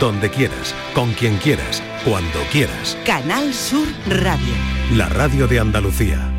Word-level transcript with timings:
donde 0.00 0.30
quieras, 0.30 0.74
con 0.94 1.12
quien 1.12 1.36
quieras, 1.36 1.82
cuando 2.04 2.40
quieras. 2.50 2.96
Canal 3.04 3.52
Sur 3.54 3.86
Radio. 4.08 4.54
La 4.94 5.08
radio 5.08 5.46
de 5.46 5.60
Andalucía. 5.60 6.30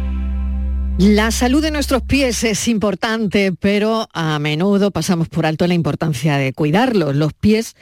La 0.98 1.32
salud 1.32 1.62
de 1.62 1.72
nuestros 1.72 2.04
pies 2.04 2.44
es 2.44 2.68
importante, 2.68 3.52
pero 3.52 4.08
a 4.14 4.40
menudo 4.40 4.92
pasamos 4.92 5.28
por 5.28 5.46
alto 5.46 5.68
la 5.68 5.74
importancia 5.74 6.38
de 6.38 6.54
cuidarlos. 6.54 7.16
Los 7.16 7.34
pies 7.34 7.76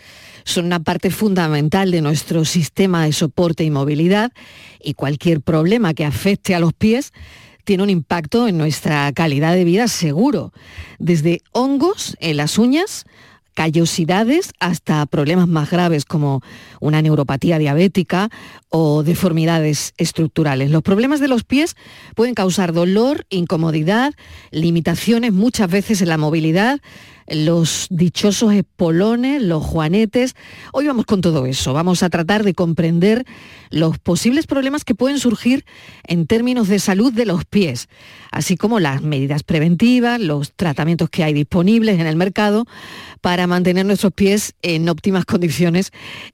son 0.45 0.65
una 0.65 0.79
parte 0.79 1.11
fundamental 1.11 1.91
de 1.91 2.01
nuestro 2.01 2.43
sistema 2.43 3.05
de 3.05 3.13
soporte 3.13 3.63
y 3.63 3.71
movilidad 3.71 4.31
y 4.81 4.95
cualquier 4.95 5.41
problema 5.41 5.93
que 5.93 6.05
afecte 6.05 6.55
a 6.55 6.59
los 6.59 6.73
pies 6.73 7.13
tiene 7.63 7.83
un 7.83 7.89
impacto 7.89 8.47
en 8.47 8.57
nuestra 8.57 9.11
calidad 9.13 9.53
de 9.53 9.63
vida 9.63 9.87
seguro, 9.87 10.51
desde 10.99 11.41
hongos 11.51 12.17
en 12.19 12.37
las 12.37 12.57
uñas, 12.57 13.05
callosidades 13.53 14.53
hasta 14.59 15.05
problemas 15.05 15.47
más 15.47 15.69
graves 15.69 16.05
como 16.05 16.41
una 16.79 17.01
neuropatía 17.01 17.57
diabética 17.57 18.29
o 18.69 19.03
deformidades 19.03 19.93
estructurales. 19.97 20.71
Los 20.71 20.83
problemas 20.83 21.19
de 21.19 21.27
los 21.27 21.43
pies 21.43 21.75
pueden 22.15 22.33
causar 22.33 22.73
dolor, 22.73 23.25
incomodidad, 23.29 24.13
limitaciones 24.51 25.33
muchas 25.33 25.69
veces 25.69 26.01
en 26.01 26.09
la 26.09 26.17
movilidad, 26.17 26.81
los 27.27 27.87
dichosos 27.89 28.53
espolones, 28.53 29.41
los 29.41 29.63
juanetes. 29.63 30.35
Hoy 30.71 30.87
vamos 30.87 31.05
con 31.05 31.21
todo 31.21 31.45
eso. 31.45 31.73
Vamos 31.73 32.03
a 32.03 32.09
tratar 32.09 32.43
de 32.43 32.53
comprender 32.53 33.25
los 33.69 33.97
posibles 33.97 34.47
problemas 34.47 34.85
que 34.85 34.95
pueden 34.95 35.19
surgir 35.19 35.65
en 36.05 36.27
términos 36.27 36.67
de 36.67 36.79
salud 36.79 37.11
de 37.13 37.25
los 37.25 37.45
pies, 37.45 37.89
así 38.31 38.57
como 38.57 38.79
las 38.79 39.01
medidas 39.01 39.43
preventivas, 39.43 40.19
los 40.19 40.53
tratamientos 40.53 41.09
que 41.09 41.23
hay 41.23 41.33
disponibles 41.33 41.99
en 41.99 42.07
el 42.07 42.15
mercado 42.15 42.65
para 43.21 43.47
mantener 43.47 43.85
nuestros 43.85 44.13
pies 44.13 44.53
en 44.61 44.89
óptimas 44.89 45.25
condiciones 45.25 45.91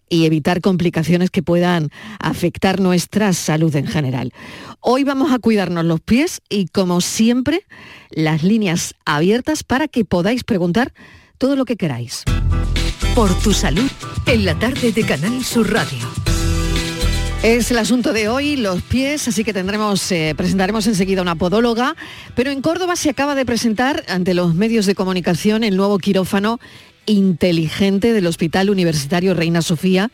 y 0.09 0.25
evitar 0.25 0.61
complicaciones 0.61 1.29
que 1.29 1.43
puedan 1.43 1.89
afectar 2.19 2.79
nuestra 2.79 3.31
salud 3.33 3.75
en 3.75 3.87
general. 3.87 4.33
Hoy 4.81 5.03
vamos 5.03 5.31
a 5.31 5.39
cuidarnos 5.39 5.85
los 5.85 6.01
pies 6.01 6.41
y 6.49 6.67
como 6.67 7.01
siempre, 7.01 7.63
las 8.09 8.43
líneas 8.43 8.95
abiertas 9.05 9.63
para 9.63 9.87
que 9.87 10.05
podáis 10.05 10.43
preguntar 10.43 10.78
todo 11.37 11.55
lo 11.55 11.65
que 11.65 11.77
queráis. 11.77 12.23
Por 13.15 13.33
tu 13.39 13.53
salud, 13.53 13.89
en 14.25 14.45
la 14.45 14.57
tarde 14.57 14.91
de 14.91 15.03
Canal 15.03 15.43
Sur 15.43 15.71
Radio. 15.71 16.07
Es 17.41 17.71
el 17.71 17.77
asunto 17.77 18.11
de 18.11 18.27
hoy, 18.27 18.57
los 18.57 18.81
pies, 18.81 19.27
así 19.29 19.45
que 19.45 19.53
tendremos, 19.53 20.11
eh, 20.11 20.33
presentaremos 20.35 20.85
enseguida 20.87 21.21
una 21.21 21.35
podóloga, 21.35 21.95
pero 22.35 22.51
en 22.51 22.61
Córdoba 22.61 22.97
se 22.97 23.09
acaba 23.09 23.33
de 23.33 23.45
presentar 23.45 24.03
ante 24.09 24.33
los 24.33 24.55
medios 24.55 24.85
de 24.85 24.93
comunicación 24.93 25.63
el 25.63 25.77
nuevo 25.77 25.99
quirófano 25.99 26.59
inteligente 27.05 28.11
del 28.11 28.27
Hospital 28.27 28.69
Universitario 28.69 29.33
Reina 29.33 29.61
Sofía, 29.61 30.11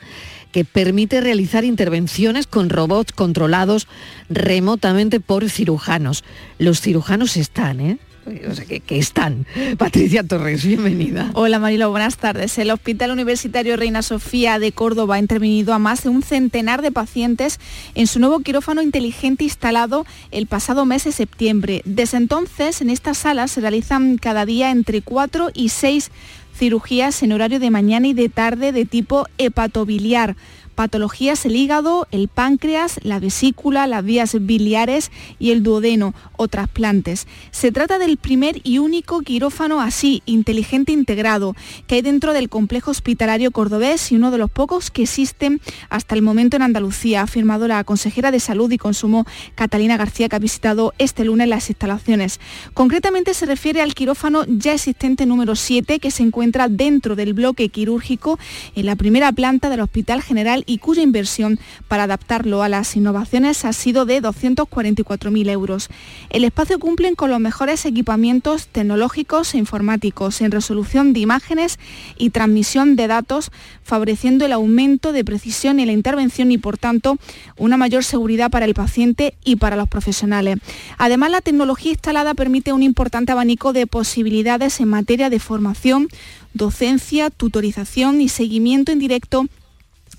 que 0.51 0.65
permite 0.65 1.19
realizar 1.19 1.65
intervenciones 1.65 2.45
con 2.45 2.69
robots 2.69 3.11
controlados 3.11 3.87
remotamente 4.29 5.19
por 5.19 5.49
cirujanos. 5.49 6.23
Los 6.59 6.79
cirujanos 6.79 7.37
están, 7.37 7.79
¿eh? 7.79 7.97
O 8.25 8.55
sea, 8.55 8.65
que, 8.65 8.97
están. 8.97 9.45
Patricia 9.77 10.23
Torres, 10.23 10.65
bienvenida. 10.65 11.29
Hola 11.33 11.59
Marilo, 11.59 11.91
buenas 11.91 12.17
tardes. 12.17 12.57
El 12.57 12.71
Hospital 12.71 13.11
Universitario 13.11 13.75
Reina 13.75 14.01
Sofía 14.01 14.57
de 14.57 14.71
Córdoba 14.71 15.15
ha 15.15 15.19
intervenido 15.19 15.75
a 15.75 15.79
más 15.79 16.03
de 16.03 16.09
un 16.09 16.23
centenar 16.23 16.81
de 16.81 16.91
pacientes 16.91 17.59
en 17.93 18.07
su 18.07 18.19
nuevo 18.19 18.39
quirófano 18.39 18.81
inteligente 18.81 19.43
instalado 19.43 20.07
el 20.31 20.47
pasado 20.47 20.85
mes 20.85 21.03
de 21.03 21.11
septiembre. 21.11 21.83
Desde 21.85 22.17
entonces, 22.17 22.81
en 22.81 22.89
estas 22.89 23.19
salas 23.19 23.51
se 23.51 23.61
realizan 23.61 24.17
cada 24.17 24.45
día 24.45 24.71
entre 24.71 25.03
4 25.03 25.51
y 25.53 25.69
6 25.69 26.09
cirugías 26.55 27.21
en 27.21 27.31
horario 27.31 27.59
de 27.59 27.69
mañana 27.69 28.07
y 28.07 28.13
de 28.13 28.29
tarde 28.29 28.71
de 28.71 28.85
tipo 28.85 29.27
hepatobiliar 29.37 30.35
patologías 30.75 31.45
el 31.45 31.55
hígado, 31.55 32.07
el 32.11 32.27
páncreas, 32.27 32.99
la 33.03 33.19
vesícula, 33.19 33.87
las 33.87 34.03
vías 34.03 34.35
biliares 34.39 35.11
y 35.39 35.51
el 35.51 35.63
duodeno 35.63 36.13
o 36.37 36.47
trasplantes. 36.47 37.27
Se 37.51 37.71
trata 37.71 37.97
del 37.97 38.17
primer 38.17 38.59
y 38.63 38.77
único 38.77 39.21
quirófano 39.21 39.81
así, 39.81 40.21
inteligente 40.25 40.91
integrado, 40.91 41.55
que 41.87 41.95
hay 41.95 42.01
dentro 42.01 42.33
del 42.33 42.49
complejo 42.49 42.91
hospitalario 42.91 43.51
cordobés 43.51 44.11
y 44.11 44.15
uno 44.15 44.31
de 44.31 44.37
los 44.37 44.51
pocos 44.51 44.91
que 44.91 45.03
existen 45.03 45.61
hasta 45.89 46.15
el 46.15 46.21
momento 46.21 46.57
en 46.57 46.63
Andalucía, 46.63 47.21
ha 47.21 47.23
afirmado 47.23 47.67
la 47.67 47.83
consejera 47.83 48.31
de 48.31 48.39
Salud 48.39 48.69
y 48.71 48.77
Consumo 48.77 49.25
Catalina 49.55 49.97
García, 49.97 50.29
que 50.29 50.35
ha 50.35 50.39
visitado 50.39 50.93
este 50.97 51.23
lunes 51.23 51.47
las 51.47 51.69
instalaciones. 51.69 52.39
Concretamente 52.73 53.33
se 53.33 53.45
refiere 53.45 53.81
al 53.81 53.95
quirófano 53.95 54.43
ya 54.47 54.73
existente 54.73 55.25
número 55.25 55.55
7, 55.55 55.99
que 55.99 56.11
se 56.11 56.23
encuentra 56.23 56.67
dentro 56.67 57.15
del 57.15 57.33
bloque 57.33 57.69
quirúrgico 57.69 58.37
en 58.75 58.85
la 58.85 58.95
primera 58.95 59.31
planta 59.31 59.69
del 59.69 59.79
Hospital 59.79 60.21
General 60.21 60.63
y 60.65 60.79
cuya 60.79 61.03
inversión 61.03 61.59
para 61.87 62.03
adaptarlo 62.03 62.63
a 62.63 62.69
las 62.69 62.95
innovaciones 62.95 63.65
ha 63.65 63.73
sido 63.73 64.05
de 64.05 64.21
244.000 64.21 65.49
euros. 65.49 65.89
El 66.29 66.43
espacio 66.43 66.79
cumple 66.79 67.13
con 67.15 67.29
los 67.29 67.39
mejores 67.39 67.85
equipamientos 67.85 68.67
tecnológicos 68.67 69.53
e 69.53 69.57
informáticos 69.57 70.41
en 70.41 70.51
resolución 70.51 71.13
de 71.13 71.19
imágenes 71.19 71.77
y 72.17 72.31
transmisión 72.31 72.95
de 72.95 73.07
datos, 73.07 73.51
favoreciendo 73.83 74.45
el 74.45 74.53
aumento 74.53 75.11
de 75.11 75.23
precisión 75.23 75.79
en 75.79 75.87
la 75.87 75.93
intervención 75.93 76.51
y, 76.51 76.57
por 76.57 76.77
tanto, 76.77 77.17
una 77.57 77.77
mayor 77.77 78.03
seguridad 78.03 78.49
para 78.49 78.65
el 78.65 78.73
paciente 78.73 79.35
y 79.43 79.57
para 79.57 79.75
los 79.75 79.87
profesionales. 79.87 80.57
Además, 80.97 81.31
la 81.31 81.41
tecnología 81.41 81.91
instalada 81.91 82.33
permite 82.33 82.73
un 82.73 82.83
importante 82.83 83.31
abanico 83.31 83.73
de 83.73 83.87
posibilidades 83.87 84.79
en 84.79 84.87
materia 84.87 85.29
de 85.29 85.39
formación, 85.39 86.07
docencia, 86.53 87.29
tutorización 87.29 88.21
y 88.21 88.29
seguimiento 88.29 88.91
en 88.91 88.99
directo 88.99 89.47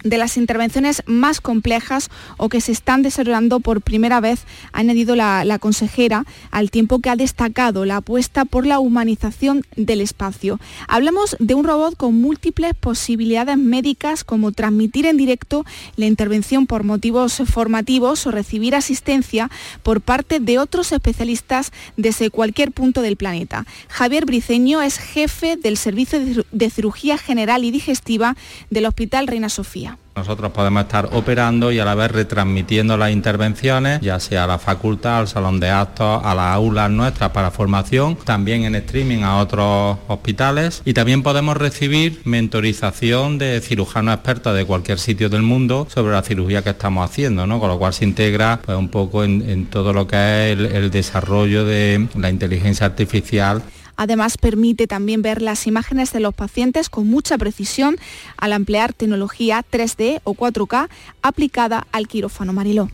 de 0.08 0.18
las 0.18 0.36
intervenciones 0.36 1.02
más 1.06 1.40
complejas 1.40 2.10
o 2.36 2.48
que 2.48 2.60
se 2.60 2.72
están 2.72 3.02
desarrollando 3.02 3.60
por 3.60 3.82
primera 3.82 4.20
vez, 4.20 4.44
ha 4.72 4.80
añadido 4.80 5.16
la, 5.16 5.58
consejera, 5.58 6.24
al 6.50 6.70
tiempo 6.70 7.00
que 7.00 7.10
ha 7.10 7.16
destacado 7.16 7.84
la 7.84 7.98
apuesta 7.98 8.44
por 8.44 8.66
la 8.66 8.78
humanización 8.78 9.64
del 9.76 10.00
espacio. 10.00 10.60
Hablamos 10.88 11.36
de 11.40 11.54
un 11.54 11.64
robot 11.64 11.96
con 11.96 12.20
múltiples 12.20 12.74
posibilidades 12.74 13.58
médicas 13.58 14.24
como 14.24 14.52
transmitir 14.52 15.06
en 15.06 15.16
directo 15.16 15.64
la 15.96 16.06
intervención 16.06 16.66
por 16.66 16.84
motivos 16.84 17.42
formativos 17.46 18.26
o 18.26 18.30
recibir 18.30 18.74
asistencia 18.74 19.50
por 19.82 20.00
parte 20.00 20.40
de 20.40 20.58
otros 20.58 20.92
especialistas 20.92 21.72
desde 21.96 22.30
cualquier 22.30 22.72
punto 22.72 23.02
del 23.02 23.16
planeta. 23.16 23.66
Javier 23.88 24.26
Briceño 24.26 24.82
es 24.82 24.98
jefe 24.98 25.56
del 25.56 25.76
Servicio 25.76 26.18
de 26.50 26.70
Cirugía 26.70 27.18
General 27.18 27.64
y 27.64 27.70
Digestiva 27.70 28.36
del 28.70 28.86
Hospital 28.86 29.26
Reina 29.26 29.48
Sofía. 29.48 29.95
Nosotros 30.16 30.50
podemos 30.52 30.84
estar 30.84 31.10
operando 31.12 31.70
y 31.70 31.78
a 31.78 31.84
la 31.84 31.94
vez 31.94 32.10
retransmitiendo 32.10 32.96
las 32.96 33.10
intervenciones, 33.10 34.00
ya 34.00 34.18
sea 34.18 34.44
a 34.44 34.46
la 34.46 34.58
facultad, 34.58 35.18
al 35.18 35.28
salón 35.28 35.60
de 35.60 35.68
actos, 35.68 36.22
a 36.24 36.34
las 36.34 36.54
aulas 36.54 36.90
nuestras 36.90 37.30
para 37.32 37.50
formación, 37.50 38.16
también 38.24 38.64
en 38.64 38.76
streaming 38.76 39.24
a 39.24 39.36
otros 39.36 39.98
hospitales 40.08 40.80
y 40.86 40.94
también 40.94 41.22
podemos 41.22 41.58
recibir 41.58 42.22
mentorización 42.24 43.36
de 43.36 43.60
cirujanos 43.60 44.14
expertos 44.14 44.56
de 44.56 44.64
cualquier 44.64 44.98
sitio 44.98 45.28
del 45.28 45.42
mundo 45.42 45.86
sobre 45.92 46.14
la 46.14 46.22
cirugía 46.22 46.62
que 46.62 46.70
estamos 46.70 47.04
haciendo, 47.04 47.46
¿no? 47.46 47.60
con 47.60 47.68
lo 47.68 47.78
cual 47.78 47.92
se 47.92 48.06
integra 48.06 48.60
pues, 48.64 48.78
un 48.78 48.88
poco 48.88 49.22
en, 49.22 49.66
todo 49.66 49.92
lo 49.92 50.06
que 50.06 50.52
es 50.52 50.58
el 50.58 50.90
desarrollo 50.90 51.66
de 51.66 52.08
la 52.14 52.30
inteligencia 52.30 52.86
artificial 52.86 53.62
Además, 53.96 54.38
permite 54.38 54.86
también 54.86 55.22
ver 55.22 55.42
las 55.42 55.66
imágenes 55.66 56.12
de 56.12 56.20
los 56.20 56.34
pacientes 56.34 56.88
con 56.88 57.06
mucha 57.06 57.38
precisión 57.38 57.96
al 58.36 58.52
emplear 58.52 58.92
tecnología 58.92 59.64
3D 59.70 60.20
o 60.24 60.34
4K 60.34 60.88
aplicada 61.22 61.86
al 61.92 62.08
quirófano 62.08 62.52
Mariló. 62.52 62.88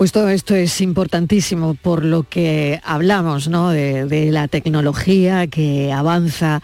Pues 0.00 0.12
todo 0.12 0.30
esto 0.30 0.54
es 0.54 0.80
importantísimo 0.80 1.74
por 1.74 2.06
lo 2.06 2.22
que 2.22 2.80
hablamos, 2.84 3.48
¿no? 3.48 3.68
De, 3.68 4.30
la 4.32 4.48
tecnología 4.48 5.46
que 5.46 5.92
avanza 5.92 6.62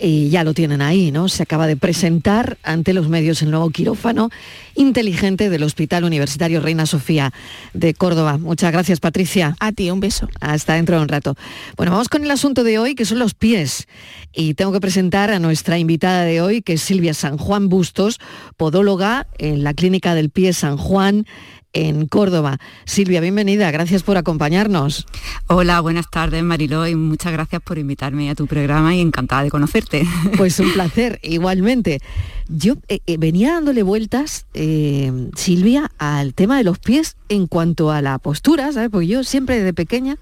y 0.00 0.30
ya 0.30 0.44
lo 0.44 0.54
tienen 0.54 0.82
ahí, 0.82 1.10
¿no? 1.10 1.28
Se 1.28 1.42
acaba 1.42 1.66
de 1.66 1.76
presentar 1.76 2.58
ante 2.62 2.92
los 2.92 3.08
medios 3.08 3.42
el 3.42 3.50
nuevo 3.50 3.70
quirófano 3.70 4.30
inteligente 4.74 5.50
del 5.50 5.62
Hospital 5.64 6.04
Universitario 6.04 6.60
Reina 6.60 6.86
Sofía 6.86 7.32
de 7.72 7.94
Córdoba. 7.94 8.38
Muchas 8.38 8.72
gracias, 8.72 9.00
Patricia. 9.00 9.56
A 9.58 9.72
ti, 9.72 9.90
un 9.90 10.00
beso. 10.00 10.28
Hasta 10.40 10.74
dentro 10.74 10.96
de 10.96 11.02
un 11.02 11.08
rato. 11.08 11.34
Bueno, 11.76 11.92
vamos 11.92 12.08
con 12.08 12.24
el 12.24 12.30
asunto 12.30 12.64
de 12.64 12.78
hoy, 12.78 12.94
que 12.94 13.04
son 13.04 13.18
los 13.18 13.34
pies. 13.34 13.88
Y 14.32 14.54
tengo 14.54 14.72
que 14.72 14.80
presentar 14.80 15.30
a 15.30 15.38
nuestra 15.38 15.78
invitada 15.78 16.22
de 16.22 16.40
hoy, 16.40 16.62
que 16.62 16.74
es 16.74 16.82
Silvia 16.82 17.14
San 17.14 17.38
Juan 17.38 17.68
Bustos, 17.68 18.20
podóloga 18.56 19.26
en 19.38 19.64
la 19.64 19.74
Clínica 19.74 20.14
del 20.14 20.30
Pie 20.30 20.52
San 20.52 20.76
Juan 20.76 21.26
en 21.72 22.06
Córdoba. 22.06 22.58
Silvia, 22.84 23.20
bienvenida, 23.20 23.70
gracias 23.70 24.02
por 24.02 24.16
acompañarnos. 24.16 25.06
Hola, 25.46 25.80
buenas 25.80 26.10
tardes 26.10 26.42
Mariló 26.42 26.86
y 26.86 26.94
muchas 26.94 27.32
gracias 27.32 27.62
por 27.62 27.78
invitarme 27.78 28.30
a 28.30 28.34
tu 28.34 28.46
programa 28.46 28.94
y 28.94 29.00
encantada 29.00 29.42
de 29.42 29.50
conocerte. 29.50 29.87
Pues 30.36 30.58
un 30.60 30.72
placer, 30.72 31.18
igualmente. 31.22 32.00
Yo 32.48 32.74
eh, 32.88 33.00
eh, 33.06 33.16
venía 33.18 33.52
dándole 33.52 33.82
vueltas, 33.82 34.46
eh, 34.54 35.12
Silvia, 35.36 35.90
al 35.98 36.34
tema 36.34 36.56
de 36.56 36.64
los 36.64 36.78
pies 36.78 37.16
en 37.28 37.46
cuanto 37.46 37.90
a 37.90 38.00
la 38.00 38.18
postura, 38.18 38.72
¿sabes? 38.72 38.90
Porque 38.90 39.06
yo 39.06 39.24
siempre 39.24 39.58
desde 39.58 39.74
pequeña 39.74 40.16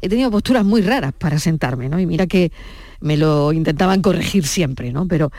he 0.00 0.08
tenido 0.08 0.30
posturas 0.30 0.64
muy 0.64 0.82
raras 0.82 1.12
para 1.16 1.38
sentarme, 1.38 1.88
¿no? 1.88 2.00
Y 2.00 2.06
mira 2.06 2.26
que 2.26 2.52
me 3.00 3.16
lo 3.16 3.52
intentaban 3.52 4.02
corregir 4.02 4.46
siempre, 4.46 4.92
¿no? 4.92 5.06
Pero 5.06 5.30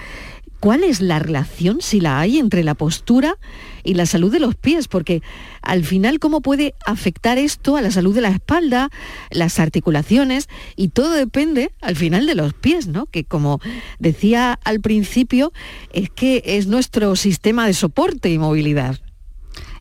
¿Cuál 0.60 0.84
es 0.84 1.00
la 1.00 1.20
relación, 1.20 1.78
si 1.82 2.02
la 2.02 2.20
hay, 2.20 2.38
entre 2.38 2.64
la 2.64 2.76
postura 2.76 3.38
y 3.84 3.94
la 3.94 4.06
salud 4.06 4.32
de 4.32 4.42
los 4.42 4.56
pies? 4.56 4.90
Porque 4.90 5.22
al 5.62 5.86
final, 5.86 6.20
¿cómo 6.20 6.42
puede 6.42 6.76
afectar 6.86 7.38
esto 7.38 7.78
a 7.78 7.82
la 7.82 7.92
salud 7.92 8.14
de 8.14 8.22
la 8.22 8.30
espalda, 8.30 8.90
las 9.32 9.60
articulaciones? 9.60 10.50
Y 10.76 10.90
todo 10.90 11.12
depende 11.12 11.72
al 11.82 11.96
final 11.96 12.26
de 12.26 12.36
los 12.36 12.54
pies, 12.54 12.88
¿no? 12.88 13.06
Que 13.06 13.24
como 13.24 13.62
decía 14.00 14.60
al 14.66 14.82
principio, 14.82 15.54
es 15.94 16.10
que 16.10 16.44
es 16.46 16.68
nuestro 16.68 17.16
sistema 17.16 17.66
de 17.66 17.74
soporte 17.74 18.30
y 18.30 18.38
movilidad. 18.38 19.00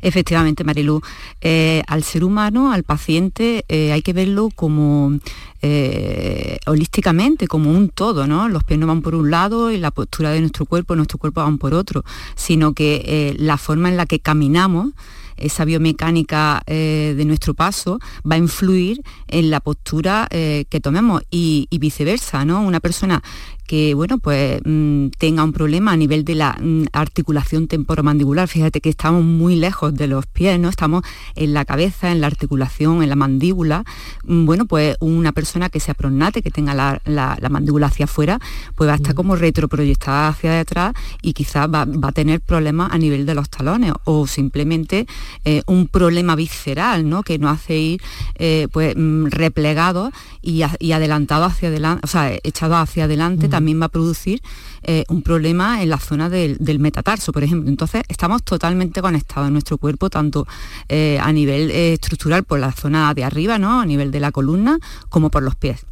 Efectivamente, 0.01 0.65
Marilu. 0.65 1.01
Eh, 1.41 1.83
al 1.87 2.05
ser 2.05 2.25
humano, 2.25 2.73
al 2.73 2.85
paciente, 2.85 3.65
eh, 3.69 3.93
hay 3.93 4.03
que 4.03 4.13
verlo 4.13 4.51
como 4.55 5.19
eh, 5.63 6.59
holísticamente, 6.67 7.49
como 7.49 7.71
un 7.71 7.89
todo, 7.89 8.27
¿no? 8.27 8.49
Los 8.49 8.65
pies 8.65 8.79
no 8.79 8.87
van 8.87 9.03
por 9.03 9.15
un 9.15 9.31
lado 9.31 9.71
y 9.71 9.79
la 9.79 9.91
postura 9.91 10.31
de 10.31 10.41
nuestro 10.41 10.67
cuerpo, 10.67 10.95
nuestro 10.95 11.19
cuerpo 11.19 11.43
van 11.43 11.59
por 11.59 11.75
otro, 11.75 12.05
sino 12.37 12.73
que 12.73 13.35
la 13.39 13.57
forma 13.57 13.89
en 13.89 13.97
la 13.97 14.07
que 14.07 14.21
caminamos, 14.21 14.91
esa 15.37 15.65
biomecánica 15.65 16.63
de 16.67 17.25
nuestro 17.25 17.55
paso 17.55 18.01
va 18.29 18.35
a 18.35 18.39
influir 18.39 19.03
en 19.29 19.51
la 19.51 19.61
postura 19.61 20.27
que 20.31 20.81
tomemos 20.83 21.23
y, 21.31 21.69
y, 21.71 21.79
viceversa, 21.79 22.45
¿no? 22.45 22.63
Una 22.63 22.81
persona 22.81 23.23
que 23.69 23.93
bueno, 23.93 24.19
pues 24.19 24.61
mm, 24.65 25.09
tenga 25.19 25.45
un 25.45 25.53
problema 25.53 25.93
a 25.93 25.97
nivel 25.97 26.25
de 26.25 26.35
la 26.35 26.57
mm, 26.59 26.87
articulación 26.91 27.69
temporomandibular. 27.69 28.49
Fíjate 28.49 28.81
que 28.81 28.89
estamos 28.89 29.23
muy 29.23 29.57
lejos 29.57 29.95
de 29.95 30.07
los 30.07 30.27
pies, 30.27 30.59
¿no? 30.59 30.71
Estamos 30.71 31.05
en 31.37 31.53
la 31.53 31.67
cabeza, 31.67 32.11
en 32.11 32.23
la 32.23 32.29
articulación, 32.29 33.03
en 33.03 33.11
la 33.11 33.15
mandíbula. 33.15 33.85
Mm, 34.25 34.47
bueno, 34.47 34.65
pues 34.65 34.97
una 35.01 35.33
persona 35.33 35.69
que 35.69 35.81
sea 35.81 35.93
pronate, 35.93 36.41
que 36.41 36.51
tenga 36.51 36.73
la, 36.75 37.49
mandíbula 37.51 37.89
hacia 37.89 38.07
afuera, 38.07 38.39
pues 38.75 38.89
va 38.89 38.95
a 38.95 38.97
estar 38.97 39.15
como 39.15 39.37
retroproyectada 39.37 40.29
hacia 40.29 40.53
detrás 40.53 40.95
y 41.21 41.35
quizás 41.35 41.69
va, 41.69 41.83
a 41.83 42.13
tener 42.13 42.41
problemas 42.41 42.91
a 42.91 42.97
nivel 42.97 43.27
de 43.27 43.35
los 43.35 43.51
talones 43.51 43.93
o 44.05 44.27
simplemente 44.27 45.07
eh, 45.45 45.63
un 45.67 45.89
problema 45.89 46.37
visceral, 46.37 47.07
¿no? 47.07 47.23
Que 47.23 47.39
nos 47.39 47.53
hace 47.53 47.77
ir 47.77 48.03
eh, 48.37 48.67
pues 48.73 48.95
replegado 48.97 50.11
y, 50.49 50.93
adelantado 50.93 51.45
hacia 51.45 51.69
adelante, 51.69 52.01
o 52.05 52.07
sea, 52.07 52.33
echado 52.43 52.77
hacia 52.77 53.05
adelante 53.05 53.49
también 53.49 53.81
va 53.81 53.87
a 53.87 53.89
producir 53.91 54.41
eh, 54.83 55.05
un 55.09 55.23
problema 55.23 55.83
en 55.83 55.91
la 55.91 55.99
zona 55.99 56.31
del, 56.31 56.79
metatarso, 56.79 57.33
por 57.33 57.45
ejemplo. 57.45 57.69
Entonces, 57.69 58.03
estamos 58.09 58.43
totalmente 58.43 59.03
conectados 59.03 59.49
en 59.49 59.53
nuestro 59.53 59.77
cuerpo, 59.77 60.09
tanto 60.09 60.47
eh, 60.89 61.19
a 61.21 61.33
nivel 61.33 61.71
eh, 61.71 61.93
estructural 61.95 62.45
por 62.45 62.61
la 62.61 62.73
zona 62.73 63.13
de 63.13 63.25
arriba, 63.25 63.59
¿no? 63.59 63.81
a 63.81 63.87
nivel 63.87 64.11
de 64.11 64.21
la 64.21 64.33
columna, 64.33 64.79
como 65.11 65.31
por 65.31 65.43
los 65.43 65.55
pies. 65.55 65.85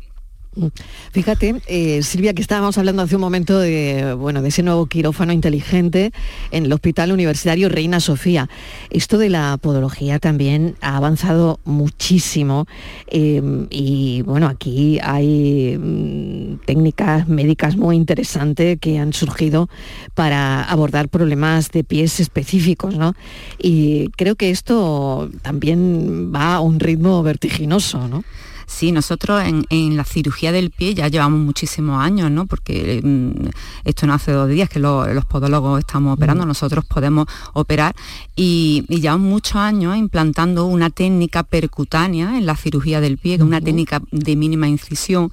Fíjate, 1.12 1.60
eh, 1.66 2.02
Silvia, 2.02 2.32
que 2.32 2.40
estábamos 2.40 2.78
hablando 2.78 3.02
hace 3.02 3.16
un 3.16 3.20
momento 3.20 3.58
de, 3.58 4.14
bueno, 4.14 4.40
de 4.40 4.48
ese 4.48 4.62
nuevo 4.62 4.86
quirófano 4.86 5.32
inteligente 5.32 6.12
en 6.50 6.64
el 6.64 6.72
Hospital 6.72 7.12
Universitario 7.12 7.68
Reina 7.68 8.00
Sofía. 8.00 8.48
Esto 8.90 9.18
de 9.18 9.28
la 9.28 9.58
podología 9.60 10.18
también 10.18 10.76
ha 10.80 10.96
avanzado 10.96 11.60
muchísimo 11.64 12.66
em, 13.08 13.66
y 13.70 14.22
bueno, 14.22 14.46
aquí 14.46 14.98
hay 15.02 15.76
mm, 15.78 16.64
técnicas 16.64 17.28
médicas 17.28 17.76
muy 17.76 17.96
interesantes 17.96 18.78
que 18.80 18.98
han 18.98 19.12
surgido 19.12 19.68
para 20.14 20.62
abordar 20.62 21.08
problemas 21.08 21.70
de 21.70 21.84
pies 21.84 22.18
específicos, 22.20 22.96
¿no? 22.96 23.14
Y 23.58 24.08
creo 24.16 24.36
que 24.36 24.50
esto 24.50 25.30
también 25.42 26.32
va 26.34 26.54
a 26.54 26.60
un 26.60 26.80
ritmo 26.80 27.22
vertiginoso, 27.22 28.08
¿no? 28.08 28.24
Sí, 28.66 28.90
nosotros 28.90 29.42
en, 29.44 29.96
la 29.96 30.04
cirugía 30.04 30.50
del 30.50 30.70
pie 30.70 30.94
ya 30.94 31.06
llevamos 31.08 31.40
muchísimos 31.40 32.02
años, 32.02 32.30
¿no? 32.30 32.46
Porque 32.46 33.00
mm, 33.02 33.48
esto 33.84 34.06
no 34.06 34.14
hace 34.14 34.32
dos 34.32 34.48
días 34.48 34.68
que 34.68 34.80
los 34.80 35.24
podólogos 35.26 35.78
estamos 35.78 36.14
operando, 36.14 36.44
mm. 36.44 36.48
nosotros 36.48 36.84
podemos 36.84 37.26
operar 37.52 37.94
y, 38.34 38.84
llevamos 38.88 39.30
muchos 39.30 39.56
años 39.56 39.96
implantando 39.96 40.64
una 40.64 40.90
técnica 40.90 41.44
percutánea 41.44 42.36
en 42.36 42.46
la 42.46 42.56
cirugía 42.56 43.00
del 43.00 43.18
pie, 43.18 43.36
que 43.36 43.42
es 43.42 43.48
una 43.48 43.60
técnica 43.60 44.00
de 44.10 44.34
mínima 44.34 44.68
incisión 44.68 45.30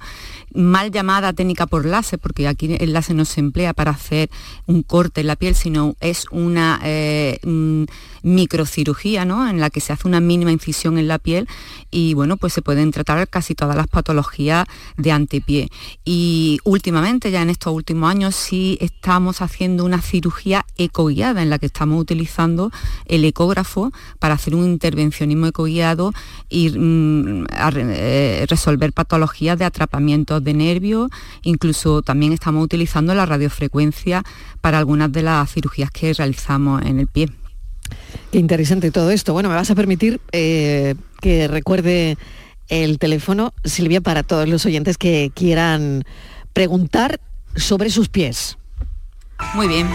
mal 0.54 0.92
llamada 0.92 1.32
técnica 1.32 1.66
por 1.66 1.84
láser, 1.84 2.18
porque 2.20 2.46
aquí 2.46 2.76
el 2.78 2.92
láser 2.92 3.16
no 3.16 3.24
se 3.24 3.40
emplea 3.40 3.74
para 3.74 3.90
hacer 3.90 4.30
un 4.66 4.82
corte 4.82 5.20
en 5.22 5.26
la 5.26 5.36
piel, 5.36 5.54
sino 5.54 5.96
es 6.00 6.26
una 6.30 6.80
eh, 6.84 7.38
mm, 7.42 7.84
microcirugía, 8.22 9.24
¿no? 9.24 9.48
En 9.48 9.60
la 9.60 9.70
que 9.70 9.80
se 9.80 9.92
hace 9.92 10.06
una 10.06 10.20
mínima 10.20 10.52
incisión 10.52 10.96
en 10.98 11.08
la 11.08 11.18
piel 11.18 11.48
y 11.90 12.14
bueno, 12.14 12.36
pues 12.36 12.52
se 12.52 12.62
pueden 12.62 12.92
tratar 12.92 13.18
casi 13.28 13.54
todas 13.54 13.76
las 13.76 13.86
patologías 13.86 14.66
de 14.96 15.12
antepié. 15.12 15.68
Y 16.04 16.58
últimamente, 16.64 17.30
ya 17.30 17.42
en 17.42 17.50
estos 17.50 17.72
últimos 17.72 18.10
años, 18.10 18.34
sí 18.34 18.78
estamos 18.80 19.40
haciendo 19.40 19.84
una 19.84 20.00
cirugía 20.00 20.66
ecoguiada 20.76 21.42
en 21.42 21.50
la 21.50 21.58
que 21.58 21.66
estamos 21.66 22.00
utilizando 22.00 22.70
el 23.06 23.24
ecógrafo 23.24 23.92
para 24.18 24.34
hacer 24.34 24.54
un 24.54 24.64
intervencionismo 24.64 25.46
ecoguiado 25.46 26.12
y 26.48 26.70
mm, 26.70 27.46
eh, 27.76 28.46
resolver 28.48 28.92
patologías 28.92 29.58
de 29.58 29.64
atrapamiento 29.64 30.40
de 30.40 30.54
nervios, 30.54 31.10
incluso 31.42 32.02
también 32.02 32.32
estamos 32.32 32.64
utilizando 32.64 33.14
la 33.14 33.26
radiofrecuencia 33.26 34.22
para 34.60 34.78
algunas 34.78 35.12
de 35.12 35.22
las 35.22 35.50
cirugías 35.52 35.90
que 35.90 36.12
realizamos 36.12 36.82
en 36.82 37.00
el 37.00 37.06
pie. 37.06 37.30
Qué 38.30 38.38
interesante 38.38 38.90
todo 38.90 39.10
esto. 39.10 39.32
Bueno, 39.32 39.48
me 39.48 39.54
vas 39.54 39.70
a 39.70 39.74
permitir 39.74 40.20
eh, 40.32 40.94
que 41.20 41.48
recuerde 41.48 42.16
el 42.68 42.98
teléfono, 42.98 43.52
Silvia, 43.64 44.00
para 44.00 44.22
todos 44.22 44.48
los 44.48 44.64
oyentes 44.66 44.98
que 44.98 45.30
quieran 45.34 46.04
preguntar 46.52 47.20
sobre 47.56 47.90
sus 47.90 48.08
pies. 48.08 48.58
Muy 49.54 49.68
bien. 49.68 49.88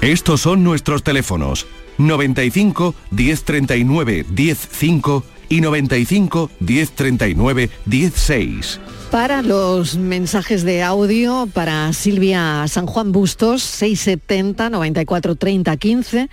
Estos 0.00 0.40
son 0.40 0.64
nuestros 0.64 1.02
teléfonos 1.02 1.66
95 1.98 2.94
1039 3.10 4.24
105 4.34 5.24
y 5.50 5.60
95 5.60 6.50
1039 6.60 7.70
16. 7.84 8.80
Para 9.10 9.42
los 9.42 9.96
mensajes 9.96 10.62
de 10.62 10.82
audio, 10.82 11.48
para 11.52 11.92
Silvia 11.92 12.64
San 12.68 12.86
Juan 12.86 13.12
Bustos, 13.12 13.62
670 13.62 14.70
94 14.70 15.34
30 15.34 15.76
15, 15.76 16.30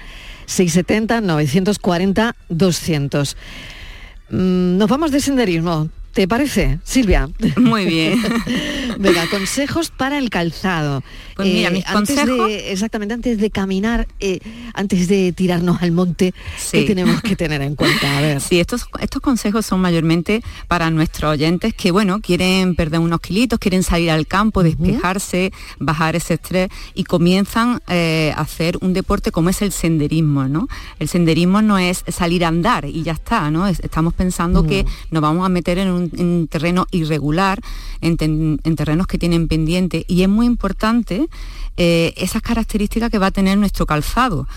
670 0.47 1.21
940 1.21 2.35
200. 2.49 3.38
nos 4.29 4.89
vamos 4.89 5.11
de 5.11 5.21
senderismo. 5.21 5.89
¿Te 6.17 6.27
parece, 6.27 6.79
Silvia? 6.83 7.29
Muy 7.57 7.85
bien. 7.85 8.19
Venga, 8.97 9.29
consejos 9.29 9.91
para 9.91 10.17
el 10.17 10.31
calzado. 10.31 11.03
Pues 11.35 11.47
mira, 11.47 11.69
mis 11.69 11.83
eh, 11.83 11.93
consejos... 11.93 12.49
exactamente, 12.49 13.13
antes 13.13 13.38
de 13.38 13.51
caminar, 13.51 14.07
eh, 14.19 14.39
antes 14.74 15.07
de 15.07 15.31
tirarnos 15.31 15.83
al 15.83 15.91
monte, 15.91 16.33
¿qué 16.71 16.86
tenemos 16.86 17.21
que 17.21 17.36
tener 17.36 17.62
en 17.62 17.75
cuenta? 17.75 18.17
A 18.17 18.21
ver. 18.21 18.41
Sí, 18.47 18.59
estos, 18.59 18.88
estos 19.00 19.21
consejos 19.21 19.65
son 19.67 19.79
mayormente 19.81 20.41
para 20.67 20.89
nuestros 20.89 21.33
oyentes 21.33 21.75
que, 21.75 21.91
bueno, 21.91 22.19
quieren 22.19 22.75
perder 22.75 23.00
unos 23.00 23.19
kilitos, 23.19 23.59
quieren 23.59 23.83
salir 23.83 24.09
al 24.09 24.25
campo, 24.25 24.63
despejarse, 24.63 25.51
bajar 25.77 26.15
ese 26.15 26.36
estrés 26.36 26.69
y 26.95 27.03
comienzan 27.03 27.81
eh, 27.89 28.33
a 28.36 28.41
hacer 28.41 28.77
un 28.81 28.93
deporte 28.93 29.31
como 29.31 29.50
es 29.50 29.62
el 29.62 29.71
senderismo, 29.71 30.47
¿no? 30.47 30.67
El 30.97 31.09
senderismo 31.09 31.62
no 31.62 31.77
es 31.77 32.03
salir 32.07 32.43
a 32.43 32.47
andar 32.47 32.86
y 32.86 33.03
ya 33.03 33.12
está, 33.12 33.51
¿no? 33.51 33.67
estamos 33.67 34.13
pensando 34.15 34.65
que 34.65 34.86
nos 35.12 35.21
vamos 35.21 35.45
a 35.45 35.50
meter 35.50 35.77
en 35.77 35.89
un 35.89 36.06
terreno 36.49 36.87
irregular, 36.91 37.61
en, 38.01 38.59
en 38.63 38.75
terrenos 38.75 39.07
que 39.07 39.17
tienen 39.17 39.47
pendiente 39.47 40.05
y 40.07 40.21
es 40.21 40.29
muy 40.29 40.45
importante 40.45 41.27
eh, 41.77 42.13
esas 42.17 42.41
características 42.41 43.09
que 43.09 43.19
va 43.19 43.27
a 43.27 43.31
tener 43.31 43.57
nuestro 43.57 43.85
calzado. 43.85 44.47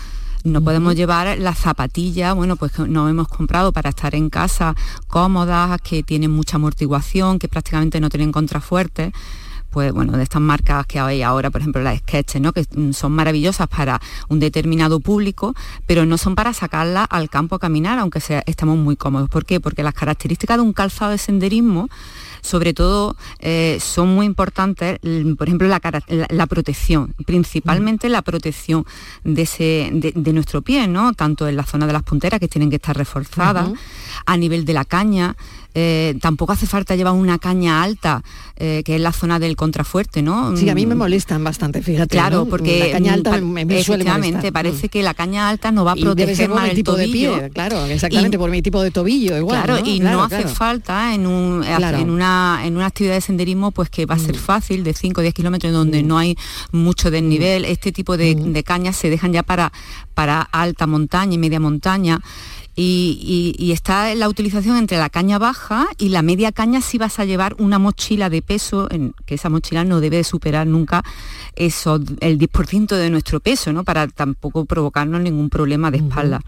No 0.43 0.61
podemos 0.61 0.95
llevar 0.95 1.37
las 1.37 1.59
zapatillas, 1.59 2.33
bueno, 2.33 2.55
pues 2.55 2.71
que 2.71 2.87
nos 2.87 3.09
hemos 3.09 3.27
comprado 3.27 3.71
para 3.71 3.91
estar 3.91 4.15
en 4.15 4.29
casa 4.31 4.75
cómodas, 5.07 5.79
que 5.81 6.01
tienen 6.01 6.31
mucha 6.31 6.55
amortiguación, 6.55 7.37
que 7.37 7.47
prácticamente 7.47 7.99
no 7.99 8.09
tienen 8.09 8.31
contrafuertes 8.31 9.13
pues 9.71 9.91
bueno, 9.93 10.17
de 10.17 10.23
estas 10.23 10.41
marcas 10.41 10.85
que 10.85 10.99
hay 10.99 11.21
ahora, 11.21 11.49
por 11.49 11.61
ejemplo 11.61 11.81
las 11.81 11.99
Sketches, 11.99 12.41
¿no? 12.41 12.51
que 12.53 12.65
son 12.93 13.11
maravillosas 13.13 13.67
para 13.67 13.99
un 14.29 14.39
determinado 14.39 14.99
público, 14.99 15.55
pero 15.87 16.05
no 16.05 16.17
son 16.17 16.35
para 16.35 16.53
sacarla 16.53 17.03
al 17.05 17.29
campo 17.29 17.55
a 17.55 17.59
caminar, 17.59 17.97
aunque 17.97 18.19
sea, 18.19 18.43
estamos 18.45 18.77
muy 18.77 18.95
cómodos. 18.95 19.29
¿Por 19.29 19.45
qué? 19.45 19.59
Porque 19.59 19.83
las 19.83 19.93
características 19.93 20.57
de 20.57 20.63
un 20.63 20.73
calzado 20.73 21.11
de 21.11 21.17
senderismo 21.17 21.89
sobre 22.41 22.73
todo 22.73 23.15
eh, 23.39 23.77
son 23.81 24.13
muy 24.13 24.25
importantes, 24.25 24.99
por 25.37 25.47
ejemplo, 25.47 25.67
la, 25.67 26.47
protección, 26.47 27.13
principalmente 27.25 28.09
la 28.09 28.21
protección 28.21 28.85
de, 29.23 30.33
nuestro 30.33 30.61
pie, 30.61 30.87
¿no? 30.87 31.13
tanto 31.13 31.47
en 31.47 31.55
la 31.55 31.63
zona 31.63 31.87
de 31.87 31.93
las 31.93 32.03
punteras 32.03 32.39
que 32.39 32.47
tienen 32.47 32.69
que 32.69 32.77
estar 32.77 32.97
reforzadas, 32.97 33.69
a 34.25 34.37
nivel 34.37 34.65
de 34.65 34.73
la 34.73 34.85
caña, 34.85 35.35
eh, 35.73 36.17
tampoco 36.21 36.51
hace 36.51 36.67
falta 36.67 36.95
llevar 36.95 37.13
una 37.13 37.39
caña 37.39 37.81
alta, 37.81 38.23
eh, 38.57 38.81
que 38.83 38.95
es 38.95 39.01
la 39.01 39.13
zona 39.13 39.39
del 39.39 39.55
contrafuerte, 39.55 40.21
¿no? 40.21 40.55
Sí, 40.57 40.69
a 40.69 40.75
mí 40.75 40.85
me 40.85 40.95
molestan 40.95 41.43
bastante, 41.43 41.81
fíjate. 41.81 42.09
Claro, 42.09 42.45
porque 42.45 42.79
la 42.79 42.91
caña 42.91 43.13
alta 43.13 43.37
me, 43.39 43.65
me 43.65 44.51
parece 44.51 44.89
que 44.89 45.01
la 45.01 45.13
caña 45.13 45.47
alta 45.47 45.71
no 45.71 45.85
va 45.85 45.93
a 45.93 45.95
proteger 45.95 46.49
más 46.49 46.69
el 46.69 46.75
tipo 46.75 46.91
tobillo. 46.91 47.35
de 47.35 47.39
pie, 47.41 47.49
claro, 47.51 47.85
exactamente, 47.85 48.37
por 48.37 48.49
mi 48.49 48.61
tipo 48.61 48.81
de 48.81 48.91
tobillo 48.91 49.37
igual. 49.37 49.63
Claro, 49.63 49.81
y 49.85 49.99
no 50.01 50.23
hace 50.23 50.47
falta 50.47 51.13
en, 51.13 51.25
un, 51.25 51.63
en 51.63 52.09
una 52.09 52.30
una, 52.31 52.65
en 52.65 52.75
una 52.75 52.87
actividad 52.87 53.15
de 53.15 53.21
senderismo 53.21 53.71
pues 53.71 53.89
que 53.89 54.05
va 54.05 54.15
a 54.15 54.19
ser 54.19 54.35
mm. 54.35 54.39
fácil, 54.39 54.83
de 54.83 54.93
5 54.93 55.19
o 55.19 55.21
10 55.21 55.33
kilómetros, 55.33 55.73
donde 55.73 56.03
mm. 56.03 56.07
no 56.07 56.17
hay 56.17 56.37
mucho 56.71 57.11
desnivel, 57.11 57.65
este 57.65 57.91
tipo 57.91 58.17
de, 58.17 58.35
de 58.35 58.63
cañas 58.63 58.95
se 58.95 59.09
dejan 59.09 59.33
ya 59.33 59.43
para, 59.43 59.71
para 60.13 60.41
alta 60.41 60.87
montaña 60.87 61.33
y 61.33 61.37
media 61.37 61.59
montaña. 61.59 62.21
Y, 62.73 63.71
está 63.73 64.15
la 64.15 64.29
utilización 64.29 64.77
entre 64.77 64.97
la 64.97 65.09
caña 65.09 65.37
baja 65.37 65.87
y 65.97 66.09
la 66.09 66.21
media 66.21 66.51
caña 66.51 66.81
si 66.81 66.97
vas 66.97 67.19
a 67.19 67.25
llevar 67.25 67.55
una 67.59 67.79
mochila 67.79 68.29
de 68.29 68.41
peso, 68.41 68.87
en, 68.89 69.13
que 69.25 69.35
esa 69.35 69.49
mochila 69.49 69.83
no 69.83 69.99
debe 69.99 70.23
superar 70.23 70.67
nunca 70.67 71.03
eso, 71.55 71.99
el 72.21 72.39
10% 72.39 72.95
de 72.95 73.09
nuestro 73.09 73.39
peso, 73.39 73.73
¿no? 73.73 73.83
para 73.83 74.07
tampoco 74.07 74.65
provocarnos 74.65 75.21
ningún 75.21 75.49
problema 75.49 75.91
de 75.91 75.97
espalda. 75.97 76.41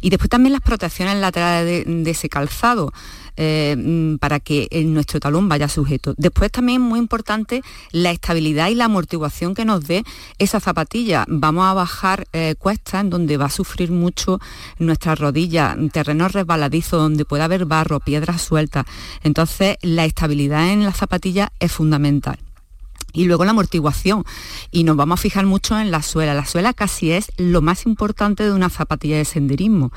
Y 0.00 0.10
después 0.10 0.30
también 0.30 0.54
las 0.54 0.62
protecciones 0.62 1.16
laterales 1.18 1.84
de 1.86 2.10
ese 2.10 2.28
calzado. 2.28 2.92
Eh, 3.36 3.76
mm, 3.76 4.16
para 4.16 4.40
que 4.40 4.68
nuestro 4.86 5.20
talón 5.20 5.48
vaya 5.48 5.68
sujeto. 5.68 6.14
Después 6.16 6.50
también 6.50 6.80
muy 6.80 6.98
importante 6.98 7.62
la 7.92 8.10
estabilidad 8.10 8.68
y 8.68 8.74
la 8.74 8.86
amortiguación 8.86 9.54
que 9.54 9.64
nos 9.64 9.86
dé 9.86 10.04
esa 10.38 10.58
zapatilla. 10.58 11.24
Vamos 11.28 11.66
a 11.66 11.74
bajar 11.74 12.26
eh, 12.32 12.54
cuestas 12.58 13.02
en 13.02 13.10
donde 13.10 13.36
va 13.36 13.46
a 13.46 13.50
sufrir 13.50 13.90
mucho 13.90 14.40
nuestra 14.78 15.14
rodilla, 15.14 15.76
terrenos 15.92 16.32
resbaladizos 16.32 17.00
donde 17.00 17.24
puede 17.24 17.42
haber 17.42 17.66
barro, 17.66 18.00
piedras 18.00 18.40
sueltas. 18.40 18.86
Entonces 19.22 19.76
la 19.82 20.04
estabilidad 20.04 20.70
en 20.70 20.84
la 20.84 20.92
zapatilla 20.92 21.52
es 21.60 21.72
fundamental 21.72 22.38
y 23.16 23.24
luego 23.24 23.44
la 23.44 23.52
amortiguación. 23.52 24.24
Y 24.70 24.84
nos 24.84 24.96
vamos 24.96 25.18
a 25.18 25.22
fijar 25.22 25.46
mucho 25.46 25.78
en 25.78 25.90
la 25.90 26.02
suela. 26.02 26.34
La 26.34 26.44
suela 26.44 26.74
casi 26.74 27.12
es 27.12 27.32
lo 27.38 27.62
más 27.62 27.86
importante 27.86 28.44
de 28.44 28.52
una 28.52 28.68
zapatilla 28.68 29.16
de 29.16 29.24
senderismo. 29.24 29.90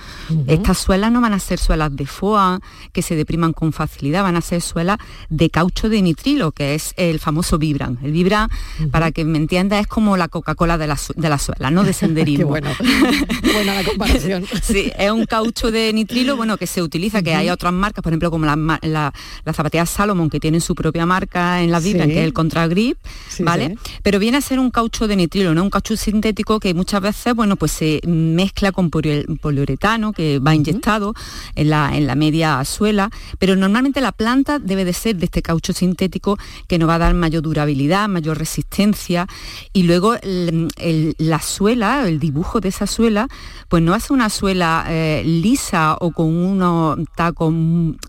Estas 0.47 0.77
suelas 0.77 1.11
no 1.11 1.21
van 1.21 1.33
a 1.33 1.39
ser 1.39 1.59
suelas 1.59 1.95
de 1.95 2.05
foa 2.05 2.61
que 2.93 3.01
se 3.01 3.15
depriman 3.15 3.53
con 3.53 3.73
facilidad, 3.73 4.23
van 4.23 4.37
a 4.37 4.41
ser 4.41 4.61
suelas 4.61 4.97
de 5.29 5.49
caucho 5.49 5.89
de 5.89 6.01
nitrilo, 6.01 6.51
que 6.51 6.75
es 6.75 6.93
el 6.95 7.19
famoso 7.19 7.57
Vibran. 7.57 7.99
El 8.01 8.13
Vibran, 8.13 8.49
para 8.91 9.11
que 9.11 9.25
me 9.25 9.37
entienda, 9.37 9.79
es 9.79 9.87
como 9.87 10.15
la 10.15 10.29
Coca-Cola 10.29 10.77
de 10.77 10.87
la, 10.87 10.97
de 11.15 11.29
la 11.29 11.37
suela, 11.37 11.69
no 11.71 11.83
de 11.83 11.93
senderismo. 11.99 12.47
bueno. 12.47 12.69
Buena 13.53 13.75
la 13.75 13.83
comparación. 13.83 14.45
sí, 14.61 14.91
es 14.97 15.11
un 15.11 15.25
caucho 15.25 15.71
de 15.71 15.91
nitrilo, 15.91 16.37
bueno, 16.37 16.57
que 16.57 16.67
se 16.67 16.81
utiliza, 16.81 17.21
que 17.21 17.35
hay 17.35 17.49
otras 17.49 17.73
marcas, 17.73 18.01
por 18.01 18.13
ejemplo, 18.13 18.31
como 18.31 18.45
la, 18.45 18.79
la, 18.81 19.13
zapatillas 19.53 19.89
Salomon, 19.89 20.29
que 20.29 20.39
tienen 20.39 20.61
su 20.61 20.73
propia 20.73 21.05
marca 21.05 21.61
en 21.61 21.71
la 21.71 21.79
Vibran, 21.79 22.07
que 22.07 22.19
es 22.19 22.25
el 22.25 22.33
Contra 22.33 22.67
Grip, 22.67 22.97
¿vale? 23.39 23.77
Pero 24.03 24.19
viene 24.19 24.37
a 24.37 24.41
ser 24.41 24.59
un 24.59 24.71
caucho 24.71 25.07
de 25.07 25.15
nitrilo, 25.15 25.53
¿no? 25.53 25.63
Un 25.63 25.69
caucho 25.69 25.95
sintético 25.95 26.59
que 26.59 26.73
muchas 26.73 27.01
veces, 27.01 27.33
bueno, 27.35 27.55
pues 27.55 27.71
se 27.71 28.01
mezcla 28.05 28.71
con 28.71 28.89
poliuretano 28.89 30.13
que 30.13 30.39
va 30.39 30.55
inyectado 30.55 31.13
en, 31.55 31.69
la, 31.69 31.95
en 31.95 32.07
la 32.07 32.15
media 32.15 32.63
suela, 32.65 33.09
pero 33.37 33.55
normalmente 33.55 34.01
la 34.01 34.11
planta 34.11 34.59
debe 34.59 34.85
de 34.85 34.93
ser 34.93 35.15
de 35.15 35.25
este 35.25 35.41
caucho 35.41 35.73
sintético 35.73 36.37
que 36.67 36.77
nos 36.77 36.89
va 36.89 36.95
a 36.95 36.99
dar 36.99 37.13
mayor 37.13 37.41
durabilidad, 37.41 38.07
mayor 38.07 38.37
resistencia 38.37 39.27
y 39.73 39.83
luego 39.83 40.15
la 40.21 41.39
suela, 41.39 42.07
el 42.07 42.19
dibujo 42.19 42.59
de 42.59 42.69
esa 42.69 42.87
suela, 42.87 43.27
pues 43.67 43.83
no 43.83 43.93
hace 43.93 44.13
una 44.13 44.29
suela 44.29 44.85
eh, 44.89 45.23
lisa 45.25 45.95
o 45.99 46.11
con 46.11 46.27
unos 46.27 46.99
tacos 47.15 47.53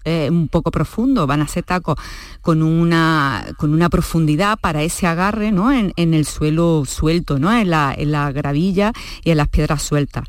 eh, 0.05 0.29
un 0.31 0.49
poco 0.49 0.71
profundos, 0.71 1.27
van 1.27 1.43
a 1.43 1.49
ser 1.49 1.65
tacos 1.65 1.97
con 2.41 2.63
una, 2.63 3.47
con 3.59 3.73
una 3.73 3.89
profundidad 3.89 4.59
para 4.59 4.83
ese 4.83 4.90
agarre 5.07 5.53
¿no? 5.53 5.73
en, 5.73 5.93
el 5.97 6.27
suelo 6.27 6.85
suelto, 6.87 7.39
¿no? 7.39 7.53
en, 7.53 7.71
la, 7.71 7.95
en 7.97 8.13
la 8.13 8.33
gravilla 8.33 8.93
y 9.25 9.31
en 9.31 9.37
las 9.37 9.49
piedras 9.49 9.83
sueltas. 9.83 10.25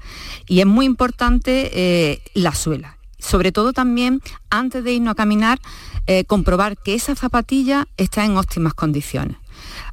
Y 0.48 0.60
es 0.60 0.65
muy 0.65 0.86
importante 0.86 1.72
eh, 1.74 2.22
la 2.34 2.53
suela. 2.53 2.98
Sobre 3.20 3.51
todo 3.51 3.72
también, 3.72 4.22
antes 4.50 4.84
de 4.84 4.94
irnos 4.94 5.12
a 5.12 5.15
caminar, 5.15 5.60
eh, 6.08 6.25
comprobar 6.25 6.77
que 6.77 6.96
esa 6.96 7.15
zapatilla 7.15 7.88
está 7.98 8.25
en 8.25 8.36
óptimas 8.36 8.74
condiciones. 8.74 9.38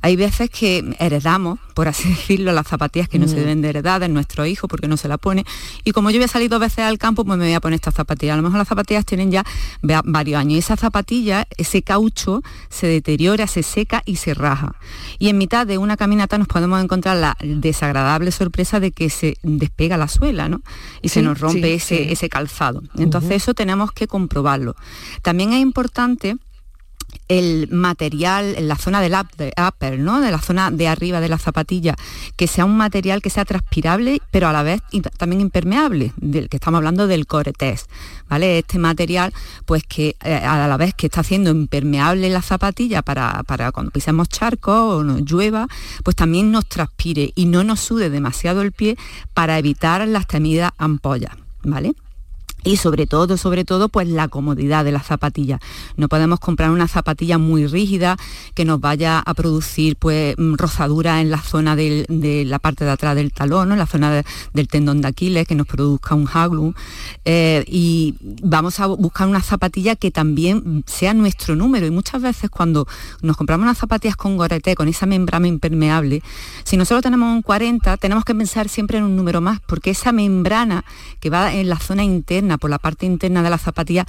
Hay 0.00 0.16
veces 0.16 0.50
que 0.50 0.96
heredamos, 0.98 1.58
por 1.74 1.88
así 1.88 2.08
decirlo, 2.08 2.52
las 2.52 2.66
zapatillas 2.66 3.08
que 3.08 3.18
no 3.18 3.26
se 3.28 3.34
mm. 3.34 3.38
deben 3.38 3.62
de 3.62 3.68
heredar 3.70 4.00
de 4.00 4.08
nuestro 4.08 4.46
hijo 4.46 4.68
porque 4.68 4.88
no 4.88 4.96
se 4.96 5.08
la 5.08 5.18
pone. 5.18 5.44
Y 5.84 5.92
como 5.92 6.10
yo 6.10 6.18
voy 6.18 6.24
a 6.24 6.28
salir 6.28 6.50
dos 6.50 6.60
veces 6.60 6.80
al 6.80 6.98
campo, 6.98 7.24
pues 7.24 7.38
me 7.38 7.44
voy 7.44 7.54
a 7.54 7.60
poner 7.60 7.76
estas 7.76 7.94
zapatillas. 7.94 8.34
A 8.34 8.36
lo 8.36 8.42
mejor 8.42 8.58
las 8.58 8.68
zapatillas 8.68 9.04
tienen 9.04 9.30
ya 9.30 9.44
varios 9.82 10.40
años. 10.40 10.54
Y 10.54 10.58
esa 10.58 10.76
zapatilla, 10.76 11.46
ese 11.56 11.82
caucho, 11.82 12.42
se 12.68 12.86
deteriora, 12.86 13.46
se 13.46 13.62
seca 13.62 14.02
y 14.04 14.16
se 14.16 14.34
raja. 14.34 14.74
Y 15.18 15.28
en 15.28 15.38
mitad 15.38 15.66
de 15.66 15.78
una 15.78 15.96
caminata 15.96 16.38
nos 16.38 16.48
podemos 16.48 16.82
encontrar 16.82 17.16
la 17.16 17.36
desagradable 17.42 18.30
sorpresa 18.30 18.80
de 18.80 18.92
que 18.92 19.10
se 19.10 19.36
despega 19.42 19.96
la 19.96 20.08
suela, 20.08 20.48
¿no? 20.48 20.62
Y 21.02 21.08
se 21.08 21.22
nos 21.22 21.40
rompe 21.40 21.74
ese, 21.74 22.12
ese, 22.12 22.28
calzado. 22.28 22.82
Entonces 22.96 23.42
eso 23.42 23.54
tenemos 23.54 23.92
que 23.92 24.06
comprobarlo. 24.06 24.76
También 25.22 25.52
es 25.52 25.60
importante 25.60 26.36
el 27.28 27.68
material 27.70 28.54
en 28.56 28.68
la 28.68 28.76
zona 28.76 29.00
del 29.00 29.14
upper, 29.14 29.98
¿no? 29.98 30.20
de 30.20 30.30
la 30.30 30.40
zona 30.40 30.70
de 30.70 30.88
arriba 30.88 31.20
de 31.20 31.28
la 31.28 31.38
zapatilla, 31.38 31.94
que 32.36 32.46
sea 32.46 32.64
un 32.64 32.76
material 32.76 33.20
que 33.20 33.30
sea 33.30 33.44
transpirable, 33.44 34.20
pero 34.30 34.48
a 34.48 34.52
la 34.52 34.62
vez 34.62 34.80
también 35.16 35.40
impermeable, 35.40 36.12
del 36.16 36.48
que 36.48 36.56
estamos 36.56 36.78
hablando 36.78 37.06
del 37.06 37.26
Core-Tex. 37.26 37.86
¿vale? 38.28 38.58
Este 38.58 38.78
material, 38.78 39.32
pues 39.66 39.84
que 39.84 40.16
eh, 40.24 40.34
a 40.34 40.66
la 40.66 40.76
vez 40.76 40.94
que 40.94 41.06
está 41.06 41.20
haciendo 41.20 41.50
impermeable 41.50 42.30
la 42.30 42.42
zapatilla 42.42 43.02
para, 43.02 43.42
para 43.44 43.72
cuando 43.72 43.90
pisemos 43.90 44.28
charcos 44.28 44.94
o 44.94 45.04
nos 45.04 45.22
llueva, 45.22 45.68
pues 46.02 46.16
también 46.16 46.50
nos 46.50 46.66
transpire 46.66 47.32
y 47.34 47.44
no 47.44 47.64
nos 47.64 47.80
sude 47.80 48.10
demasiado 48.10 48.62
el 48.62 48.72
pie 48.72 48.96
para 49.34 49.58
evitar 49.58 50.06
las 50.08 50.26
temidas 50.26 50.72
ampollas. 50.78 51.32
¿Vale? 51.64 51.94
Y 52.64 52.76
sobre 52.76 53.06
todo, 53.06 53.36
sobre 53.36 53.64
todo, 53.64 53.88
pues 53.88 54.08
la 54.08 54.28
comodidad 54.28 54.84
de 54.84 54.92
la 54.92 55.02
zapatilla. 55.02 55.60
No 55.96 56.08
podemos 56.08 56.40
comprar 56.40 56.70
una 56.70 56.88
zapatilla 56.88 57.38
muy 57.38 57.66
rígida 57.66 58.16
que 58.54 58.64
nos 58.64 58.80
vaya 58.80 59.20
a 59.20 59.34
producir 59.34 59.96
pues 59.96 60.34
mm, 60.36 60.54
rozadura 60.54 61.20
en 61.20 61.30
la 61.30 61.40
zona 61.40 61.76
de 61.76 62.44
la 62.46 62.58
parte 62.58 62.84
de 62.84 62.90
atrás 62.90 63.14
del 63.14 63.32
talón, 63.32 63.72
en 63.72 63.78
la 63.78 63.86
zona 63.86 64.22
del 64.52 64.68
tendón 64.68 65.00
de 65.00 65.08
Aquiles, 65.08 65.46
que 65.46 65.54
nos 65.54 65.66
produzca 65.66 66.14
un 66.14 66.28
haglum. 66.32 66.72
Eh, 67.24 67.64
y 67.66 68.14
vamos 68.42 68.80
a 68.80 68.86
buscar 68.86 69.28
una 69.28 69.42
zapatilla 69.42 69.96
que 69.96 70.10
también 70.10 70.84
sea 70.86 71.14
nuestro 71.14 71.56
número. 71.56 71.86
Y 71.86 71.90
muchas 71.90 72.22
veces 72.22 72.50
cuando 72.50 72.86
nos 73.22 73.36
compramos 73.36 73.64
unas 73.64 73.78
zapatillas 73.78 74.16
con 74.16 74.36
gorete, 74.36 74.74
con 74.74 74.88
esa 74.88 75.06
membrana 75.06 75.46
impermeable, 75.46 76.22
si 76.64 76.76
nosotros 76.76 77.02
tenemos 77.02 77.32
un 77.32 77.42
40, 77.42 77.96
tenemos 77.98 78.24
que 78.24 78.34
pensar 78.34 78.68
siempre 78.68 78.98
en 78.98 79.04
un 79.04 79.16
número 79.16 79.40
más, 79.40 79.60
porque 79.66 79.90
esa 79.90 80.12
membrana 80.12 80.84
que 81.20 81.30
va 81.30 81.52
en 81.52 81.68
la 81.68 81.78
zona 81.78 82.04
interna, 82.04 82.47
por 82.56 82.70
la 82.70 82.78
parte 82.78 83.04
interna 83.04 83.42
de 83.42 83.50
la 83.50 83.58
zapatilla, 83.58 84.06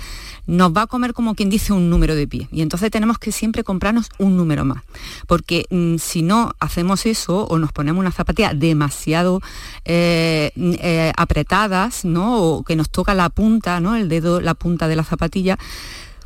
nos 0.47 0.71
va 0.71 0.83
a 0.83 0.87
comer 0.87 1.13
como 1.13 1.35
quien 1.35 1.49
dice 1.49 1.73
un 1.73 1.89
número 1.89 2.15
de 2.15 2.27
pie. 2.27 2.47
Y 2.51 2.61
entonces 2.61 2.91
tenemos 2.91 3.17
que 3.17 3.31
siempre 3.31 3.63
comprarnos 3.63 4.09
un 4.19 4.37
número 4.37 4.63
más. 4.63 4.83
Porque 5.27 5.65
mm, 5.69 5.97
si 5.97 6.21
no 6.21 6.53
hacemos 6.59 7.05
eso 7.05 7.45
o 7.45 7.59
nos 7.59 7.73
ponemos 7.73 7.99
una 7.99 8.11
zapatilla 8.11 8.53
demasiado 8.53 9.41
eh, 9.85 10.51
eh, 10.55 11.11
apretadas, 11.17 12.05
¿no? 12.05 12.37
O 12.37 12.63
que 12.63 12.75
nos 12.75 12.89
toca 12.89 13.13
la 13.13 13.29
punta, 13.29 13.79
¿no? 13.79 13.95
El 13.95 14.07
dedo, 14.07 14.39
la 14.39 14.53
punta 14.53 14.87
de 14.87 14.95
la 14.95 15.03
zapatilla, 15.03 15.57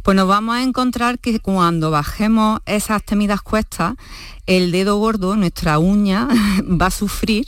pues 0.03 0.15
nos 0.17 0.27
vamos 0.27 0.55
a 0.55 0.63
encontrar 0.63 1.17
que 1.17 1.39
cuando 1.39 1.89
bajemos 1.89 2.59
esas 2.65 3.03
temidas 3.03 3.41
cuestas, 3.41 3.95
el 4.45 4.73
dedo 4.73 4.97
gordo, 4.97 5.37
nuestra 5.37 5.79
uña, 5.79 6.27
va 6.63 6.87
a 6.87 6.91
sufrir 6.91 7.47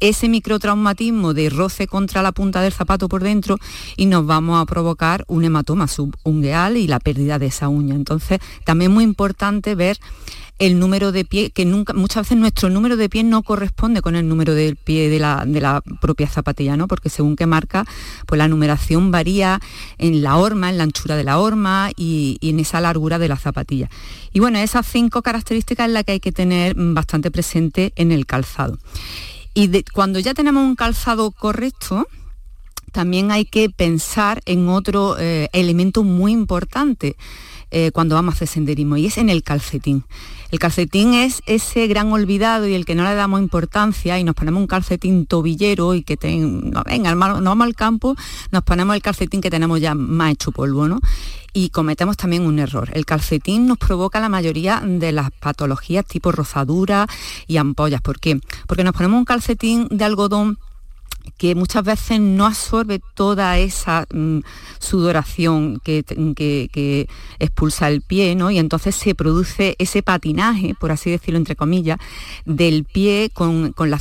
ese 0.00 0.28
microtraumatismo 0.28 1.32
de 1.32 1.48
roce 1.48 1.86
contra 1.86 2.20
la 2.20 2.32
punta 2.32 2.60
del 2.60 2.72
zapato 2.72 3.08
por 3.08 3.22
dentro 3.22 3.56
y 3.96 4.04
nos 4.04 4.26
vamos 4.26 4.60
a 4.60 4.66
provocar 4.66 5.24
un 5.28 5.44
hematoma 5.44 5.88
subungueal 5.88 6.76
y 6.76 6.86
la 6.86 7.00
pérdida 7.00 7.38
de 7.38 7.46
esa 7.46 7.68
uña. 7.68 7.94
Entonces, 7.94 8.38
también 8.64 8.90
es 8.90 8.94
muy 8.94 9.04
importante 9.04 9.74
ver 9.74 9.98
el 10.58 10.78
número 10.78 11.10
de 11.10 11.24
pie, 11.24 11.50
que 11.50 11.64
nunca, 11.64 11.92
muchas 11.92 12.24
veces 12.24 12.38
nuestro 12.38 12.70
número 12.70 12.96
de 12.96 13.08
pie 13.08 13.24
no 13.24 13.42
corresponde 13.42 14.02
con 14.02 14.14
el 14.14 14.28
número 14.28 14.54
del 14.54 14.76
pie 14.76 15.08
de 15.08 15.18
la, 15.18 15.44
de 15.46 15.60
la 15.60 15.82
propia 16.00 16.28
zapatilla, 16.28 16.76
¿no? 16.76 16.86
Porque 16.86 17.10
según 17.10 17.34
qué 17.34 17.46
marca, 17.46 17.84
pues 18.26 18.38
la 18.38 18.46
numeración 18.46 19.10
varía 19.10 19.60
en 19.98 20.22
la 20.22 20.36
horma, 20.36 20.70
en 20.70 20.78
la 20.78 20.84
anchura 20.84 21.16
de 21.16 21.24
la 21.24 21.38
horma 21.38 21.90
y, 21.96 22.38
en 22.40 22.60
esa 22.60 22.80
largura 22.80 23.18
de 23.18 23.28
la 23.28 23.36
zapatilla. 23.36 23.90
Y 24.32 24.40
bueno, 24.40 24.58
esas 24.58 24.86
cinco 24.86 25.22
características 25.22 25.88
es 25.88 25.92
las 25.92 26.04
que 26.04 26.12
hay 26.12 26.20
que 26.20 26.32
tener 26.32 26.74
bastante 26.76 27.30
presente 27.30 27.92
en 27.96 28.12
el 28.12 28.26
calzado. 28.26 28.78
Y 29.54 29.82
cuando 29.92 30.18
ya 30.18 30.34
tenemos 30.34 30.62
un 30.62 30.76
calzado 30.76 31.30
correcto, 31.30 32.06
también 32.94 33.32
hay 33.32 33.44
que 33.44 33.68
pensar 33.70 34.40
en 34.46 34.68
otro 34.68 35.16
eh, 35.18 35.48
elemento 35.52 36.04
muy 36.04 36.30
importante 36.30 37.16
eh, 37.72 37.90
cuando 37.92 38.14
vamos 38.14 38.34
a 38.34 38.36
hacer 38.36 38.46
senderismo 38.46 38.96
y 38.96 39.06
es 39.06 39.18
en 39.18 39.30
el 39.30 39.42
calcetín. 39.42 40.04
El 40.52 40.60
calcetín 40.60 41.12
es 41.12 41.42
ese 41.46 41.88
gran 41.88 42.12
olvidado 42.12 42.68
y 42.68 42.74
el 42.74 42.84
que 42.84 42.94
no 42.94 43.02
le 43.02 43.16
damos 43.16 43.40
importancia 43.40 44.16
y 44.16 44.22
nos 44.22 44.36
ponemos 44.36 44.60
un 44.60 44.68
calcetín 44.68 45.26
tobillero 45.26 45.94
y 45.94 46.04
que 46.04 46.16
no, 46.38 46.84
venga, 46.84 47.12
no 47.16 47.42
vamos 47.42 47.66
al 47.66 47.74
campo, 47.74 48.14
nos 48.52 48.62
ponemos 48.62 48.94
el 48.94 49.02
calcetín 49.02 49.40
que 49.40 49.50
tenemos 49.50 49.80
ya 49.80 49.96
más 49.96 50.30
hecho 50.30 50.52
polvo, 50.52 50.86
¿no? 50.86 51.00
Y 51.52 51.70
cometemos 51.70 52.16
también 52.16 52.46
un 52.46 52.60
error. 52.60 52.90
El 52.94 53.06
calcetín 53.06 53.66
nos 53.66 53.78
provoca 53.78 54.20
la 54.20 54.28
mayoría 54.28 54.80
de 54.84 55.10
las 55.10 55.32
patologías 55.32 56.06
tipo 56.06 56.30
rozadura 56.30 57.08
y 57.48 57.56
ampollas. 57.56 58.02
¿Por 58.02 58.20
qué? 58.20 58.38
Porque 58.68 58.84
nos 58.84 58.94
ponemos 58.94 59.18
un 59.18 59.24
calcetín 59.24 59.88
de 59.90 60.04
algodón 60.04 60.58
que 61.36 61.54
muchas 61.54 61.84
veces 61.84 62.20
no 62.20 62.46
absorbe 62.46 63.00
toda 63.14 63.58
esa 63.58 64.06
mm, 64.12 64.40
sudoración 64.78 65.80
que, 65.82 66.04
expulsa 67.38 67.88
el 67.88 68.02
pie, 68.02 68.34
¿no? 68.34 68.50
Y 68.50 68.58
entonces 68.58 68.94
se 68.94 69.14
produce 69.14 69.76
ese 69.78 70.02
patinaje, 70.02 70.74
por 70.78 70.92
así 70.92 71.10
decirlo 71.10 71.38
entre 71.38 71.56
comillas, 71.56 71.98
del 72.44 72.84
pie 72.84 73.30
con, 73.32 73.74
la, 73.78 73.98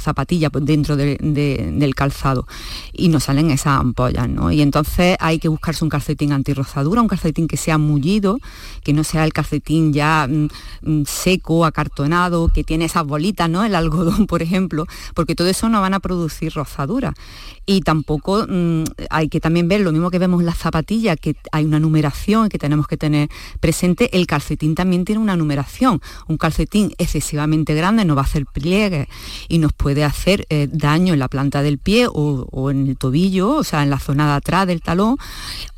zapatilla 0.00 0.50
pues, 0.50 0.64
dentro 0.64 0.96
del 0.96 1.94
calzado. 1.94 2.46
Y 2.92 3.08
nos 3.08 3.24
salen 3.24 3.50
esas 3.50 3.80
ampollas, 3.80 4.28
¿no? 4.28 4.52
Y 4.52 4.62
entonces 4.62 5.16
hay 5.20 5.38
que 5.38 5.48
buscarse 5.48 5.84
un 5.84 5.90
calcetín 5.90 6.32
antirrozadura, 6.32 7.02
un 7.02 7.08
calcetín 7.08 7.48
que 7.48 7.56
sea 7.56 7.78
mullido, 7.78 8.38
que 8.82 8.92
no 8.92 9.04
sea 9.04 9.24
el 9.24 9.32
calcetín 9.32 9.92
ya 9.92 10.28
mm, 10.28 10.48
mm, 10.82 11.04
seco, 11.06 11.64
acartonado, 11.64 12.48
que 12.52 12.64
tiene 12.64 12.86
esas 12.86 13.04
bolitas, 13.04 13.48
¿no? 13.48 13.64
El 13.64 13.74
algodón, 13.74 14.26
por 14.28 14.42
ejemplo, 14.42 14.86
porque 15.14 15.34
todo 15.34 15.48
eso 15.48 15.68
no 15.68 15.80
van 15.80 15.94
a 15.94 16.00
producir 16.00 16.52
Y 17.64 17.80
tampoco 17.80 18.46
mm, 18.48 18.84
hay 19.10 19.28
que 19.28 19.40
también 19.40 19.68
ver 19.68 19.80
lo 19.80 19.92
mismo 19.92 20.10
que 20.10 20.18
vemos 20.18 20.40
en 20.40 20.46
las 20.46 20.58
zapatillas, 20.58 21.16
que 21.20 21.36
hay 21.52 21.64
una 21.64 21.80
numeración 21.80 22.48
que 22.48 22.58
tenemos 22.58 22.86
que 22.86 22.96
tener 22.96 23.28
presente, 23.60 24.16
el 24.16 24.26
calcetín 24.26 24.74
también 24.74 25.04
tiene 25.04 25.20
una 25.20 25.36
numeración. 25.36 26.00
Un 26.28 26.36
calcetín 26.36 26.92
excesivamente 26.98 27.74
grande 27.74 28.04
no 28.04 28.14
va 28.14 28.22
a 28.22 28.24
hacer 28.24 28.46
pliegue 28.46 29.08
y 29.48 29.58
nos 29.58 29.72
puede 29.72 30.04
hacer 30.04 30.46
eh, 30.50 30.68
daño 30.70 31.14
en 31.14 31.18
la 31.18 31.28
planta 31.28 31.62
del 31.62 31.78
pie 31.78 32.06
o, 32.08 32.70
en 32.70 32.86
el 32.86 32.96
tobillo, 32.96 33.50
o 33.50 33.64
sea, 33.64 33.82
en 33.82 33.90
la 33.90 33.98
zona 33.98 34.26
de 34.26 34.32
atrás 34.34 34.66
del 34.66 34.80
talón, 34.80 35.16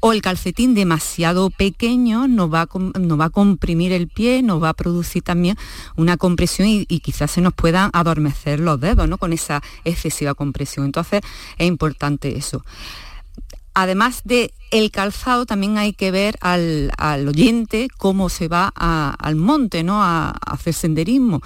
o 0.00 0.12
el 0.12 0.23
calcetín 0.23 0.75
demasiado 0.75 1.50
pequeño 1.50 2.28
nos 2.28 2.52
va 2.52 2.62
a, 2.62 2.68
va 2.68 3.25
a 3.25 3.30
comprimir 3.30 3.92
el 3.92 4.09
pie, 4.09 4.42
nos 4.42 4.62
va 4.62 4.71
a 4.71 4.75
producir 4.75 5.23
también 5.23 5.57
una 5.97 6.16
compresión 6.16 6.68
y, 6.68 6.87
quizás 7.00 7.30
se 7.30 7.40
nos 7.40 7.54
puedan 7.54 7.90
adormecer 7.92 8.61
los 8.61 8.80
dedos, 8.80 9.09
¿no? 9.09 9.18
Con 9.18 9.33
esa 9.33 9.62
excesiva 9.85 10.35
compresión. 10.35 10.77
Entonces, 10.85 11.20
es 11.56 11.66
importante 11.66 12.37
eso. 12.37 12.64
Además 13.75 14.23
de 14.25 14.52
el 14.70 14.90
calzado, 14.90 15.46
también 15.46 15.78
hay 15.78 15.92
que 15.92 16.10
ver 16.10 16.37
al, 16.40 16.90
oyente 17.26 17.88
cómo 17.96 18.28
se 18.28 18.48
va 18.48 18.68
al 18.68 19.37
monte, 19.37 19.82
¿no? 19.82 20.02
A, 20.02 20.30
hacer 20.30 20.75
senderismo. 20.75 21.40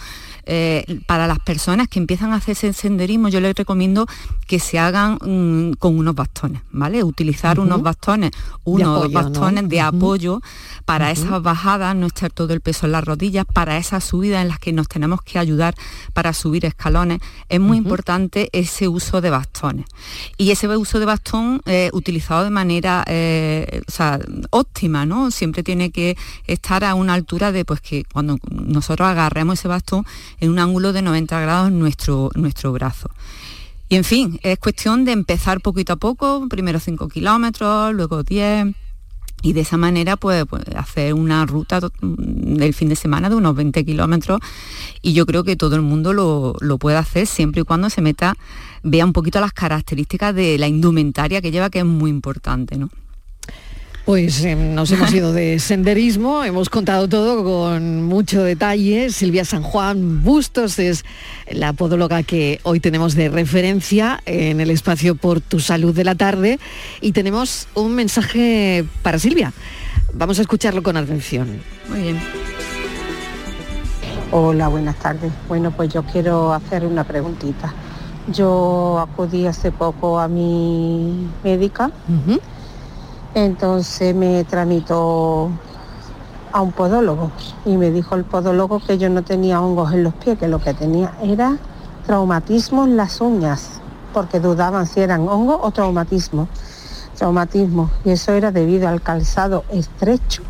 Eh, 0.45 1.01
para 1.07 1.29
las 1.29 1.39
personas 1.39 1.87
que 1.89 2.01
empiezan 2.01 2.33
a 2.33 2.37
hacer 2.37 2.57
senderismo, 2.57 3.29
yo 3.29 3.41
les 3.41 3.55
recomiendo 3.55 4.07
que 4.47 4.59
se 4.59 4.79
hagan 4.79 5.19
mm, 5.21 5.75
con 5.79 5.97
unos 5.97 6.15
bastones, 6.15 6.63
¿vale? 6.73 7.05
Utilizar 7.05 7.61
unos 7.61 7.81
bastones, 7.83 8.33
unos 8.65 9.11
bastones 9.13 9.69
de 9.69 9.81
apoyo 9.81 10.41
para 10.85 11.11
esas 11.11 11.43
bajadas, 11.43 11.95
no 11.95 12.09
echar 12.09 12.33
todo 12.33 12.53
el 12.53 12.61
peso 12.61 12.87
en 12.87 12.93
las 12.93 13.05
rodillas, 13.05 13.45
para 13.45 13.77
esas 13.77 14.05
subidas 14.05 14.43
en 14.43 14.49
las 14.49 14.59
que 14.59 14.73
nos 14.73 14.89
tenemos 14.89 15.23
que 15.23 15.39
ayudar 15.39 15.75
para 16.13 16.33
subir 16.33 16.65
escalones, 16.67 17.21
es 17.49 17.61
muy 17.61 17.79
importante 17.79 18.49
ese 18.53 18.89
uso 18.89 19.21
de 19.21 19.31
bastones. 19.31 19.87
Y 20.37 20.51
ese 20.51 20.69
uso 20.77 20.99
de 20.99 21.07
bastón 21.07 21.63
eh, 21.67 21.91
utilizado 21.93 22.45
de 22.45 22.51
manera 22.51 23.05
eh, 23.15 23.83
óptima, 24.51 25.05
¿no? 25.05 25.31
Siempre 25.31 25.63
tiene 25.63 25.91
que 25.91 26.17
estar 26.47 26.83
a 26.85 26.95
una 26.95 27.13
altura 27.13 27.53
de 27.53 27.65
pues 27.65 27.81
que 27.81 28.05
cuando 28.05 28.39
nosotros 28.51 29.07
agarremos 29.07 29.59
ese 29.59 29.69
bastón 29.69 30.07
en 30.41 30.51
un 30.51 30.59
ángulo 30.59 30.93
de 30.93 31.03
90 31.03 31.41
grados 31.41 31.73
nuestro, 31.73 32.31
nuestro 32.35 32.73
brazo. 32.73 33.11
Y 33.91 33.97
en 33.97 34.05
fin, 34.05 34.41
es 34.43 34.59
cuestión 34.59 35.05
de 35.05 35.13
empezar 35.13 35.61
poquito 35.61 35.93
a 35.93 35.97
poco, 35.97 36.47
primero 36.49 36.81
5 36.81 37.09
kilómetros, 37.09 37.93
luego 37.93 38.23
10 38.23 38.75
y 39.43 39.53
de 39.53 39.61
esa 39.61 39.77
manera 39.77 40.17
pues, 40.17 40.47
pues, 40.47 40.63
hacer 40.75 41.13
una 41.13 41.45
ruta 41.45 41.81
del 42.01 42.73
fin 42.73 42.89
de 42.89 42.97
semana 42.97 43.29
de 43.29 43.35
unos 43.35 43.55
20 43.57 43.85
kilómetros 43.85 44.41
y 45.03 45.13
yo 45.13 45.27
creo 45.27 45.45
que 45.45 45.57
todo 45.57 45.77
el 45.77 45.83
mundo 45.83 46.15
lo, 46.15 46.55
lo, 46.61 46.79
puede 46.79 46.97
hacer 46.97 47.27
siempre 47.27 47.63
y 47.63 47.65
cuando 47.65 47.91
se 47.91 48.01
meta, 48.01 48.37
vea 48.83 49.05
un 49.05 49.13
poquito 49.13 49.41
las 49.41 49.53
características 49.53 50.35
de 50.35 50.57
la 50.59 50.69
indumentaria 50.69 51.43
que 51.43 51.51
lleva 51.51 51.69
que 51.69 51.81
es 51.81 51.85
muy 51.85 52.09
importante. 52.09 52.79
¿no? 52.79 52.89
Pues 54.05 54.45
eh, 54.45 54.57
nos 54.57 54.91
hemos 54.91 55.15
ido 55.15 55.33
de 55.33 55.61
senderismo, 55.61 56.43
hemos 56.43 56.69
contado 56.69 57.09
todo 57.09 57.45
con 57.45 58.03
mucho 58.03 58.43
detalle. 58.43 59.11
Silvia 59.11 59.45
San 59.45 59.63
Juan 59.63 60.25
Bustos 60.25 60.81
es 60.81 61.05
la 61.49 61.73
podóloga 61.73 62.25
que 62.25 62.59
hoy 62.65 62.81
tenemos 62.81 63.15
de 63.15 63.29
referencia 63.29 64.21
en 64.27 64.61
el 64.61 64.71
espacio 64.71 65.15
por 65.15 65.41
tu 65.41 65.61
salud 65.61 65.95
de 65.95 66.03
la 66.03 66.17
tarde 66.17 66.59
y 67.01 67.13
tenemos 67.13 67.69
un 67.75 67.95
mensaje 67.95 68.85
para 69.03 69.21
Silvia. 69.21 69.53
Vamos 70.13 70.41
a 70.41 70.43
escucharlo 70.43 70.83
con 70.83 70.97
atención. 70.97 71.61
Muy 71.89 72.03
bien. 72.03 72.21
Hola, 74.33 74.67
buenas 74.67 74.97
tardes. 74.97 75.31
Bueno, 75.47 75.71
pues 75.71 75.95
yo 75.95 76.03
quiero 76.03 76.53
hacer 76.53 76.85
una 76.87 77.05
preguntita. 77.05 77.73
Yo 78.33 78.99
acudí 78.99 79.47
hace 79.47 79.71
poco 79.71 80.19
a 80.19 80.27
mi 80.27 81.29
médica. 81.45 81.93
Entonces 83.35 84.15
me 84.15 84.45
tramitó 84.45 85.51
a 86.53 86.61
un 86.61 86.73
podólogo 86.73 87.31
y 87.65 87.79
me 87.79 87.91
dijo 87.91 88.15
el 88.15 88.25
podólogo 88.25 88.79
que 88.81 88.99
yo 88.99 89.09
no 89.09 89.23
tenía 89.23 89.61
hongos 89.61 89.93
en 89.95 90.05
los 90.05 90.15
pies, 90.15 90.39
que 90.39 90.49
lo 90.49 90.59
que 90.59 90.75
tenía 90.75 91.13
era 91.23 91.57
traumatismo 92.07 92.85
en 92.85 92.97
las 92.97 93.21
uñas, 93.23 93.81
porque 94.13 94.39
dudaban 94.39 94.87
si 94.87 95.01
eran 95.01 95.29
hongos 95.29 95.59
o 95.63 95.71
traumatismo. 95.71 96.49
Traumatismo. 97.17 97.91
Y 98.05 98.11
eso 98.11 98.33
era 98.33 98.51
debido 98.51 98.89
al 98.89 99.01
calzado 99.01 99.65
estrecho 99.71 100.43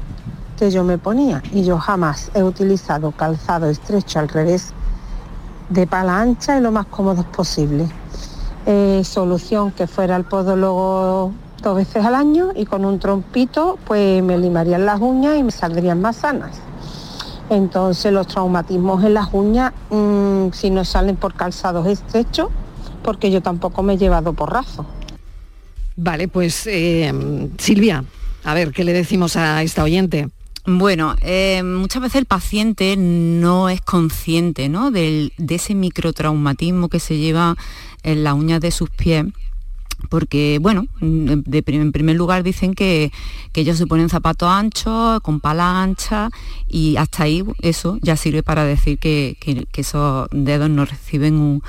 que 0.59 0.71
yo 0.71 0.83
me 0.83 0.99
ponía. 0.99 1.43
Y 1.53 1.65
yo 1.65 1.79
jamás 1.79 2.31
he 2.35 2.43
utilizado 2.43 3.13
calzado 3.13 3.69
estrecho 3.69 4.19
al 4.19 4.29
revés, 4.29 4.73
de 5.69 5.87
pala 5.87 6.21
ancha 6.21 6.59
y 6.59 6.61
lo 6.61 6.73
más 6.73 6.87
cómodo 6.87 7.23
posible. 7.25 7.89
Eh, 8.67 9.03
solución 9.05 9.73
que 9.73 9.87
fuera 9.87 10.17
el 10.17 10.25
podólogo 10.25 11.33
dos 11.63 11.77
veces 11.77 12.05
al 12.05 12.15
año 12.15 12.51
y 12.55 12.67
con 12.67 12.85
un 12.85 12.99
trompito 12.99 13.79
pues 13.87 14.23
me 14.23 14.37
limarían 14.37 14.85
las 14.85 15.01
uñas 15.01 15.39
y 15.39 15.43
me 15.43 15.51
saldrían 15.51 16.01
más 16.01 16.17
sanas. 16.17 16.61
Entonces 17.49 18.13
los 18.13 18.27
traumatismos 18.27 19.05
en 19.05 19.15
las 19.15 19.29
uñas, 19.33 19.73
mm, 19.91 20.49
si 20.53 20.71
no 20.71 20.85
salen 20.85 21.17
por 21.17 21.35
calzados 21.35 21.87
estrechos, 21.87 22.49
porque 23.03 23.31
yo 23.31 23.41
tampoco 23.41 23.83
me 23.83 23.95
he 23.95 23.99
llevado 23.99 24.33
porrazo. 24.33 24.87
Vale, 25.97 26.29
pues 26.29 26.67
eh, 26.67 27.13
Silvia, 27.59 28.05
a 28.45 28.55
ver, 28.55 28.73
¿qué 28.73 28.85
le 28.85 28.93
decimos 28.93 29.37
a 29.37 29.63
esta 29.63 29.83
oyente? 29.83 30.29
Bueno, 30.65 31.17
eh, 31.21 31.63
muchas 31.63 32.03
veces 32.03 32.17
el 32.17 32.27
paciente 32.27 32.97
no 32.97 33.69
es 33.69 33.81
consciente 33.81 34.69
¿no? 34.69 34.91
de 34.91 35.33
ese 35.49 35.75
microtraumatismo 35.75 36.89
que 36.89 37.01
se 37.01 37.19
lleva 37.19 37.57
en 38.05 38.23
las 38.23 38.35
uñas 38.35 38.61
de 38.61 38.71
sus 38.71 38.89
pies 38.89 39.27
porque, 40.13 40.59
bueno, 40.61 40.85
en 41.01 41.93
primer 41.93 42.17
lugar 42.17 42.43
dicen 42.43 42.75
que, 42.75 43.11
ellos 43.55 43.79
se 43.79 43.87
ponen 43.87 44.11
zapatos 44.11 44.47
anchos, 44.47 45.21
con 45.23 45.41
pala 45.41 45.83
ancha, 45.83 46.29
y 46.69 46.99
hasta 46.99 47.23
ahí 47.23 47.43
eso 47.63 47.97
ya 48.03 48.15
sirve 48.17 48.43
para 48.43 48.67
decir 48.67 48.99
que, 48.99 49.39
esos 49.73 50.29
dedos 50.31 50.69
no 50.69 50.85
reciben 50.85 51.37
un, 51.37 51.63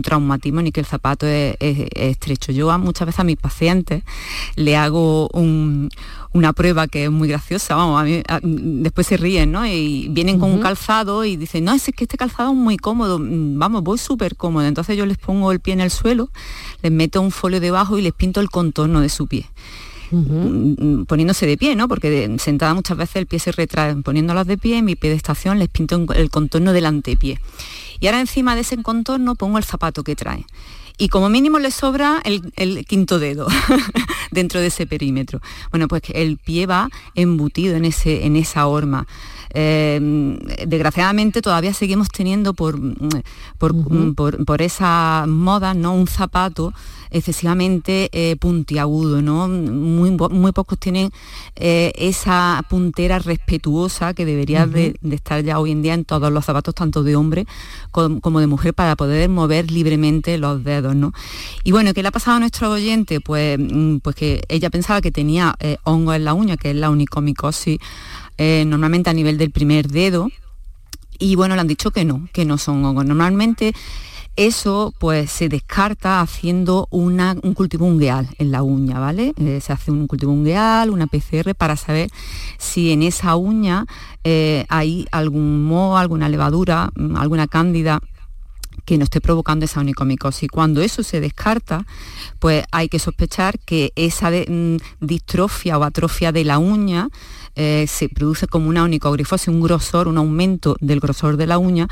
traumatismo 0.00 0.62
ni 0.62 0.72
que 0.72 0.80
el 0.80 0.86
zapato 0.86 1.26
es, 1.26 1.56
estrecho. 1.60 2.52
Yo 2.52 2.78
muchas 2.78 3.06
veces 3.06 3.20
a 3.20 3.24
mis 3.24 3.36
pacientes 3.36 4.02
le 4.56 4.76
hago 4.76 5.28
una 6.32 6.52
prueba 6.54 6.86
que 6.86 7.04
es 7.04 7.10
muy 7.10 7.28
graciosa, 7.28 7.74
vamos, 7.74 8.00
a 8.00 8.04
mí, 8.04 8.22
después 8.42 9.06
se 9.06 9.18
ríen, 9.18 9.52
¿no? 9.52 9.66
Y 9.66 10.08
vienen 10.10 10.38
con 10.38 10.50
un 10.50 10.60
calzado 10.60 11.24
y 11.24 11.36
dicen, 11.36 11.64
no, 11.64 11.74
es 11.74 11.84
que 11.94 12.04
este 12.04 12.16
calzado 12.16 12.52
es 12.52 12.56
muy 12.56 12.78
cómodo, 12.78 13.18
mm, 13.18 13.58
vamos, 13.58 13.82
voy 13.82 13.98
súper 13.98 14.36
cómodo. 14.36 14.66
Entonces 14.66 14.96
yo 14.96 15.04
les 15.04 15.18
pongo 15.18 15.52
el 15.52 15.60
pie 15.60 15.74
en 15.74 15.80
el 15.80 15.90
suelo, 15.90 16.30
les 16.82 16.92
meto 16.92 17.20
un 17.20 17.30
folio 17.30 17.60
debajo 17.60 17.98
y 17.98 18.02
les 18.02 18.14
pinto 18.14 18.40
el 18.40 18.48
contorno 18.48 19.02
de 19.02 19.08
su 19.10 19.26
pie. 19.26 19.46
Mm, 20.12 21.04
poniéndose 21.04 21.46
de 21.46 21.56
pie, 21.56 21.74
¿no? 21.74 21.88
Porque 21.88 22.36
sentada 22.38 22.74
muchas 22.74 22.98
veces 22.98 23.16
el 23.16 23.26
pie 23.26 23.38
se 23.38 23.50
retrae. 23.50 23.96
Poniéndolas 23.96 24.46
de 24.46 24.58
pie, 24.58 24.78
en 24.78 24.84
mi 24.84 24.94
estación 25.00 25.58
les 25.58 25.68
pinto 25.68 26.06
el 26.14 26.30
contorno 26.30 26.72
del 26.72 26.86
antepié. 26.86 27.40
Y 28.02 28.08
ahora 28.08 28.18
encima 28.18 28.56
de 28.56 28.62
ese 28.62 28.82
contorno 28.82 29.36
pongo 29.36 29.58
el 29.58 29.64
zapato 29.64 30.02
que 30.02 30.16
trae. 30.16 30.44
Y 30.98 31.08
como 31.08 31.28
mínimo 31.28 31.60
le 31.60 31.70
sobra 31.70 32.20
el, 32.24 32.84
quinto 32.84 33.20
dedo 33.20 33.46
dentro 34.32 34.58
de 34.58 34.66
ese 34.66 34.88
perímetro. 34.88 35.40
Bueno, 35.70 35.86
pues 35.86 36.02
el 36.12 36.36
pie 36.36 36.66
va 36.66 36.90
embutido 37.14 37.76
en, 37.76 37.84
ese, 37.84 38.26
en 38.26 38.34
esa 38.34 38.66
horma. 38.66 39.06
Em, 39.54 40.38
desgraciadamente 40.66 41.42
todavía 41.42 41.74
seguimos 41.74 42.08
teniendo 42.08 42.54
por, 42.54 42.78
por, 43.58 44.44
por, 44.44 44.62
esa 44.62 45.26
moda 45.28 45.74
¿no? 45.74 45.92
un 45.92 46.06
zapato 46.06 46.72
excesivamente 47.12 48.08
eh, 48.12 48.36
puntiagudo, 48.36 49.20
¿no? 49.20 49.46
Muy, 49.48 50.10
muy 50.10 50.52
pocos 50.52 50.78
tienen 50.78 51.10
eh, 51.56 51.92
esa 51.96 52.64
puntera 52.70 53.18
respetuosa 53.18 54.14
que 54.14 54.24
debería 54.24 54.66
de, 54.66 54.96
estar 55.10 55.44
ya 55.44 55.58
hoy 55.58 55.72
en 55.72 55.82
día 55.82 55.94
en 55.94 56.04
todos 56.04 56.32
los 56.32 56.44
zapatos, 56.44 56.74
tanto 56.74 57.02
de 57.02 57.14
hombre 57.14 57.46
como, 57.90 58.40
de 58.40 58.46
mujer, 58.46 58.72
para 58.72 58.96
poder 58.96 59.28
mover 59.28 59.70
libremente 59.70 60.38
los 60.38 60.64
dedos, 60.64 60.96
¿no? 60.96 61.12
Y 61.62 61.72
bueno, 61.72 61.92
¿qué 61.92 62.02
le 62.02 62.08
ha 62.08 62.12
pasado 62.12 62.38
a 62.38 62.40
nuestro 62.40 62.70
oyente? 62.70 63.20
Pues, 63.20 63.58
mm, 63.58 63.98
pues 63.98 64.16
que 64.16 64.42
ella 64.48 64.70
pensaba 64.70 65.02
que 65.02 65.12
tenía 65.12 65.54
eh, 65.60 65.76
hongo 65.84 66.14
en 66.14 66.24
la 66.24 66.32
uña, 66.32 66.56
que 66.56 66.70
es 66.70 66.76
la 66.76 66.88
unicomicosis 66.88 67.78
eh, 68.42 68.64
normalmente 68.66 69.08
a 69.10 69.12
nivel 69.20 69.36
del 69.38 69.50
primer 69.50 69.84
dedo, 69.86 70.28
y 71.18 71.36
bueno, 71.36 71.54
le 71.54 71.60
han 71.60 71.68
dicho 71.68 71.92
que 71.92 72.04
no, 72.04 72.16
que 72.32 72.44
no 72.44 72.56
son 72.58 72.84
hongos. 72.84 73.04
Normalmente 73.04 73.72
Eso 74.34 74.94
pues 74.98 75.30
se 75.30 75.50
descarta 75.50 76.22
haciendo 76.22 76.88
una, 76.90 77.36
un 77.42 77.52
cultivo 77.52 77.84
ungueal 77.84 78.26
en 78.38 78.50
la 78.50 78.62
uña, 78.62 78.98
¿vale? 78.98 79.34
Eh, 79.36 79.60
se 79.60 79.74
hace 79.74 79.90
un 79.90 80.06
cultivo 80.06 80.32
ungueal, 80.32 80.88
una 80.88 81.06
PCR 81.06 81.54
para 81.54 81.76
saber 81.76 82.08
si 82.58 82.92
en 82.92 83.02
esa 83.02 83.36
uña 83.36 83.84
eh, 84.24 84.64
hay 84.70 85.06
algún 85.12 85.64
moho, 85.64 85.98
alguna 85.98 86.30
levadura, 86.30 86.90
mm, 86.96 87.16
alguna 87.16 87.46
cándida 87.46 88.00
que 88.84 88.98
no 88.98 89.04
esté 89.04 89.20
provocando 89.20 89.64
esa 89.64 89.80
onicomicosis. 89.80 90.50
Cuando 90.50 90.82
eso 90.82 91.02
se 91.02 91.20
descarta, 91.20 91.86
pues 92.38 92.64
hay 92.72 92.88
que 92.88 92.98
sospechar 92.98 93.58
que 93.58 93.92
esa 93.96 94.30
mm, 94.30 94.76
distrofia 95.00 95.78
o 95.78 95.84
atrofia 95.84 96.32
de 96.32 96.44
la 96.44 96.58
uña 96.58 97.08
eh, 97.54 97.84
se 97.86 98.08
produce 98.08 98.46
como 98.46 98.68
una 98.68 98.82
onicogrifosis, 98.82 99.48
un 99.48 99.60
grosor, 99.60 100.08
un 100.08 100.16
aumento 100.16 100.76
del 100.80 101.00
grosor 101.00 101.36
de 101.36 101.46
la 101.46 101.58
uña, 101.58 101.86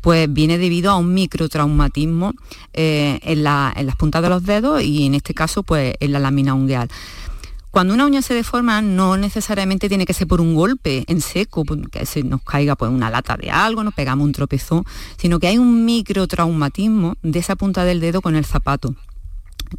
pues 0.00 0.32
viene 0.32 0.58
debido 0.58 0.90
a 0.90 0.96
un 0.96 1.14
microtraumatismo 1.14 2.32
eh, 2.72 3.20
en, 3.22 3.38
en 3.38 3.86
las 3.86 3.96
puntas 3.96 4.22
de 4.22 4.28
los 4.28 4.44
dedos 4.44 4.82
y 4.82 5.06
en 5.06 5.14
este 5.14 5.32
caso 5.32 5.62
pues 5.62 5.94
en 6.00 6.12
la 6.12 6.18
lámina 6.18 6.54
ungueal. 6.54 6.88
Cuando 7.74 7.92
una 7.92 8.06
uña 8.06 8.22
se 8.22 8.34
deforma 8.34 8.80
no 8.82 9.16
necesariamente 9.16 9.88
tiene 9.88 10.06
que 10.06 10.12
ser 10.12 10.28
por 10.28 10.40
un 10.40 10.54
golpe 10.54 11.02
en 11.08 11.20
seco, 11.20 11.64
que 11.90 12.06
se 12.06 12.22
nos 12.22 12.40
caiga 12.42 12.76
pues, 12.76 12.88
una 12.88 13.10
lata 13.10 13.36
de 13.36 13.50
algo, 13.50 13.82
nos 13.82 13.92
pegamos 13.92 14.24
un 14.24 14.32
tropezón, 14.32 14.84
sino 15.16 15.40
que 15.40 15.48
hay 15.48 15.58
un 15.58 15.84
microtraumatismo 15.84 17.16
de 17.24 17.40
esa 17.40 17.56
punta 17.56 17.84
del 17.84 17.98
dedo 17.98 18.22
con 18.22 18.36
el 18.36 18.44
zapato. 18.44 18.94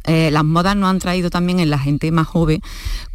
Eh, 0.04 0.30
las 0.30 0.44
modas 0.44 0.76
nos 0.76 0.90
han 0.90 0.98
traído 0.98 1.30
también 1.30 1.58
en 1.58 1.70
la 1.70 1.78
gente 1.78 2.10
más 2.12 2.26
joven 2.26 2.62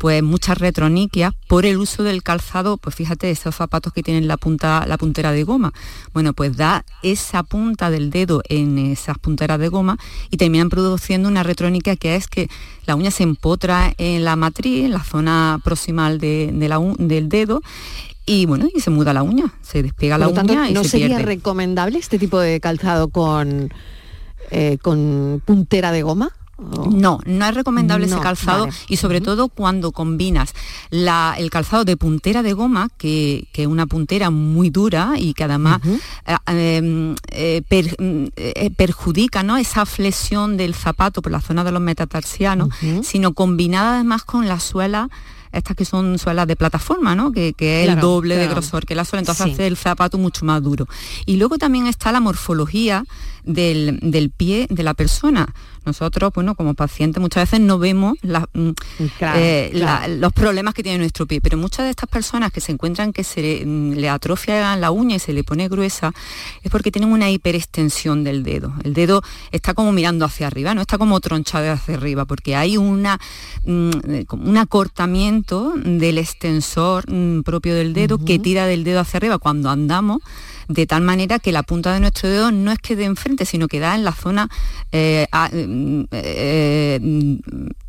pues 0.01 0.23
muchas 0.23 0.57
retroniquias 0.57 1.33
por 1.47 1.67
el 1.67 1.77
uso 1.77 2.01
del 2.01 2.23
calzado, 2.23 2.77
pues 2.77 2.95
fíjate, 2.95 3.29
esos 3.29 3.55
zapatos 3.55 3.93
que 3.93 4.01
tienen 4.01 4.27
la 4.27 4.35
punta, 4.35 4.83
la 4.87 4.97
puntera 4.97 5.31
de 5.31 5.43
goma. 5.43 5.73
Bueno, 6.11 6.33
pues 6.33 6.57
da 6.57 6.85
esa 7.03 7.43
punta 7.43 7.91
del 7.91 8.09
dedo 8.09 8.41
en 8.49 8.79
esas 8.79 9.19
punteras 9.19 9.59
de 9.59 9.67
goma 9.67 9.99
y 10.31 10.37
terminan 10.37 10.69
produciendo 10.69 11.29
una 11.29 11.43
retroniquia 11.43 11.97
que 11.97 12.15
es 12.15 12.27
que 12.27 12.49
la 12.87 12.95
uña 12.95 13.11
se 13.11 13.21
empotra 13.21 13.93
en 13.99 14.23
la 14.23 14.35
matriz, 14.35 14.85
en 14.85 14.91
la 14.91 15.03
zona 15.03 15.61
proximal 15.63 16.17
de, 16.19 16.51
del 16.97 17.29
dedo 17.29 17.61
y 18.25 18.47
bueno, 18.47 18.67
y 18.73 18.79
se 18.79 18.89
muda 18.89 19.13
la 19.13 19.21
uña, 19.21 19.53
se 19.61 19.83
despega 19.83 20.17
la 20.17 20.29
uña 20.29 20.67
y 20.67 20.73
¿No 20.73 20.83
sería 20.83 21.19
recomendable 21.19 21.99
este 21.99 22.17
tipo 22.17 22.39
de 22.39 22.59
calzado 22.59 23.09
con, 23.09 23.71
eh, 24.49 24.79
con 24.81 25.43
puntera 25.45 25.91
de 25.91 26.01
goma? 26.01 26.31
No, 26.91 27.19
no 27.25 27.45
es 27.45 27.55
recomendable 27.55 28.05
ese 28.05 28.19
calzado 28.19 28.67
y 28.87 28.97
sobre 28.97 29.19
todo 29.21 29.47
cuando 29.47 29.91
combinas 29.91 30.53
el 30.91 31.49
calzado 31.49 31.85
de 31.85 31.97
puntera 31.97 32.43
de 32.43 32.53
goma, 32.53 32.89
que 32.97 33.47
es 33.53 33.67
una 33.67 33.87
puntera 33.87 34.29
muy 34.29 34.69
dura 34.69 35.13
y 35.17 35.33
que 35.33 35.43
además 35.43 35.81
eh, 36.27 36.77
em, 36.77 37.15
eh, 37.31 37.61
eh, 38.35 38.71
perjudica 38.75 39.43
¿no? 39.43 39.57
esa 39.57 39.85
flexión 39.85 40.57
del 40.57 40.75
zapato 40.75 41.21
por 41.21 41.31
la 41.31 41.41
zona 41.41 41.63
de 41.63 41.71
los 41.71 41.81
metatarsianos, 41.81 42.69
sino 43.03 43.33
combinada 43.33 43.95
además 43.95 44.23
con 44.23 44.47
la 44.47 44.59
suela 44.59 45.09
estas 45.51 45.75
que 45.75 45.85
son 45.85 46.17
suelas 46.17 46.47
de 46.47 46.55
plataforma, 46.55 47.15
¿no? 47.15 47.31
que, 47.31 47.53
es 47.57 47.89
el 47.89 47.99
doble 47.99 48.37
de 48.37 48.47
grosor 48.47 48.85
que 48.85 48.95
la 48.95 49.05
suela, 49.05 49.21
entonces 49.21 49.53
hace 49.53 49.67
el 49.67 49.77
zapato 49.77 50.17
mucho 50.17 50.45
más 50.45 50.63
duro. 50.63 50.87
Y 51.25 51.37
luego 51.37 51.57
también 51.57 51.87
está 51.87 52.11
la 52.11 52.19
morfología 52.19 53.03
del, 53.43 54.31
pie 54.35 54.67
de 54.69 54.83
la 54.83 54.93
persona. 54.93 55.53
Nosotros, 55.85 56.31
bueno, 56.33 56.55
como 56.55 56.75
pacientes 56.75 57.19
muchas 57.19 57.49
veces 57.49 57.59
no 57.59 57.79
vemos 57.79 58.15
mm, 58.23 58.69
eh, 59.35 60.07
los 60.19 60.31
problemas 60.31 60.73
que 60.73 60.83
tiene 60.83 60.99
nuestro 60.99 61.25
pie, 61.25 61.41
pero 61.41 61.57
muchas 61.57 61.85
de 61.85 61.91
estas 61.91 62.07
personas 62.07 62.51
que 62.51 62.61
se 62.61 62.71
encuentran 62.71 63.13
que 63.13 63.23
se 63.23 63.65
mm, 63.65 63.93
le 63.93 64.09
atrofia 64.09 64.75
la 64.75 64.91
uña 64.91 65.15
y 65.15 65.19
se 65.19 65.33
le 65.33 65.43
pone 65.43 65.67
gruesa, 65.69 66.13
es 66.61 66.71
porque 66.71 66.91
tienen 66.91 67.11
una 67.11 67.31
hiperextensión 67.31 68.23
del 68.23 68.43
dedo. 68.43 68.73
El 68.83 68.93
dedo 68.93 69.23
está 69.51 69.73
como 69.73 69.91
mirando 69.91 70.25
hacia 70.25 70.47
arriba, 70.47 70.75
no 70.75 70.81
está 70.81 70.97
como 70.97 71.19
tronchado 71.19 71.71
hacia 71.71 71.95
arriba, 71.95 72.25
porque 72.25 72.55
hay 72.55 72.77
una, 72.77 73.19
mm, 73.65 73.91
un 74.31 74.57
acortamiento 74.57 75.73
del 75.83 76.19
extensor 76.19 77.05
propio 77.43 77.73
del 77.73 77.93
dedo 77.93 78.23
que 78.23 78.37
tira 78.37 78.67
del 78.67 78.83
dedo 78.83 78.99
hacia 78.99 79.17
arriba 79.17 79.39
cuando 79.39 79.69
andamos 79.69 80.21
de 80.67 80.85
tal 80.87 81.01
manera 81.01 81.39
que 81.39 81.51
la 81.51 81.63
punta 81.63 81.93
de 81.93 81.99
nuestro 81.99 82.29
dedo 82.29 82.51
no 82.51 82.71
es 82.71 82.79
que 82.79 82.95
de 82.95 83.05
enfrente, 83.05 83.45
sino 83.45 83.67
que 83.67 83.79
da 83.79 83.95
en 83.95 84.03
la 84.03 84.13
zona 84.13 84.49
eh, 84.91 85.27
eh, 86.11 86.99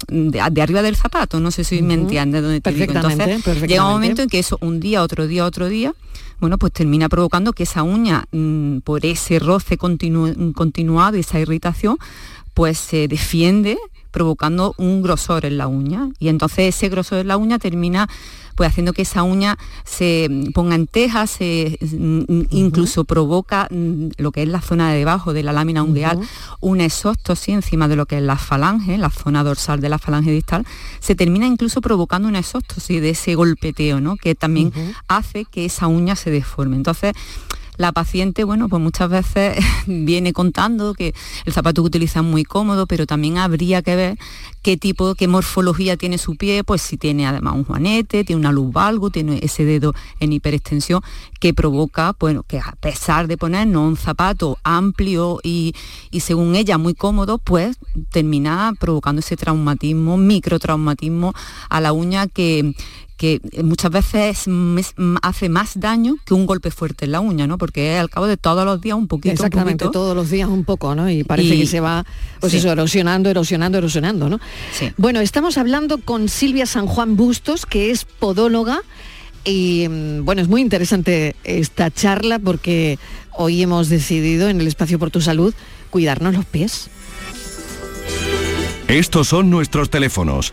de, 0.08 0.40
arriba 0.40 0.82
del 0.82 0.96
zapato. 0.96 1.40
No 1.40 1.50
sé 1.50 1.64
si 1.64 1.82
me 1.82 1.94
entiende 1.94 2.40
dónde 2.40 2.60
te 2.60 2.72
digo. 2.72 2.92
Entonces, 2.92 3.62
llega 3.66 3.86
un 3.86 3.92
momento 3.92 4.22
en 4.22 4.28
que 4.28 4.38
eso 4.38 4.58
un 4.60 4.80
día, 4.80 5.02
otro 5.02 5.26
día, 5.26 5.44
otro 5.44 5.68
día, 5.68 5.94
bueno, 6.40 6.58
pues 6.58 6.72
termina 6.72 7.08
provocando 7.08 7.52
que 7.52 7.62
esa 7.62 7.82
uña, 7.82 8.24
mm, 8.32 8.78
por 8.78 9.06
ese 9.06 9.38
roce 9.38 9.76
continuado 9.76 11.16
y 11.16 11.20
esa 11.20 11.38
irritación, 11.38 11.98
pues 12.54 12.78
se 12.78 13.08
defiende 13.08 13.78
provocando 14.10 14.74
un 14.76 15.02
grosor 15.02 15.44
en 15.44 15.58
la 15.58 15.66
uña. 15.66 16.10
Y 16.20 16.28
entonces 16.28 16.74
ese 16.74 16.88
grosor 16.88 17.18
en 17.18 17.28
la 17.28 17.36
uña 17.36 17.58
termina 17.58 18.08
pues 18.54 18.70
haciendo 18.70 18.92
que 18.92 19.02
esa 19.02 19.22
uña 19.22 19.58
se 19.84 20.28
ponga 20.54 20.74
en 20.74 20.86
teja, 20.86 21.26
se, 21.26 21.78
mm, 21.80 22.42
incluso 22.50 23.04
provoca 23.04 23.68
mm, 23.70 24.08
lo 24.18 24.32
que 24.32 24.42
es 24.42 24.48
la 24.48 24.60
zona 24.60 24.90
de 24.90 24.98
debajo 24.98 25.32
de 25.32 25.42
la 25.42 25.52
lámina 25.52 25.82
ungueal, 25.82 26.20
un 26.60 26.80
exóstosis 26.80 27.54
encima 27.54 27.88
de 27.88 27.96
lo 27.96 28.06
que 28.06 28.18
es 28.18 28.22
la 28.22 28.36
falange, 28.36 28.98
la 28.98 29.10
zona 29.10 29.44
dorsal 29.44 29.80
de 29.80 29.88
la 29.88 29.98
falange 29.98 30.30
distal, 30.30 30.66
se 31.00 31.14
termina 31.14 31.46
incluso 31.46 31.80
provocando 31.80 32.28
una 32.28 32.38
exóstosis 32.38 33.00
de 33.00 33.10
ese 33.10 33.34
golpeteo, 33.34 34.00
¿no? 34.00 34.16
que 34.16 34.34
también 34.34 34.72
hace 35.08 35.44
que 35.44 35.64
esa 35.64 35.86
uña 35.86 36.16
se 36.16 36.30
deforme. 36.30 36.76
Entonces, 36.76 37.14
la 37.76 37.92
paciente, 37.92 38.44
bueno, 38.44 38.68
pues 38.68 38.82
muchas 38.82 39.08
veces 39.08 39.58
viene 39.86 40.32
contando 40.32 40.94
que 40.94 41.14
el 41.44 41.52
zapato 41.52 41.82
que 41.82 41.86
utiliza 41.86 42.20
es 42.20 42.26
muy 42.26 42.44
cómodo, 42.44 42.86
pero 42.86 43.06
también 43.06 43.38
habría 43.38 43.82
que 43.82 43.96
ver 43.96 44.18
qué 44.62 44.76
tipo, 44.76 45.14
qué 45.14 45.26
morfología 45.26 45.96
tiene 45.96 46.18
su 46.18 46.36
pie, 46.36 46.62
pues 46.64 46.82
si 46.82 46.96
tiene 46.96 47.26
además 47.26 47.54
un 47.54 47.64
juanete, 47.64 48.24
tiene 48.24 48.40
una 48.40 48.52
luz 48.52 48.72
valgo, 48.72 49.10
tiene 49.10 49.40
ese 49.42 49.64
dedo 49.64 49.94
en 50.20 50.32
hiperextensión 50.32 51.02
que 51.40 51.52
provoca, 51.54 52.14
bueno, 52.20 52.44
que 52.44 52.58
a 52.58 52.76
pesar 52.78 53.26
de 53.26 53.36
ponernos 53.36 53.88
un 53.88 53.96
zapato 53.96 54.58
amplio 54.62 55.40
y, 55.42 55.74
y 56.10 56.20
según 56.20 56.54
ella 56.54 56.78
muy 56.78 56.94
cómodo, 56.94 57.38
pues 57.38 57.78
termina 58.10 58.72
provocando 58.78 59.20
ese 59.20 59.36
traumatismo, 59.36 60.16
microtraumatismo 60.16 61.34
a 61.68 61.80
la 61.80 61.92
uña 61.92 62.28
que, 62.28 62.74
que 63.22 63.40
muchas 63.62 63.92
veces 63.92 64.46
hace 65.22 65.48
más 65.48 65.78
daño 65.78 66.16
que 66.26 66.34
un 66.34 66.44
golpe 66.44 66.72
fuerte 66.72 67.04
en 67.04 67.12
la 67.12 67.20
uña, 67.20 67.46
¿no? 67.46 67.56
Porque 67.56 67.96
al 67.96 68.10
cabo 68.10 68.26
de 68.26 68.36
todos 68.36 68.64
los 68.64 68.80
días 68.80 68.96
un 68.96 69.06
poquito. 69.06 69.32
Exactamente, 69.32 69.86
todos 69.92 70.16
los 70.16 70.28
días 70.28 70.48
un 70.48 70.64
poco, 70.64 70.96
¿no? 70.96 71.08
Y 71.08 71.22
parece 71.22 71.56
que 71.56 71.68
se 71.68 71.78
va, 71.78 72.04
pues 72.40 72.52
eso, 72.52 72.72
erosionando, 72.72 73.30
erosionando, 73.30 73.78
erosionando, 73.78 74.28
¿no? 74.28 74.40
Bueno, 74.96 75.20
estamos 75.20 75.56
hablando 75.56 75.98
con 75.98 76.28
Silvia 76.28 76.66
San 76.66 76.88
Juan 76.88 77.14
Bustos, 77.14 77.64
que 77.64 77.92
es 77.92 78.04
podóloga. 78.06 78.80
Y 79.44 79.86
mm, 79.88 80.24
bueno, 80.24 80.42
es 80.42 80.48
muy 80.48 80.60
interesante 80.60 81.36
esta 81.44 81.92
charla 81.92 82.40
porque 82.40 82.98
hoy 83.30 83.62
hemos 83.62 83.88
decidido 83.88 84.48
en 84.48 84.60
el 84.60 84.66
Espacio 84.66 84.98
por 84.98 85.12
tu 85.12 85.20
Salud 85.20 85.54
cuidarnos 85.90 86.34
los 86.34 86.44
pies. 86.44 86.90
Estos 88.88 89.28
son 89.28 89.48
nuestros 89.48 89.90
teléfonos 89.90 90.52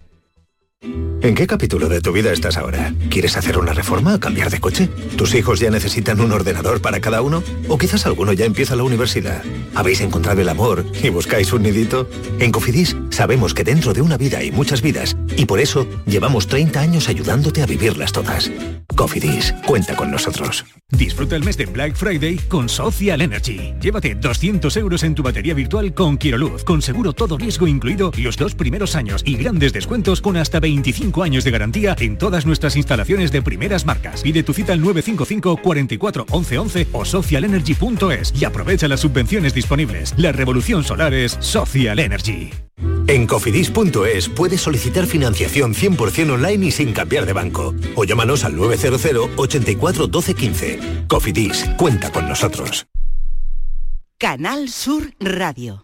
¿En 0.83 1.35
qué 1.35 1.45
capítulo 1.45 1.87
de 1.89 2.01
tu 2.01 2.11
vida 2.11 2.33
estás 2.33 2.57
ahora? 2.57 2.91
¿Quieres 3.11 3.37
hacer 3.37 3.59
una 3.59 3.71
reforma 3.71 4.15
o 4.15 4.19
cambiar 4.19 4.49
de 4.49 4.59
coche? 4.59 4.89
¿Tus 5.15 5.35
hijos 5.35 5.59
ya 5.59 5.69
necesitan 5.69 6.19
un 6.19 6.31
ordenador 6.31 6.81
para 6.81 6.99
cada 6.99 7.21
uno? 7.21 7.43
¿O 7.67 7.77
quizás 7.77 8.07
alguno 8.07 8.33
ya 8.33 8.45
empieza 8.45 8.75
la 8.75 8.81
universidad? 8.81 9.43
¿Habéis 9.75 10.01
encontrado 10.01 10.41
el 10.41 10.49
amor 10.49 10.83
y 11.03 11.09
buscáis 11.09 11.53
un 11.53 11.61
nidito? 11.61 12.09
En 12.39 12.51
Cofidis 12.51 12.97
sabemos 13.11 13.53
que 13.53 13.63
dentro 13.63 13.93
de 13.93 14.01
una 14.01 14.17
vida 14.17 14.39
hay 14.39 14.51
muchas 14.51 14.81
vidas 14.81 15.15
y 15.37 15.45
por 15.45 15.59
eso 15.59 15.85
llevamos 16.07 16.47
30 16.47 16.79
años 16.79 17.07
ayudándote 17.07 17.61
a 17.61 17.67
vivirlas 17.67 18.11
todas. 18.11 18.49
Cofidis, 18.95 19.53
cuenta 19.67 19.95
con 19.95 20.09
nosotros. 20.09 20.65
Disfruta 20.89 21.35
el 21.35 21.43
mes 21.43 21.55
de 21.55 21.65
Black 21.67 21.95
Friday 21.95 22.37
con 22.37 22.67
Social 22.67 23.21
Energy. 23.21 23.73
Llévate 23.79 24.15
200 24.15 24.75
euros 24.77 25.03
en 25.03 25.15
tu 25.15 25.23
batería 25.23 25.53
virtual 25.53 25.93
con 25.93 26.17
Quiroluz, 26.17 26.63
con 26.63 26.81
seguro 26.81 27.13
todo 27.13 27.37
riesgo 27.37 27.67
incluido 27.67 28.11
los 28.17 28.35
dos 28.35 28.55
primeros 28.55 28.95
años 28.95 29.21
y 29.25 29.37
grandes 29.37 29.71
descuentos 29.71 30.19
con 30.19 30.35
hasta 30.35 30.59
25 30.71 31.23
años 31.23 31.43
de 31.43 31.51
garantía 31.51 31.95
en 31.99 32.17
todas 32.17 32.45
nuestras 32.45 32.77
instalaciones 32.77 33.31
de 33.31 33.41
primeras 33.41 33.85
marcas. 33.85 34.21
Pide 34.21 34.41
tu 34.41 34.53
cita 34.53 34.71
al 34.73 34.79
955 34.79 35.57
44 35.57 36.25
11 36.29 36.57
11 36.57 36.87
o 36.93 37.03
socialenergy.es 37.03 38.33
y 38.39 38.45
aprovecha 38.45 38.87
las 38.87 39.01
subvenciones 39.01 39.53
disponibles. 39.53 40.13
La 40.17 40.31
revolución 40.31 40.83
solar 40.83 41.13
es 41.13 41.37
Social 41.41 41.99
Energy. 41.99 42.51
En 43.07 43.27
cofidis.es 43.27 44.29
puedes 44.29 44.61
solicitar 44.61 45.05
financiación 45.05 45.73
100% 45.73 46.31
online 46.31 46.67
y 46.67 46.71
sin 46.71 46.93
cambiar 46.93 47.25
de 47.25 47.33
banco. 47.33 47.75
O 47.95 48.05
llámanos 48.05 48.45
al 48.45 48.55
900 48.55 49.31
84 49.35 50.07
12 50.07 50.33
15. 50.33 50.79
Cofidis, 51.07 51.69
cuenta 51.77 52.11
con 52.11 52.29
nosotros. 52.29 52.87
Canal 54.17 54.69
Sur 54.69 55.13
Radio. 55.19 55.83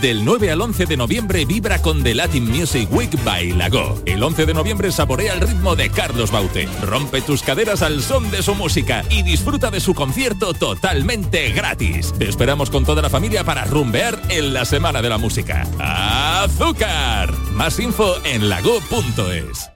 Del 0.00 0.24
9 0.24 0.50
al 0.50 0.60
11 0.60 0.86
de 0.86 0.96
noviembre 0.96 1.44
vibra 1.44 1.80
con 1.80 2.02
The 2.02 2.14
Latin 2.14 2.48
Music 2.50 2.88
Week 2.92 3.10
by 3.24 3.52
Lago. 3.52 4.00
El 4.06 4.22
11 4.22 4.46
de 4.46 4.54
noviembre 4.54 4.92
saborea 4.92 5.34
el 5.34 5.40
ritmo 5.40 5.76
de 5.76 5.90
Carlos 5.90 6.30
Baute. 6.30 6.68
Rompe 6.82 7.22
tus 7.22 7.42
caderas 7.42 7.82
al 7.82 8.02
son 8.02 8.30
de 8.30 8.42
su 8.42 8.54
música 8.54 9.04
y 9.10 9.22
disfruta 9.22 9.70
de 9.70 9.80
su 9.80 9.94
concierto 9.94 10.54
totalmente 10.54 11.50
gratis. 11.52 12.12
Te 12.18 12.28
esperamos 12.28 12.70
con 12.70 12.84
toda 12.84 13.02
la 13.02 13.10
familia 13.10 13.44
para 13.44 13.64
rumbear 13.64 14.20
en 14.28 14.52
la 14.52 14.64
Semana 14.64 15.02
de 15.02 15.08
la 15.08 15.18
Música. 15.18 15.66
¡Azúcar! 15.78 17.32
Más 17.52 17.78
info 17.78 18.16
en 18.24 18.48
lago.es. 18.48 19.75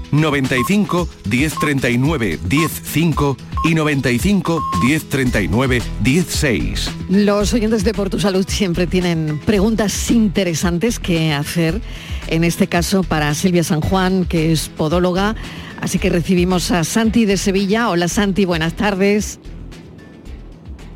95 0.11 1.07
1039 1.29 2.39
105 2.47 3.37
y 3.63 3.75
95 3.75 4.61
1039 4.83 5.81
16. 6.01 6.91
Los 7.09 7.53
oyentes 7.53 7.83
de 7.83 7.93
Por 7.93 8.09
Tu 8.09 8.19
Salud 8.19 8.45
siempre 8.47 8.87
tienen 8.87 9.39
preguntas 9.45 10.11
interesantes 10.11 10.99
que 10.99 11.33
hacer, 11.33 11.81
en 12.27 12.43
este 12.43 12.67
caso 12.67 13.03
para 13.03 13.33
Silvia 13.33 13.63
San 13.63 13.81
Juan, 13.81 14.25
que 14.25 14.51
es 14.51 14.69
podóloga. 14.69 15.35
Así 15.79 15.97
que 15.99 16.09
recibimos 16.09 16.71
a 16.71 16.83
Santi 16.83 17.25
de 17.25 17.37
Sevilla. 17.37 17.89
Hola 17.89 18.07
Santi, 18.07 18.45
buenas 18.45 18.73
tardes. 18.73 19.39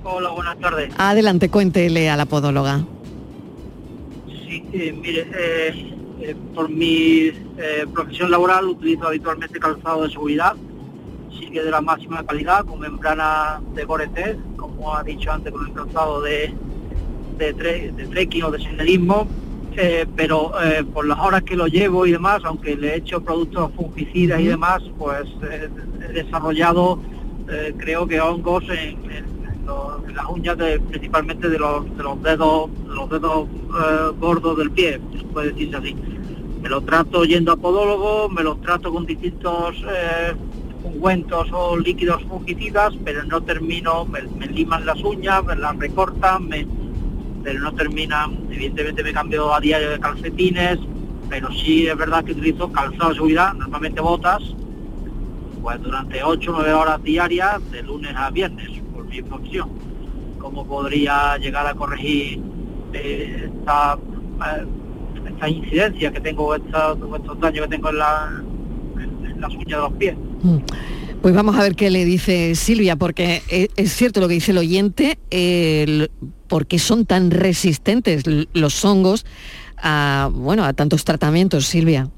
Hola, 0.04 0.30
buenas 0.30 0.60
tardes. 0.60 0.94
Adelante, 0.98 1.50
cuéntele 1.50 2.10
a 2.10 2.18
la 2.18 2.28
podóloga. 2.28 2.86
Sí, 4.28 4.64
eh, 4.74 4.94
mire, 5.02 5.28
eh, 5.36 5.95
eh, 6.28 6.36
por 6.56 6.70
mi 6.70 7.28
eh, 7.58 7.86
profesión 7.94 8.32
laboral 8.32 8.66
utilizo 8.66 9.06
habitualmente 9.06 9.60
calzado 9.60 10.04
de 10.04 10.10
seguridad, 10.10 10.56
sigue 11.38 11.64
de 11.64 11.70
la 11.70 11.82
máxima 11.82 12.26
calidad, 12.26 12.66
con 12.66 12.80
membrana 12.80 13.62
de 13.76 13.86
Gore-Tex, 13.86 14.38
como 14.56 14.96
ha 14.96 15.04
dicho 15.04 15.32
antes, 15.32 15.54
con 15.54 15.68
el 15.68 15.74
calzado 15.74 16.22
de, 16.22 16.52
de, 17.38 17.54
de 17.92 18.08
trekking 18.08 18.44
o 18.44 18.50
de 18.50 18.60
senderismo, 18.60 19.28
eh, 19.78 20.08
pero 20.16 20.52
por 20.94 21.06
las 21.06 21.20
horas 21.20 21.44
que 21.44 21.56
lo 21.56 21.68
llevo 21.68 22.08
y 22.08 22.12
demás, 22.14 22.42
aunque 22.44 22.76
le 22.76 22.94
he 22.94 22.98
hecho 22.98 23.22
productos 23.22 23.72
fungicidas 23.76 24.40
y 24.40 24.46
demás, 24.46 24.82
pues 24.98 25.28
he 25.44 26.14
desarrollado, 26.14 27.00
creo 27.78 28.08
que 28.08 28.20
hongos 28.20 28.64
en, 28.70 28.98
las 30.14 30.26
uñas 30.30 30.58
principalmente 30.90 31.50
de 31.50 31.60
los, 31.60 31.98
de 31.98 32.04
los 32.04 32.22
dedos, 32.24 32.70
los 32.88 33.10
dedos 33.10 33.48
gordos 34.20 34.58
del 34.58 34.72
pie, 34.72 35.00
puede 35.34 35.52
decirse 35.52 35.76
así. 35.76 35.96
Me 36.62 36.70
lo 36.70 36.82
trato 36.82 37.26
yendo 37.26 37.52
a 37.52 37.58
podólogo, 37.58 38.30
me 38.30 38.42
lo 38.42 38.56
trato 38.56 38.92
con 38.92 39.06
distintos 39.06 39.76
eh, 39.88 40.34
ungüentos 40.84 41.50
o 41.52 41.78
líquidos 41.78 42.24
fungicidas, 42.24 42.94
pero 43.04 43.24
no 43.24 43.42
termino, 43.42 44.06
me, 44.06 44.22
liman 44.48 44.86
las 44.86 45.04
uñas, 45.04 45.44
me 45.44 45.56
las 45.56 45.78
recortan, 45.78 46.50
pero 47.44 47.60
no 47.60 47.74
terminan, 47.74 48.48
evidentemente 48.50 49.04
me 49.04 49.14
cambio 49.14 49.54
a 49.54 49.60
diario 49.60 49.92
de 49.92 50.00
calcetines, 50.00 50.80
pero 51.30 51.52
sí 51.52 51.88
es 51.88 51.98
verdad 51.98 52.24
que 52.24 52.32
utilizo 52.32 52.72
calzado 52.72 53.10
de 53.10 53.16
seguridad, 53.16 53.54
normalmente 53.54 54.02
botas, 54.02 54.42
pues 55.62 55.82
durante 55.82 56.24
8 56.24 56.52
o 56.52 56.56
9 56.56 56.74
horas 56.74 57.04
diarias, 57.04 57.72
de 57.72 57.84
lunes 57.84 58.16
a 58.16 58.30
viernes, 58.30 58.70
por 59.22 59.40
mi 59.42 59.48
profesión. 59.48 59.70
¿Cómo 60.40 60.66
podría 60.66 61.38
llegar 61.38 61.68
a 61.68 61.74
corregir 61.74 62.42
eh, 62.94 63.50
esta... 63.54 63.98
Eh, 64.48 64.66
esta 65.26 65.50
incidencia 65.50 66.12
que 66.12 66.20
tengo, 66.20 66.56
estos 66.56 67.40
daños 67.40 67.66
que 67.66 67.68
tengo 67.68 67.90
en, 67.90 67.98
la, 67.98 68.44
las 69.40 69.54
uñas 69.54 69.68
de 69.68 69.78
los 69.78 69.94
pies. 69.94 70.16
Mm. 70.44 70.58
Pues 71.22 71.34
vamos 71.34 71.56
a 71.56 71.64
ver 71.64 71.76
qué 71.76 71.90
le 71.90 72.06
dice 72.06 72.54
Silvia, 72.56 72.96
porque 72.96 73.42
e, 73.50 73.70
es 73.76 73.94
cierto 73.94 74.22
lo 74.22 74.28
que 74.28 74.36
dice 74.36 74.52
el 74.52 74.60
oyente, 74.60 75.18
porque 76.48 76.78
son 76.78 77.06
tan 77.06 77.32
resistentes 77.32 78.24
los 78.54 78.86
hongos 78.86 79.26
a, 79.78 80.30
bueno, 80.32 80.64
a 80.64 80.74
tantos 80.74 81.04
tratamientos, 81.04 81.66
Silvia. 81.66 82.10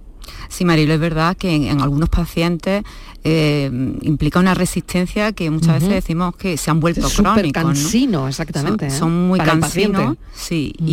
Sí, 0.49 0.65
Marilo, 0.65 0.93
es 0.93 0.99
verdad 0.99 1.37
que 1.37 1.55
en 1.55 1.81
algunos 1.81 2.09
pacientes 2.09 2.83
eh, 3.29 3.69
implica 4.03 4.39
una 4.39 4.53
resistencia 4.53 5.33
que 5.33 5.49
muchas 5.49 5.81
veces 5.81 5.89
decimos 5.89 6.33
que 6.37 6.55
se 6.55 6.71
han 6.71 6.79
vuelto 6.79 7.09
crónicos. 7.09 7.61
cansino, 7.61 8.25
exactamente. 8.25 8.89
Son, 8.89 9.09
¿eh? 9.09 9.27
muy 9.27 9.39
cansinos. 9.41 10.15
Sí, 10.33 10.73
mm. 10.79 10.85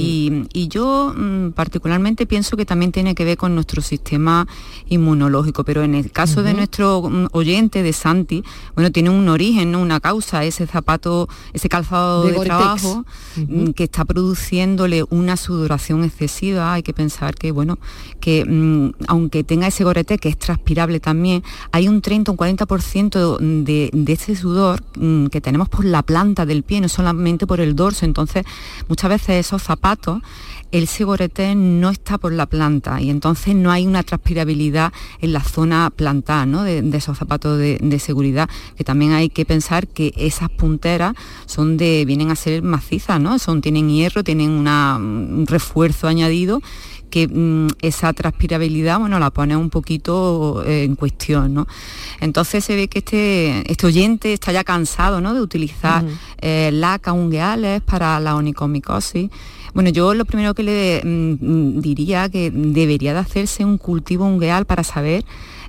y, 0.52 0.68
yo 0.68 1.14
mm, 1.16 1.50
particularmente 1.50 2.26
pienso 2.26 2.56
que 2.56 2.66
también 2.66 2.90
tiene 2.90 3.14
que 3.14 3.24
ver 3.24 3.36
con 3.36 3.54
nuestro 3.54 3.82
sistema 3.82 4.48
inmunológico, 4.88 5.62
pero 5.62 5.84
en 5.84 5.94
el 5.94 6.10
caso 6.10 6.42
de 6.42 6.54
nuestro 6.54 7.08
mm, 7.08 7.26
oyente, 7.30 7.84
de 7.84 7.92
Santi, 7.92 8.42
bueno, 8.74 8.90
tiene 8.90 9.10
un 9.10 9.28
origen, 9.28 9.76
una 9.76 10.00
causa, 10.00 10.42
ese 10.42 10.66
zapato, 10.66 11.28
ese 11.52 11.68
calzado 11.68 12.24
de, 12.24 12.32
trabajo 12.40 13.04
que 13.76 13.84
está 13.84 14.04
produciéndole 14.04 15.04
una 15.10 15.36
sudoración 15.36 16.02
excesiva. 16.02 16.72
Hay 16.72 16.82
que 16.82 16.92
pensar 16.92 17.36
que, 17.36 17.52
bueno, 17.52 17.78
que 18.18 18.44
aunque 19.06 19.44
tenga 19.44 19.68
ese 19.68 19.84
gorete 19.84 20.18
que 20.18 20.30
es 20.30 20.38
transpirable 20.38 20.98
también, 20.98 21.44
hay 21.70 21.86
un 21.86 22.00
30 22.00 22.23
un 22.32 22.38
40% 22.38 23.38
de, 23.64 23.90
de 23.92 24.12
ese 24.12 24.36
sudor 24.36 24.82
mm, 24.96 25.26
que 25.26 25.40
tenemos 25.40 25.68
por 25.68 25.84
la 25.84 26.02
planta 26.02 26.46
del 26.46 26.62
pie, 26.62 26.80
no 26.80 26.88
solamente 26.88 27.46
por 27.46 27.60
el 27.60 27.76
dorso. 27.76 28.04
Entonces, 28.04 28.44
muchas 28.88 29.10
veces 29.10 29.46
esos 29.46 29.62
zapatos 29.62 30.22
el 30.74 30.88
segorete 30.88 31.54
no 31.54 31.88
está 31.90 32.18
por 32.18 32.32
la 32.32 32.46
planta 32.46 33.00
y 33.00 33.08
entonces 33.08 33.54
no 33.54 33.70
hay 33.70 33.86
una 33.86 34.02
transpirabilidad 34.02 34.92
en 35.20 35.32
la 35.32 35.40
zona 35.40 35.88
plantar 35.94 36.48
de, 36.48 36.96
esos 36.96 37.16
zapatos 37.16 37.58
de, 37.58 37.98
seguridad, 38.00 38.50
que 38.76 38.82
también 38.82 39.12
hay 39.12 39.28
que 39.28 39.44
pensar 39.44 39.86
que 39.86 40.12
esas 40.16 40.50
punteras 40.50 41.14
son 41.46 41.76
de, 41.76 42.04
vienen 42.04 42.32
a 42.32 42.36
ser 42.36 42.62
macizas, 42.62 43.20
¿no? 43.20 43.38
Son, 43.38 43.60
tienen 43.60 43.88
hierro, 43.88 44.24
tienen 44.24 44.50
un 44.50 45.46
refuerzo 45.46 46.08
añadido 46.08 46.60
que 47.10 47.28
mm, 47.28 47.68
esa 47.82 48.12
transpirabilidad, 48.12 48.98
bueno, 48.98 49.18
la 49.18 49.30
pone 49.30 49.56
un 49.56 49.70
poquito 49.70 50.64
eh, 50.66 50.84
en 50.84 50.96
cuestión, 50.96 51.54
¿no? 51.54 51.66
Entonces 52.20 52.64
se 52.64 52.76
ve 52.76 52.88
que 52.88 52.98
este, 52.98 53.70
este 53.70 53.86
oyente 53.86 54.32
está 54.32 54.52
ya 54.52 54.64
cansado, 54.64 55.20
¿no? 55.20 55.34
De 55.34 55.40
utilizar 55.40 56.04
eh, 56.40 56.70
laca 56.72 57.12
ungueales 57.12 57.80
para 57.82 58.18
la 58.20 58.36
onicomicosis. 58.36 59.30
Bueno, 59.74 59.90
yo 59.90 60.14
lo 60.14 60.24
primero 60.24 60.54
que 60.54 60.62
le 60.62 61.02
mm, 61.04 61.80
diría 61.80 62.28
que 62.28 62.50
debería 62.50 63.12
de 63.12 63.20
hacerse 63.20 63.64
un 63.64 63.78
cultivo 63.78 64.24
ungueal 64.24 64.66
para 64.66 64.84
saber 64.84 65.24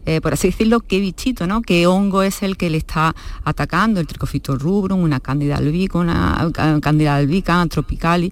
eh, 0.06 0.22
por 0.22 0.34
así 0.34 0.50
decirlo, 0.50 0.80
qué 0.82 1.00
bichito, 1.00 1.48
¿no? 1.48 1.62
qué 1.62 1.88
hongo 1.88 2.24
es 2.24 2.44
el 2.44 2.58
que 2.58 2.70
le 2.70 2.78
está 2.78 3.16
atacando, 3.44 4.00
el 4.00 4.08
tricofito 4.08 4.56
rubrum, 4.56 5.02
una 5.02 5.20
cándida 5.20 5.58
albica, 5.58 5.98
una 6.00 6.52
cándida 6.82 7.16
albica, 7.16 7.66
tropicalis. 7.68 8.32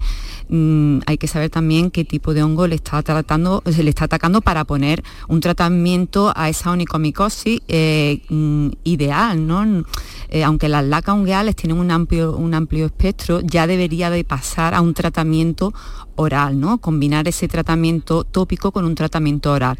Mm, 0.50 1.00
hay 1.06 1.18
que 1.18 1.28
saber 1.28 1.50
también 1.50 1.90
qué 1.90 2.06
tipo 2.06 2.34
de 2.34 2.44
hongo 2.44 2.68
le 2.68 2.76
está 2.76 3.02
tratando, 3.02 3.64
se 3.66 3.84
le 3.84 3.90
está 3.90 4.06
atacando 4.06 4.42
para 4.42 4.66
poner 4.66 5.04
un 5.28 5.40
tratamiento 5.40 6.32
a 6.36 6.50
esa 6.50 6.72
onicomicosis 6.72 7.62
eh, 7.68 8.22
mm, 8.30 8.70
ideal, 8.84 9.48
¿no? 9.48 9.84
eh, 10.30 10.44
aunque 10.44 10.68
las 10.68 10.84
lacas 10.84 11.16
ungueales 11.16 11.56
tienen 11.56 11.78
un 11.78 11.92
amplio, 11.92 12.36
un 12.36 12.54
amplio 12.54 12.86
espectro, 12.88 13.40
ya 13.42 13.68
debería 13.68 14.10
de 14.10 14.24
pasar 14.24 14.74
a 14.74 14.82
un 14.82 14.94
tratamiento 14.94 15.74
oral, 16.16 16.60
¿no? 16.60 16.80
Combinar 16.80 17.28
ese 17.28 17.48
tratamiento 17.48 18.24
tópico 18.24 18.72
con 18.72 18.86
un 18.86 18.96
tratamiento 18.96 19.52
oral. 19.52 19.78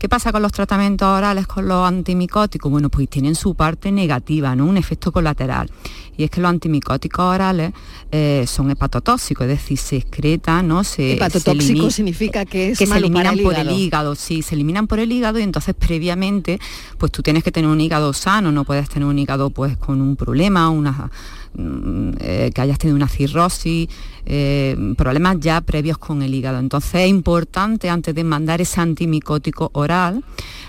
¿Qué 0.00 0.08
pasa 0.08 0.32
con 0.32 0.40
los 0.40 0.50
tratamientos 0.50 1.06
orales, 1.06 1.46
con 1.46 1.68
los 1.68 1.86
antimicóticos? 1.86 2.72
Bueno, 2.72 2.88
pues 2.88 3.06
tienen 3.10 3.34
su 3.34 3.54
parte 3.54 3.92
negativa, 3.92 4.56
¿no? 4.56 4.64
Un 4.64 4.78
efecto 4.78 5.12
colateral. 5.12 5.70
Y 6.16 6.24
es 6.24 6.30
que 6.30 6.40
los 6.40 6.48
antimicóticos 6.48 7.22
orales 7.22 7.74
eh, 8.10 8.46
son 8.46 8.70
hepatotóxicos, 8.70 9.44
es 9.44 9.58
decir, 9.58 9.76
se 9.76 9.96
excretan, 9.98 10.68
¿no? 10.68 10.84
Se, 10.84 11.12
Hepatotóxico 11.12 11.90
significa 11.90 12.46
que 12.46 12.70
es 12.70 12.78
que 12.78 12.86
se 12.86 12.90
malo 12.90 13.04
eliminan 13.04 13.24
para 13.24 13.36
el 13.36 13.42
por 13.42 13.54
el 13.58 13.78
hígado. 13.78 14.14
sí, 14.14 14.40
se 14.40 14.54
eliminan 14.54 14.86
por 14.86 15.00
el 15.00 15.12
hígado 15.12 15.38
y 15.38 15.42
entonces 15.42 15.74
previamente 15.74 16.58
pues 16.96 17.12
tú 17.12 17.22
tienes 17.22 17.44
que 17.44 17.52
tener 17.52 17.68
un 17.68 17.82
hígado 17.82 18.14
sano, 18.14 18.50
no 18.52 18.64
puedes 18.64 18.88
tener 18.88 19.06
un 19.06 19.18
hígado 19.18 19.50
pues 19.50 19.76
con 19.76 20.00
un 20.00 20.16
problema, 20.16 20.70
una 20.70 21.10
que 21.56 22.60
hayas 22.60 22.78
tenido 22.78 22.96
una 22.96 23.08
cirrosis, 23.08 23.88
eh, 24.26 24.76
problemas 24.96 25.36
ya 25.40 25.60
previos 25.60 25.98
con 25.98 26.22
el 26.22 26.34
hígado. 26.34 26.58
Entonces 26.58 26.94
es 27.02 27.08
importante 27.08 27.90
antes 27.90 28.14
de 28.14 28.24
mandar 28.24 28.60
ese 28.60 28.80
antimicótico 28.80 29.70
oral, 29.74 30.22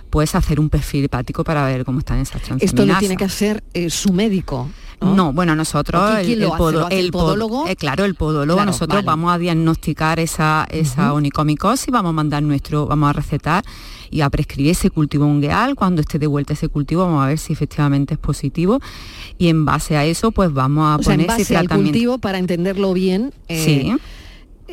pues 0.10 0.36
hacer 0.36 0.60
un 0.60 0.70
perfil 0.70 1.06
hepático 1.06 1.44
para 1.44 1.66
ver 1.66 1.86
cómo 1.86 2.00
están 2.00 2.20
esas 2.20 2.36
Esto 2.42 2.54
lo 2.56 2.58
transaminasas. 2.58 3.00
tiene 3.00 3.18
que 3.18 3.24
hacer 3.26 3.64
eh, 3.74 3.90
su 3.90 4.12
médico. 4.14 4.70
¿no? 5.02 5.34
bueno, 5.34 5.56
nosotros, 5.56 6.00
¿O 6.00 6.14
qui- 6.14 6.26
quién 6.26 6.44
el, 6.44 7.12
podólogo? 7.12 7.66
eh, 7.68 7.76
claro, 7.76 8.06
el 8.06 8.14
podólogo, 8.14 8.58
Claro, 8.58 8.70
nosotros 8.72 8.98
vale. 8.98 9.06
vamos 9.08 9.34
a 9.34 9.40
diagnosticar 9.40 10.20
esa, 10.20 10.68
esa 10.70 11.14
onicomicosis, 11.14 11.88
vamos 11.92 12.12
a 12.12 12.14
mandar 12.14 12.44
nuestro, 12.44 12.86
vamos 12.86 13.10
a 13.10 13.14
recetar 13.14 13.64
y 14.12 14.22
a 14.22 14.30
prescribir 14.30 14.72
ese 14.72 14.90
cultivo 14.92 15.26
ungueal. 15.26 15.76
Cuando 15.76 16.02
esté 16.02 16.20
de 16.20 16.28
vuelta 16.28 16.54
ese 16.54 16.68
cultivo, 16.68 17.06
vamos 17.06 17.24
a 17.24 17.28
ver 17.28 17.40
si 17.40 17.54
efectivamente 17.54 18.14
es 18.14 18.20
positivo 18.20 18.80
y 19.40 19.48
en 19.48 19.66
base 19.66 19.98
a 19.98 20.06
eso, 20.06 20.32
pues 20.32 20.54
vamos 20.54 20.84
a 20.86 20.98
O 20.98 21.04
sea, 21.04 21.14
en 21.16 21.22
poner 21.22 21.32
ese 21.32 21.42
base 21.44 21.58
al 21.58 21.66
tratamiento. 21.68 21.92
cultivo, 21.94 22.18
para 22.20 22.38
entenderlo 22.38 22.94
bien, 22.94 23.34
eh, 23.48 23.64
Sí. 23.66 23.94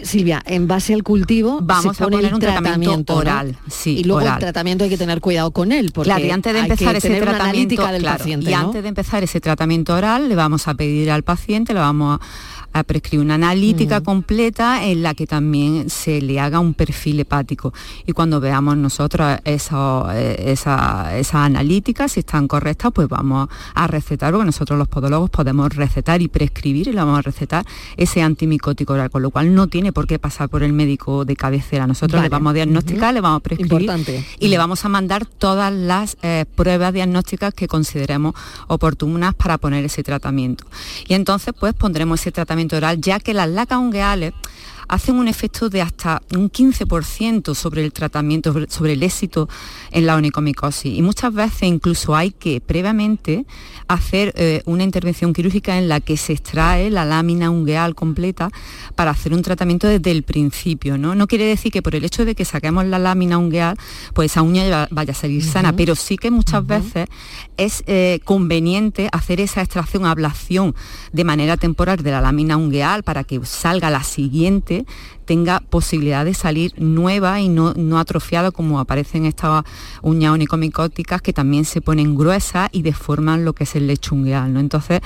Silvia, 0.01 0.41
en 0.47 0.69
base 0.69 0.95
al 0.95 1.03
cultivo 1.03 1.59
Vamos 1.61 1.97
se 1.97 2.05
a 2.05 2.07
pone 2.07 2.19
poner 2.19 2.33
un 2.33 2.39
tratamiento 2.39 2.71
tratamiento 2.85 3.13
¿no? 3.15 3.19
oral, 3.19 3.57
sí, 3.69 3.97
y 3.99 4.05
luego 4.05 4.21
oral. 4.23 4.35
el 4.35 4.39
tratamiento 4.41 4.85
hay 4.85 4.91
que 4.91 4.97
tener 4.99 5.21
cuidado 5.21 5.51
con 5.51 5.73
él, 5.73 5.91
porque 5.93 6.11
Claro, 6.11 6.25
y 6.25 6.31
antes 6.31 6.53
de 6.53 6.61
hay 6.61 6.67
empezar 6.71 6.93
que 6.93 6.99
ese 6.99 7.09
tratamiento, 7.17 7.43
analítica 7.43 7.91
del 7.91 8.03
claro, 8.03 8.19
paciente, 8.19 8.49
y 8.49 8.55
¿no? 8.55 8.61
antes 8.61 8.83
de 8.85 8.89
empezar 8.91 9.25
ese 9.25 9.41
tratamiento 9.41 9.95
oral, 9.95 10.29
le 10.29 10.37
vamos 10.37 10.69
a 10.69 10.75
pedir 10.75 11.11
al 11.11 11.25
paciente, 11.25 11.75
le 11.75 11.81
vamos 11.81 12.21
a, 12.21 12.25
a 12.73 12.85
prescribir 12.85 13.25
una 13.25 13.35
analítica 13.35 14.01
completa 14.01 14.85
en 14.85 15.03
la 15.03 15.15
que 15.15 15.27
también 15.27 15.91
se 15.91 16.21
le 16.21 16.41
haga 16.41 16.61
un 16.61 16.75
perfil 16.75 17.21
hepático. 17.21 17.73
Y 18.07 18.13
cuando 18.13 18.41
veamos 18.41 18.77
nosotros 18.77 19.39
eso, 19.45 20.09
eh, 20.13 20.53
esa, 20.53 21.17
esas 21.17 21.35
analíticas, 21.35 22.13
si 22.13 22.21
están 22.21 22.49
correctas, 22.49 22.93
pues 22.95 23.09
vamos 23.09 23.49
a 23.75 23.87
recetar, 23.87 24.33
porque 24.33 24.47
nosotros 24.47 24.79
los 24.79 24.89
podólogos 24.89 25.31
podemos 25.31 25.75
recetar 25.75 26.23
y 26.23 26.29
prescribir 26.29 26.89
y 26.89 26.93
le 26.93 26.99
vamos 26.99 27.19
a 27.19 27.23
recetar 27.23 27.65
ese 27.97 28.23
antimicótico 28.23 28.93
oral, 28.93 29.11
con 29.11 29.23
lo 29.23 29.31
cual 29.31 29.55
no 29.55 29.67
tiene 29.67 29.93
por 29.93 30.07
qué 30.07 30.19
pasar 30.19 30.49
por 30.49 30.63
el 30.63 30.73
médico 30.73 31.25
de 31.25 31.37
cabecera. 31.37 31.87
Nosotros 31.87 32.23
le 32.23 32.29
vamos 32.29 32.51
a 32.51 32.55
diagnosticar, 32.55 33.15
le 33.15 33.21
vamos 33.21 33.39
a 33.39 33.43
prescribir 33.43 33.83
Importante. 33.83 34.25
y 34.39 34.49
le 34.49 34.59
vamos 34.59 34.85
a 34.85 34.89
mandar 34.89 35.27
todas 35.27 35.73
las 35.73 36.17
eh, 36.23 36.45
pruebas 36.55 36.93
diagnósticas 36.93 37.55
que 37.55 37.67
consideremos 37.67 38.35
oportunas 38.67 39.35
para 39.35 39.59
poner 39.59 39.85
ese 39.85 40.03
tratamiento. 40.03 40.65
Y 41.07 41.15
entonces 41.15 41.55
pues 41.59 41.75
pondremos 41.75 42.21
ese 42.21 42.33
tratamiento 42.33 42.58
ya 42.99 43.21
que 43.21 43.35
las 43.35 43.49
lacas 43.49 43.79
ungueales 43.79 44.33
hacen 44.89 45.17
un 45.17 45.29
efecto 45.29 45.69
de 45.69 45.83
hasta 45.83 46.23
un 46.35 46.51
15% 46.51 47.55
sobre 47.55 47.85
el 47.85 47.93
tratamiento, 47.93 48.53
sobre- 48.69 48.93
el 48.95 49.03
éxito 49.03 49.49
en 49.91 50.07
la 50.07 50.17
onicomicosis. 50.17 50.97
Y 50.97 51.03
muchas 51.03 51.33
veces 51.35 51.63
incluso 51.65 52.17
hay 52.17 52.31
que 52.31 52.61
previamente 52.61 53.45
hacer 53.87 54.33
eh, 54.37 54.63
una 54.67 54.83
intervención 54.85 55.33
quirúrgica 55.33 55.79
en 55.79 55.89
la 55.89 56.01
que 56.01 56.17
se 56.17 56.33
extrae 56.33 56.91
la 56.91 57.05
lámina 57.05 57.51
ungueal 57.51 57.95
completa 57.95 58.51
para 58.95 59.11
hacer 59.11 59.33
un 59.35 59.43
tratamiento 59.43 59.87
desde 59.87 60.11
el 60.11 60.23
principio. 60.23 60.97
¿no? 60.99 61.15
no 61.15 61.27
quiere 61.27 61.45
decir 61.45 61.71
que 61.73 61.83
por 61.83 61.95
el 61.95 62.05
hecho 62.05 62.25
de 62.25 62.35
que 62.35 62.45
saquemos 62.45 62.85
la 62.87 62.99
lámina 62.99 63.39
ungueal, 63.39 63.77
pues 64.15 64.33
esa 64.33 64.43
uña 64.43 64.67
ya 64.67 64.89
vaya 64.91 65.13
a 65.13 65.15
salir 65.17 65.43
sana, 65.45 65.75
pero 65.77 65.95
sí 65.95 66.17
que 66.17 66.31
muchas 66.31 66.67
veces 66.67 67.07
es 67.57 67.83
eh, 67.87 68.21
conveniente 68.25 69.09
hacer 69.13 69.41
esa 69.41 69.61
extracción, 69.63 70.07
ablación 70.07 70.75
de 71.13 71.25
manera 71.25 71.57
temporal 71.57 72.03
de 72.03 72.11
la 72.11 72.21
lámina 72.21 72.57
ungueal 72.57 73.03
para 73.03 73.25
que 73.25 73.41
salga 73.45 73.91
la 73.91 74.03
siguiente 74.03 74.78
tenga 75.25 75.61
posibilidad 75.61 76.25
de 76.25 76.35
salir 76.35 76.73
nueva 76.79 77.41
y 77.41 77.49
no, 77.49 77.75
atrofiada 77.99 78.51
como 78.51 78.81
aparecen 78.81 79.27
estas 79.27 79.65
uñas 80.03 80.33
onicomicóticas 80.33 81.23
que 81.23 81.33
también 81.33 81.65
se 81.65 81.81
ponen 81.81 82.17
gruesas 82.17 82.69
y 82.73 82.83
deforman 82.83 83.45
lo 83.45 83.53
que 83.53 83.65
es 83.65 83.77
el 83.77 83.87
lecho 83.87 84.15
ungueal. 84.15 84.53
¿no? 84.53 84.61
Entonces, 84.61 85.01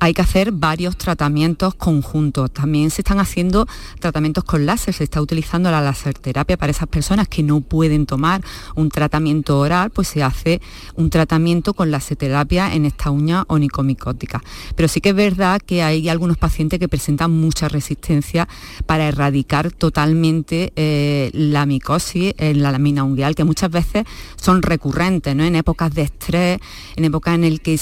hay 0.00 0.14
que 0.14 0.22
hacer 0.22 0.50
varios 0.50 0.96
tratamientos 0.96 1.74
conjuntos. 1.74 2.50
También 2.50 2.90
se 2.90 3.02
están 3.02 3.20
haciendo 3.20 3.68
tratamientos 4.00 4.44
con 4.44 4.64
láser, 4.64 4.94
se 4.94 5.04
está 5.04 5.20
utilizando 5.20 5.70
la 5.70 5.82
laserterapia 5.82 6.56
para 6.56 6.70
esas 6.70 6.88
personas 6.88 7.28
que 7.28 7.42
no 7.42 7.60
pueden 7.60 8.06
tomar 8.06 8.42
un 8.74 8.88
tratamiento 8.88 9.58
oral, 9.58 9.90
pues 9.90 10.08
se 10.08 10.22
hace 10.22 10.62
un 10.96 11.10
tratamiento 11.10 11.74
con 11.74 11.90
laserterapia 11.90 12.74
en 12.74 12.86
esta 12.86 13.10
uña 13.10 13.44
onicomicótica. 13.48 14.42
Pero 14.74 14.88
sí 14.88 15.02
que 15.02 15.10
es 15.10 15.14
verdad 15.14 15.60
que 15.60 15.82
hay 15.82 16.08
algunos 16.08 16.38
pacientes 16.38 16.78
que 16.78 16.88
presentan 16.88 17.30
mucha 17.30 17.68
resistencia 17.68 18.48
para 18.86 19.06
erradicar 19.06 19.70
totalmente 19.70 20.72
eh, 20.76 21.30
la 21.34 21.66
micosis 21.66 22.34
en 22.38 22.62
la 22.62 22.72
lámina 22.72 23.04
ungueal, 23.04 23.34
que 23.34 23.44
muchas 23.44 23.70
veces 23.70 24.04
son 24.36 24.62
recurrentes, 24.62 25.36
¿no? 25.36 25.44
En 25.44 25.56
épocas 25.56 25.92
de 25.94 26.02
estrés, 26.02 26.58
en 26.96 27.04
épocas 27.04 27.34
en 27.34 27.44
el 27.44 27.60
que 27.60 27.78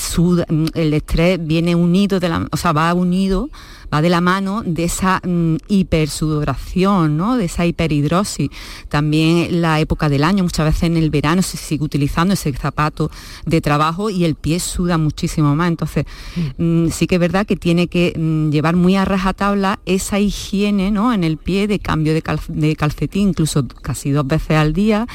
el 0.74 0.94
estrés 0.94 1.38
viene 1.40 1.76
unido, 1.76 2.07
de 2.08 2.28
la, 2.28 2.48
o 2.50 2.56
sea, 2.56 2.72
va 2.72 2.92
unido, 2.94 3.50
va 3.92 4.02
de 4.02 4.08
la 4.10 4.20
mano 4.20 4.62
de 4.64 4.84
esa 4.84 5.20
mm, 5.24 5.56
hipersudoración, 5.68 7.16
¿no? 7.16 7.36
De 7.36 7.46
esa 7.46 7.66
hiperhidrosis. 7.66 8.50
También 8.88 9.60
la 9.60 9.80
época 9.80 10.08
del 10.08 10.24
año, 10.24 10.42
muchas 10.44 10.66
veces 10.66 10.84
en 10.84 10.96
el 10.96 11.10
verano 11.10 11.42
se 11.42 11.56
sigue 11.56 11.84
utilizando 11.84 12.34
ese 12.34 12.52
zapato 12.52 13.10
de 13.46 13.60
trabajo 13.60 14.10
y 14.10 14.24
el 14.24 14.34
pie 14.34 14.60
suda 14.60 14.98
muchísimo 14.98 15.54
más. 15.54 15.68
Entonces, 15.68 16.04
mm, 16.58 16.88
sí 16.88 17.06
que 17.06 17.16
es 17.16 17.20
verdad 17.20 17.46
que 17.46 17.56
tiene 17.56 17.88
que 17.88 18.14
mm, 18.18 18.50
llevar 18.50 18.76
muy 18.76 18.96
a 18.96 19.04
rajatabla 19.04 19.80
esa 19.86 20.18
higiene, 20.18 20.90
¿no? 20.90 21.12
En 21.12 21.24
el 21.24 21.36
pie 21.36 21.66
de 21.66 21.78
cambio 21.78 22.14
de, 22.14 22.22
calc- 22.22 22.46
de 22.48 22.76
calcetín, 22.76 23.28
incluso 23.30 23.66
casi 23.82 24.10
dos 24.10 24.26
veces 24.26 24.56
al 24.56 24.72
día. 24.72 25.06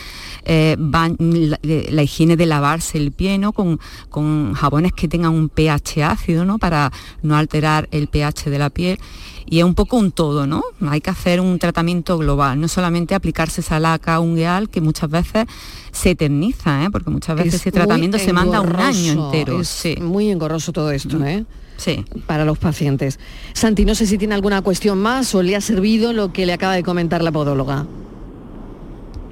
Eh, 0.45 0.75
la, 0.79 1.59
la 1.63 2.03
higiene 2.03 2.35
de 2.37 2.45
lavarse 2.45 2.97
el 2.97 3.11
pie, 3.11 3.37
¿no? 3.37 3.53
Con, 3.53 3.79
con 4.09 4.53
jabones 4.53 4.93
que 4.93 5.07
tengan 5.07 5.33
un 5.33 5.49
pH 5.49 6.03
ácido, 6.03 6.45
¿no? 6.45 6.57
Para 6.59 6.91
no 7.21 7.35
alterar 7.35 7.87
el 7.91 8.07
pH 8.07 8.49
de 8.49 8.59
la 8.59 8.62
piel. 8.69 8.97
Y 9.45 9.59
es 9.59 9.65
un 9.65 9.75
poco 9.75 9.97
un 9.97 10.11
todo, 10.11 10.47
¿no? 10.47 10.63
Hay 10.87 11.01
que 11.01 11.09
hacer 11.09 11.39
un 11.41 11.59
tratamiento 11.59 12.17
global, 12.17 12.59
no 12.59 12.67
solamente 12.67 13.13
aplicarse 13.13 13.61
esa 13.61 13.79
laca 13.79 14.19
ungueal 14.19 14.69
que 14.69 14.79
muchas 14.81 15.09
veces 15.09 15.45
se 15.91 16.11
eterniza, 16.11 16.85
¿eh? 16.85 16.89
porque 16.91 17.09
muchas 17.09 17.35
veces 17.35 17.55
Es 17.55 17.61
ese 17.61 17.71
tratamiento 17.71 18.17
se 18.17 18.31
manda 18.33 18.61
un 18.61 18.75
año 18.75 19.11
entero. 19.25 19.59
Es 19.59 19.67
sí. 19.67 19.97
muy 20.01 20.29
engorroso 20.31 20.71
todo 20.71 20.91
esto, 20.91 21.23
¿eh? 21.25 21.45
Sí. 21.77 22.05
Para 22.25 22.45
los 22.45 22.57
pacientes. 22.57 23.19
Santi, 23.53 23.83
no 23.83 23.95
sé 23.95 24.07
si 24.07 24.17
tiene 24.17 24.33
alguna 24.35 24.61
cuestión 24.61 24.99
más 24.99 25.35
o 25.35 25.43
le 25.43 25.55
ha 25.55 25.61
servido 25.61 26.13
lo 26.13 26.31
que 26.31 26.45
le 26.45 26.53
acaba 26.53 26.73
de 26.75 26.83
comentar 26.83 27.21
la 27.21 27.31
podóloga. 27.31 27.85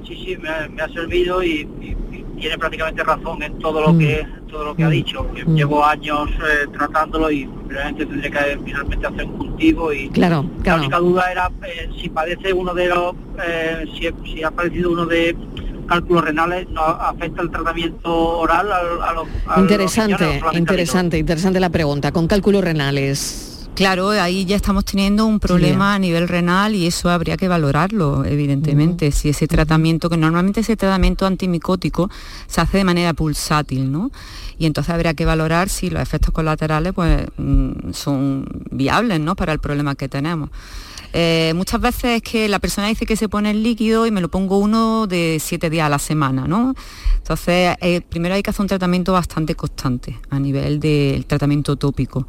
Sí, 0.07 0.15
sí, 0.25 0.37
me 0.37 0.49
ha, 0.49 0.67
me 0.67 0.81
ha 0.81 0.89
servido 0.89 1.41
y, 1.43 1.67
y- 1.81 1.95
y 2.11 2.25
tiene 2.41 2.57
prácticamente 2.57 3.03
razón 3.03 3.41
en 3.43 3.57
todo 3.59 3.81
lo 3.81 3.97
que 3.97 4.25
todo 4.51 4.65
lo 4.65 4.75
que 4.75 4.83
ha 4.83 4.89
dicho. 4.89 5.25
que 5.33 5.43
Llevo 5.45 5.83
años 5.83 6.29
eh, 6.29 6.67
tratándolo 6.73 7.31
y 7.31 7.49
realmente 7.67 8.05
tendré 8.05 8.29
que 8.29 8.59
finalmente 8.63 9.07
hacer 9.07 9.25
un 9.25 9.37
cultivo 9.37 9.91
y 9.93 10.09
Claro, 10.09 10.45
la 10.57 10.63
claro. 10.63 10.79
única 10.81 10.99
duda 10.99 11.31
era 11.31 11.51
eh, 11.65 11.89
si 11.99 12.09
padece 12.09 12.53
uno 12.53 12.73
de 12.73 12.87
los 12.89 13.15
eh, 13.43 13.85
si, 13.97 14.09
si 14.31 14.43
ha 14.43 14.51
padecido 14.51 14.91
uno 14.91 15.05
de 15.05 15.35
cálculos 15.87 16.23
renales, 16.23 16.69
¿no 16.69 16.81
afecta 16.81 17.41
el 17.41 17.51
tratamiento 17.51 18.13
oral 18.39 18.71
a, 18.71 19.09
a 19.09 19.13
los 19.13 19.27
a 19.47 19.59
Interesante, 19.59 20.41
interesante, 20.53 21.17
interesante 21.17 21.59
la 21.59 21.69
pregunta. 21.69 22.11
Con 22.11 22.27
cálculos 22.27 22.63
renales. 22.63 23.50
Claro, 23.81 24.09
ahí 24.11 24.45
ya 24.45 24.55
estamos 24.55 24.85
teniendo 24.85 25.25
un 25.25 25.39
problema 25.39 25.95
a 25.95 25.99
nivel 25.99 26.27
renal 26.27 26.75
y 26.75 26.85
eso 26.85 27.09
habría 27.09 27.35
que 27.35 27.47
valorarlo, 27.47 28.23
evidentemente. 28.25 29.11
Si 29.11 29.29
ese 29.29 29.47
tratamiento, 29.47 30.07
que 30.07 30.17
normalmente 30.17 30.59
ese 30.59 30.77
tratamiento 30.77 31.25
antimicótico 31.25 32.09
se 32.45 32.61
hace 32.61 32.77
de 32.77 32.83
manera 32.83 33.13
pulsátil, 33.13 33.91
¿no? 33.91 34.11
Y 34.59 34.67
entonces 34.67 34.93
habría 34.93 35.15
que 35.15 35.25
valorar 35.25 35.67
si 35.69 35.89
los 35.89 35.99
efectos 36.01 36.31
colaterales 36.31 36.93
pues, 36.93 37.25
mm, 37.37 37.91
son 37.93 38.45
viables, 38.69 39.19
¿no? 39.19 39.35
Para 39.35 39.51
el 39.51 39.59
problema 39.59 39.95
que 39.95 40.07
tenemos. 40.07 40.51
Eh, 41.13 41.53
muchas 41.55 41.81
veces 41.81 42.17
es 42.17 42.21
que 42.21 42.47
la 42.47 42.59
persona 42.59 42.87
dice 42.87 43.05
que 43.05 43.15
se 43.15 43.27
pone 43.27 43.51
el 43.51 43.63
líquido 43.63 44.05
y 44.07 44.11
me 44.11 44.21
lo 44.21 44.29
pongo 44.29 44.57
uno 44.57 45.07
de 45.07 45.37
siete 45.41 45.69
días 45.69 45.87
a 45.87 45.89
la 45.89 45.99
semana, 45.99 46.47
¿no? 46.47 46.73
Entonces, 47.17 47.75
eh, 47.81 48.01
primero 48.01 48.35
hay 48.35 48.43
que 48.43 48.49
hacer 48.49 48.61
un 48.61 48.67
tratamiento 48.67 49.13
bastante 49.13 49.55
constante 49.55 50.19
a 50.29 50.39
nivel 50.39 50.79
del 50.79 51.25
tratamiento 51.25 51.75
tópico. 51.75 52.27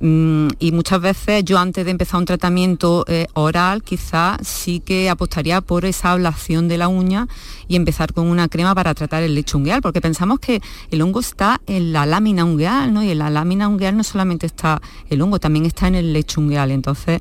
Mm, 0.00 0.48
y 0.58 0.72
muchas 0.72 1.00
veces 1.00 1.44
yo 1.44 1.58
antes 1.58 1.84
de 1.84 1.90
empezar 1.90 2.18
un 2.18 2.26
tratamiento 2.26 3.04
eh, 3.08 3.26
oral, 3.34 3.82
quizás 3.82 4.46
sí 4.46 4.80
que 4.80 5.08
apostaría 5.08 5.60
por 5.60 5.84
esa 5.84 6.12
ablación 6.12 6.68
de 6.68 6.78
la 6.78 6.88
uña 6.88 7.28
y 7.68 7.76
empezar 7.76 8.12
con 8.12 8.26
una 8.26 8.48
crema 8.48 8.74
para 8.74 8.94
tratar 8.94 9.22
el 9.22 9.34
lecho 9.34 9.58
ungueal, 9.58 9.80
porque 9.80 10.00
pensamos 10.00 10.40
que 10.40 10.60
el 10.90 11.00
hongo 11.00 11.20
está 11.20 11.60
en 11.66 11.92
la 11.92 12.04
lámina 12.04 12.44
ungueal, 12.44 12.92
¿no? 12.92 13.02
Y 13.02 13.10
en 13.10 13.18
la 13.18 13.30
lámina 13.30 13.68
ungueal 13.68 13.96
no 13.96 14.04
solamente 14.04 14.46
está 14.46 14.82
el 15.08 15.22
hongo, 15.22 15.38
también 15.38 15.64
está 15.64 15.88
en 15.88 15.94
el 15.94 16.12
lecho 16.12 16.40
ungueal. 16.40 16.70
Entonces, 16.70 17.20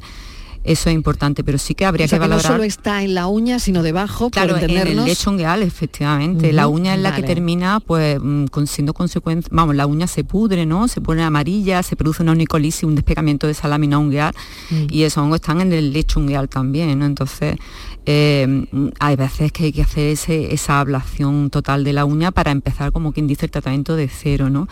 eso 0.64 0.89
es 0.89 0.95
importante, 0.95 1.43
pero 1.43 1.57
sí 1.57 1.76
que 1.76 1.86
habría 1.86 2.07
que 2.07 2.18
valorar. 2.18 2.43
no 2.43 2.49
solo 2.49 2.64
está 2.64 3.03
en 3.03 3.14
la 3.14 3.28
uña, 3.28 3.59
sino 3.59 3.84
debajo, 3.84 4.30
claro, 4.30 4.57
en 4.57 4.70
el 4.70 5.05
lecho 5.05 5.30
ungueal, 5.30 5.61
efectivamente. 5.61 6.53
la 6.53 6.68
uña 6.68 6.95
es 6.95 7.01
la 7.01 7.16
que 7.16 7.24
termina, 7.24 7.80
pues, 7.80 8.20
mm, 8.22 8.45
con, 8.45 8.68
siendo 8.68 8.93
consecuencia, 8.93 9.49
vamos, 9.53 9.76
la 9.76 9.86
uña 9.86 10.07
se 10.07 10.24
pudre, 10.24 10.66
¿no? 10.66 10.88
Se 10.88 11.01
pone 11.01 11.24
amarilla, 11.24 11.84
se 11.84 11.95
produce 11.95 12.24
una 12.24 12.32
unicolisis, 12.32 12.84
un 12.84 12.95
despegamiento 12.95 13.47
de 13.47 13.53
esa 13.53 13.68
lámina 13.68 13.97
ungueal, 13.97 14.34
mm. 14.70 14.86
y 14.89 15.03
esos 15.03 15.22
hongos 15.24 15.38
están 15.38 15.61
en 15.61 15.74
el 15.74 15.91
lecho 15.91 16.20
ungueal 16.20 16.47
también, 16.47 16.97
¿no? 16.97 17.05
Entonces, 17.05 17.57
eh, 18.05 18.65
hay 18.99 19.15
veces 19.15 19.51
que 19.51 19.65
hay 19.65 19.71
que 19.71 19.81
hacer 19.81 20.17
esa 20.29 20.79
ablación 20.79 21.49
total 21.49 21.83
de 21.83 21.93
la 21.93 22.05
uña 22.05 22.31
para 22.31 22.51
empezar, 22.51 22.91
como 22.91 23.13
quien 23.13 23.27
dice, 23.27 23.45
el 23.45 23.51
tratamiento 23.51 23.95
de 23.95 24.09
cero, 24.09 24.49
¿no? 24.49 24.67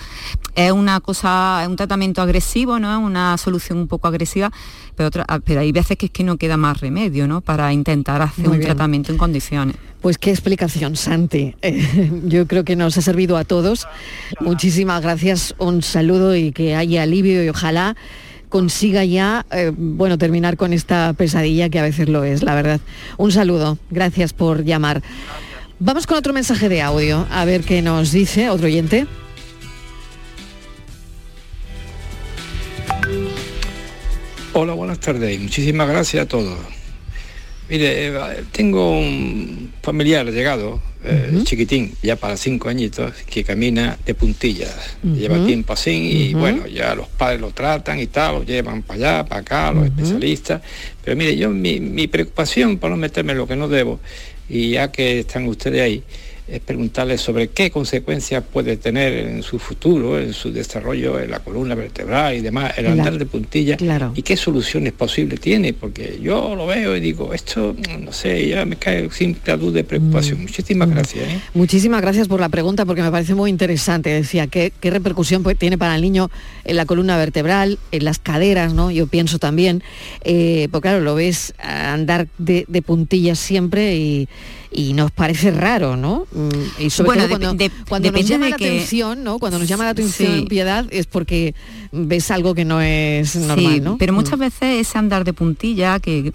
Es 0.55 0.71
una 0.71 0.99
cosa, 0.99 1.59
es 1.63 1.69
un 1.69 1.77
tratamiento 1.77 2.21
agresivo, 2.21 2.79
¿no? 2.79 2.91
Es 2.91 2.97
una 2.97 3.37
solución 3.37 3.77
un 3.77 3.87
poco 3.87 4.07
agresiva, 4.07 4.51
pero, 4.95 5.07
otra, 5.07 5.25
ah, 5.27 5.39
pero 5.39 5.61
hay 5.61 5.71
veces 5.71 5.97
que 5.97 6.07
es 6.07 6.11
que 6.11 6.23
no 6.23 6.37
queda 6.37 6.57
más 6.57 6.81
remedio, 6.81 7.27
¿no? 7.27 7.41
Para 7.41 7.71
intentar 7.71 8.21
hacer 8.21 8.49
un 8.49 8.59
tratamiento 8.59 9.11
en 9.11 9.17
condiciones. 9.17 9.75
Pues 10.01 10.17
qué 10.17 10.31
explicación, 10.31 10.95
Santi. 10.95 11.55
yo 12.25 12.47
creo 12.47 12.65
que 12.65 12.75
nos 12.75 12.97
ha 12.97 13.01
servido 13.01 13.37
a 13.37 13.45
todos. 13.45 13.87
Muchísimas 14.39 15.01
gracias, 15.01 15.55
un 15.57 15.83
saludo 15.83 16.35
y 16.35 16.51
que 16.51 16.75
haya 16.75 17.03
alivio 17.03 17.43
y 17.43 17.49
ojalá 17.49 17.95
consiga 18.51 19.03
ya, 19.05 19.45
eh, 19.49 19.71
bueno, 19.75 20.19
terminar 20.19 20.57
con 20.57 20.73
esta 20.73 21.13
pesadilla 21.13 21.69
que 21.69 21.79
a 21.79 21.83
veces 21.83 22.09
lo 22.09 22.23
es, 22.23 22.43
la 22.43 22.53
verdad. 22.53 22.81
Un 23.17 23.31
saludo, 23.31 23.79
gracias 23.89 24.33
por 24.33 24.63
llamar. 24.63 25.01
Vamos 25.79 26.05
con 26.05 26.17
otro 26.17 26.33
mensaje 26.33 26.69
de 26.69 26.81
audio, 26.83 27.25
a 27.31 27.45
ver 27.45 27.63
qué 27.63 27.81
nos 27.81 28.11
dice 28.11 28.49
otro 28.49 28.67
oyente. 28.67 29.07
Hola, 34.53 34.73
buenas 34.73 34.99
tardes 34.99 35.39
muchísimas 35.39 35.87
gracias 35.87 36.25
a 36.25 36.27
todos. 36.27 36.80
Mire, 37.71 38.07
eh, 38.07 38.43
tengo 38.51 38.99
un 38.99 39.71
familiar 39.81 40.29
llegado 40.29 40.81
eh, 41.05 41.39
chiquitín, 41.45 41.93
ya 42.03 42.17
para 42.17 42.35
cinco 42.35 42.67
añitos, 42.67 43.13
que 43.25 43.45
camina 43.45 43.97
de 44.05 44.13
puntillas. 44.13 44.75
Lleva 45.01 45.43
tiempo 45.45 45.71
así 45.71 45.91
y 45.91 46.33
bueno, 46.33 46.67
ya 46.67 46.93
los 46.95 47.07
padres 47.07 47.39
lo 47.39 47.51
tratan 47.51 47.97
y 48.01 48.07
tal, 48.07 48.35
lo 48.35 48.43
llevan 48.43 48.83
para 48.83 48.97
allá, 48.97 49.25
para 49.25 49.39
acá, 49.39 49.71
los 49.71 49.85
especialistas. 49.85 50.61
Pero 51.01 51.15
mire, 51.15 51.37
yo 51.37 51.49
mi, 51.49 51.79
mi 51.79 52.07
preocupación 52.07 52.77
por 52.77 52.91
no 52.91 52.97
meterme 52.97 53.31
en 53.31 53.37
lo 53.37 53.47
que 53.47 53.55
no 53.55 53.69
debo, 53.69 54.01
y 54.49 54.71
ya 54.71 54.91
que 54.91 55.19
están 55.19 55.47
ustedes 55.47 55.79
ahí, 55.79 56.03
es 56.47 56.59
preguntarle 56.59 57.17
sobre 57.17 57.49
qué 57.49 57.71
consecuencias 57.71 58.43
puede 58.43 58.77
tener 58.77 59.13
en 59.13 59.43
su 59.43 59.59
futuro, 59.59 60.19
en 60.19 60.33
su 60.33 60.51
desarrollo 60.51 61.19
en 61.19 61.31
la 61.31 61.39
columna 61.39 61.75
vertebral 61.75 62.35
y 62.35 62.41
demás, 62.41 62.73
el 62.77 62.87
andar 62.87 63.17
de 63.17 63.25
puntilla 63.25 63.77
y 64.15 64.21
qué 64.21 64.37
soluciones 64.37 64.93
posibles 64.93 65.39
tiene, 65.39 65.73
porque 65.73 66.19
yo 66.21 66.55
lo 66.55 66.67
veo 66.67 66.95
y 66.95 66.99
digo, 66.99 67.33
esto, 67.33 67.75
no 67.99 68.11
sé, 68.11 68.47
ya 68.47 68.65
me 68.65 68.75
cae 68.75 69.09
sin 69.11 69.37
duda 69.43 69.71
de 69.71 69.83
preocupación. 69.83 70.39
Mm. 70.39 70.41
Muchísimas 70.41 70.87
mm. 70.87 70.91
gracias. 70.91 71.29
¿eh? 71.29 71.39
Muchísimas 71.53 72.01
gracias 72.01 72.27
por 72.27 72.39
la 72.39 72.49
pregunta, 72.49 72.85
porque 72.85 73.01
me 73.01 73.11
parece 73.11 73.35
muy 73.35 73.49
interesante. 73.49 74.09
Decía, 74.09 74.47
¿qué, 74.47 74.71
qué 74.79 74.89
repercusión 74.89 75.43
tiene 75.57 75.77
para 75.77 75.95
el 75.95 76.01
niño 76.01 76.29
en 76.63 76.75
la 76.75 76.85
columna 76.85 77.17
vertebral, 77.17 77.79
en 77.91 78.05
las 78.05 78.19
caderas, 78.19 78.73
¿no? 78.73 78.91
Yo 78.91 79.07
pienso 79.07 79.39
también, 79.39 79.83
eh, 80.23 80.67
porque 80.71 80.89
claro, 80.89 81.01
lo 81.01 81.15
ves 81.15 81.53
andar 81.59 82.27
de, 82.37 82.65
de 82.67 82.81
puntillas 82.81 83.39
siempre 83.39 83.95
y 83.95 84.27
y 84.71 84.93
nos 84.93 85.11
parece 85.11 85.51
raro, 85.51 85.97
¿no? 85.97 86.25
Mm, 86.31 86.83
y 86.83 86.89
sobre 86.89 87.19
todo 87.19 87.39
cuando, 87.39 87.65
cuando 87.87 88.11
nos 88.11 88.25
llama 88.25 88.49
la 88.49 88.55
atención, 88.55 89.23
¿no? 89.23 89.37
Cuando 89.39 89.59
nos 89.59 89.67
llama 89.67 89.83
la 89.83 89.91
atención 89.91 90.45
piedad 90.47 90.85
es 90.91 91.05
porque 91.05 91.53
ves 91.91 92.31
algo 92.31 92.55
que 92.55 92.65
no 92.65 92.81
es 92.81 93.35
normal, 93.35 93.83
¿no? 93.83 93.97
Pero 93.97 94.13
muchas 94.13 94.37
mm. 94.37 94.41
veces 94.41 94.87
ese 94.87 94.97
andar 94.97 95.23
de 95.23 95.33
puntilla 95.33 95.99
que 95.99 96.31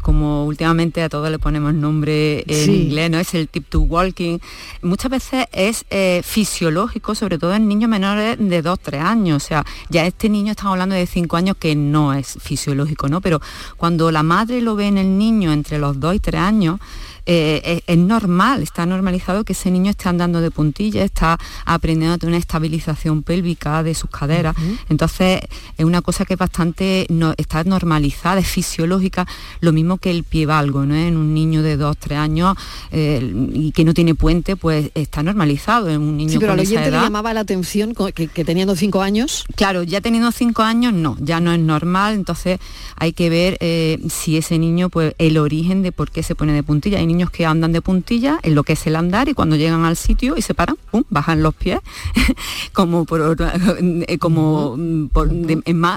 como 0.00 0.46
últimamente 0.46 1.02
a 1.02 1.08
todos 1.08 1.30
le 1.30 1.38
ponemos 1.38 1.74
nombre 1.74 2.44
en 2.46 2.74
inglés, 2.74 3.10
¿no? 3.10 3.18
Es 3.18 3.34
el 3.34 3.48
tip 3.48 3.68
to 3.68 3.80
walking. 3.80 4.38
Muchas 4.82 5.10
veces 5.10 5.46
es 5.52 5.84
eh, 5.90 6.22
fisiológico, 6.24 7.14
sobre 7.14 7.38
todo 7.38 7.54
en 7.54 7.68
niños 7.68 7.90
menores 7.90 8.36
de 8.38 8.62
2, 8.62 8.78
3 8.80 9.02
años. 9.02 9.44
O 9.44 9.46
sea, 9.46 9.64
ya 9.88 10.06
este 10.06 10.28
niño 10.28 10.52
estamos 10.52 10.72
hablando 10.72 10.94
de 10.94 11.06
5 11.06 11.36
años 11.36 11.56
que 11.58 11.74
no 11.76 12.14
es 12.14 12.38
fisiológico, 12.40 13.08
¿no? 13.08 13.20
Pero 13.20 13.40
cuando 13.76 14.10
la 14.10 14.22
madre 14.22 14.60
lo 14.60 14.74
ve 14.74 14.86
en 14.86 14.98
el 14.98 15.18
niño 15.18 15.52
entre 15.52 15.78
los 15.78 16.00
2 16.00 16.14
y 16.14 16.20
3 16.20 16.40
años, 16.40 16.80
eh, 17.26 17.82
es, 17.86 17.98
normal, 17.98 18.62
está 18.62 18.86
normalizado 18.86 19.44
que 19.44 19.52
ese 19.52 19.70
niño 19.70 19.90
esté 19.90 20.08
andando 20.08 20.40
de 20.40 20.50
puntilla, 20.50 21.04
está 21.04 21.38
aprendiendo 21.64 22.14
a 22.14 22.18
tener 22.18 22.32
una 22.32 22.38
estabilización 22.38 23.22
pélvica 23.22 23.82
de 23.82 23.94
sus 23.94 24.10
caderas. 24.10 24.54
Entonces, 24.88 25.40
es 25.76 25.84
una 25.84 26.02
cosa 26.02 26.24
que 26.24 26.34
es 26.34 26.38
bastante, 26.38 27.06
no, 27.08 27.34
está 27.36 27.64
normalizada, 27.64 28.40
es 28.40 28.48
fisiológica, 28.48 29.26
lo 29.60 29.72
mismo 29.72 29.98
que 29.98 30.10
el 30.10 30.24
pie 30.24 30.46
valgo, 30.46 30.86
¿no? 30.86 30.94
En 30.94 31.16
un 31.16 31.34
niño 31.34 31.62
de 31.62 31.76
2, 31.76 31.96
3 31.98 32.18
años 32.18 32.56
eh, 32.90 33.32
y 33.52 33.72
que 33.72 33.84
no 33.84 33.94
tiene 33.94 34.14
puente, 34.14 34.56
pues 34.56 34.90
está 34.94 35.22
normalizado 35.22 35.88
en 35.88 36.00
un 36.00 36.16
niño 36.16 36.32
sí, 36.32 36.38
pero 36.38 36.52
con 36.52 36.60
al 36.60 36.66
oyente 36.66 36.90
le 36.90 36.96
llamaba 36.96 37.34
la 37.34 37.40
atención 37.40 37.94
que, 37.94 38.44
teniendo 38.44 38.76
5 38.76 39.02
años. 39.02 39.44
Claro, 39.56 39.82
ya 39.82 40.00
teniendo 40.00 40.32
5 40.32 40.62
años 40.62 40.92
no, 40.92 41.16
ya 41.20 41.40
no 41.40 41.52
es 41.52 41.60
normal, 41.60 42.14
entonces 42.14 42.58
hay 42.96 43.12
que 43.12 43.30
ver 43.30 43.56
eh, 43.60 43.98
si 44.08 44.36
ese 44.36 44.58
niño, 44.58 44.90
pues 44.90 45.14
el 45.18 45.38
origen 45.38 45.82
de 45.82 45.92
por 45.92 46.10
qué 46.10 46.22
se 46.22 46.34
pone 46.34 46.52
de 46.52 46.62
puntilla. 46.62 46.98
Hay 46.98 47.06
niños 47.10 47.30
que 47.30 47.46
andan 47.46 47.72
de 47.72 47.82
puntilla 47.82 48.38
en 48.42 48.54
lo 48.54 48.62
que 48.62 48.74
es 48.74 48.86
el 48.86 48.96
andar 48.96 49.28
y 49.28 49.34
cuando 49.34 49.56
llegan 49.56 49.84
al 49.84 49.96
sitio 49.96 50.34
y 50.36 50.42
se 50.42 50.54
paran, 50.54 50.76
¡pum! 50.90 51.04
bajan 51.10 51.42
los 51.42 51.54
pies, 51.54 51.80
como 52.72 53.04
por, 53.04 53.36
eh, 53.40 54.18
como, 54.18 54.76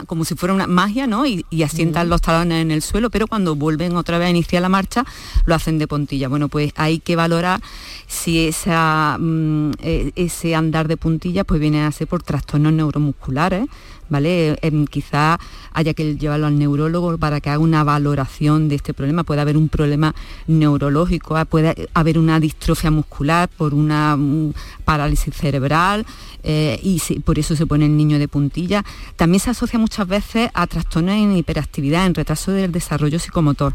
como 0.07 0.25
si 0.25 0.35
fuera 0.35 0.53
una 0.53 0.67
magia, 0.67 1.07
¿no? 1.07 1.25
Y, 1.25 1.43
asientan 1.63 2.09
los 2.09 2.21
talones 2.21 2.61
en 2.61 2.71
el 2.71 2.81
suelo, 2.81 3.09
pero 3.09 3.25
cuando 3.25 3.55
vuelven 3.55 3.95
otra 3.95 4.17
vez 4.17 4.27
a 4.27 4.29
iniciar 4.29 4.61
la 4.61 4.67
marcha, 4.67 5.05
lo 5.45 5.55
hacen 5.55 5.79
de 5.79 5.87
puntilla. 5.87 6.27
Bueno, 6.27 6.49
pues 6.49 6.73
hay 6.75 6.99
que 6.99 7.15
valorar 7.15 7.61
si 8.05 8.47
esa, 8.47 9.17
mm, 9.17 9.71
e, 9.79 10.11
ese 10.15 10.55
andar 10.55 10.89
de 10.89 10.97
puntilla 10.97 11.45
pues 11.45 11.61
viene 11.61 11.83
a 11.83 11.91
ser 11.93 12.07
por 12.07 12.21
trastornos 12.21 12.73
neuromusculares 12.73 13.69
¿vale? 14.09 14.57
Em, 14.61 14.85
quizá 14.85 15.39
haya 15.73 15.93
que 15.93 16.15
llevarlo 16.15 16.47
al 16.47 16.57
neurólogo 16.57 17.17
para 17.17 17.41
que 17.41 17.49
haga 17.49 17.59
una 17.59 17.83
valoración 17.83 18.69
de 18.69 18.75
este 18.75 18.93
problema. 18.93 19.23
Puede 19.23 19.41
haber 19.41 19.57
un 19.57 19.69
problema 19.69 20.13
neurológico, 20.47 21.37
ah, 21.37 21.45
puede 21.45 21.89
haber 21.93 22.17
una 22.17 22.39
distrofia 22.39 22.91
muscular 22.91 23.49
por 23.49 23.73
una 23.73 24.15
mm, 24.15 24.53
parálisis 24.85 25.33
cerebral 25.35 26.05
eh, 26.43 26.79
y 26.83 26.99
por 27.21 27.39
eso 27.39 27.55
se 27.55 27.65
pone 27.65 27.85
el 27.85 27.97
niño 27.97 28.19
de 28.19 28.27
puntilla. 28.27 28.83
También 29.15 29.39
se 29.39 29.49
asocia 29.49 29.79
muchas 29.79 30.07
veces 30.07 30.49
a 30.53 30.67
trastornos 30.67 31.15
en 31.15 31.35
hiperactividad, 31.37 32.05
en 32.05 32.13
retraso 32.13 32.51
del 32.51 32.71
desarrollo 32.71 33.19
psicomotor. 33.19 33.73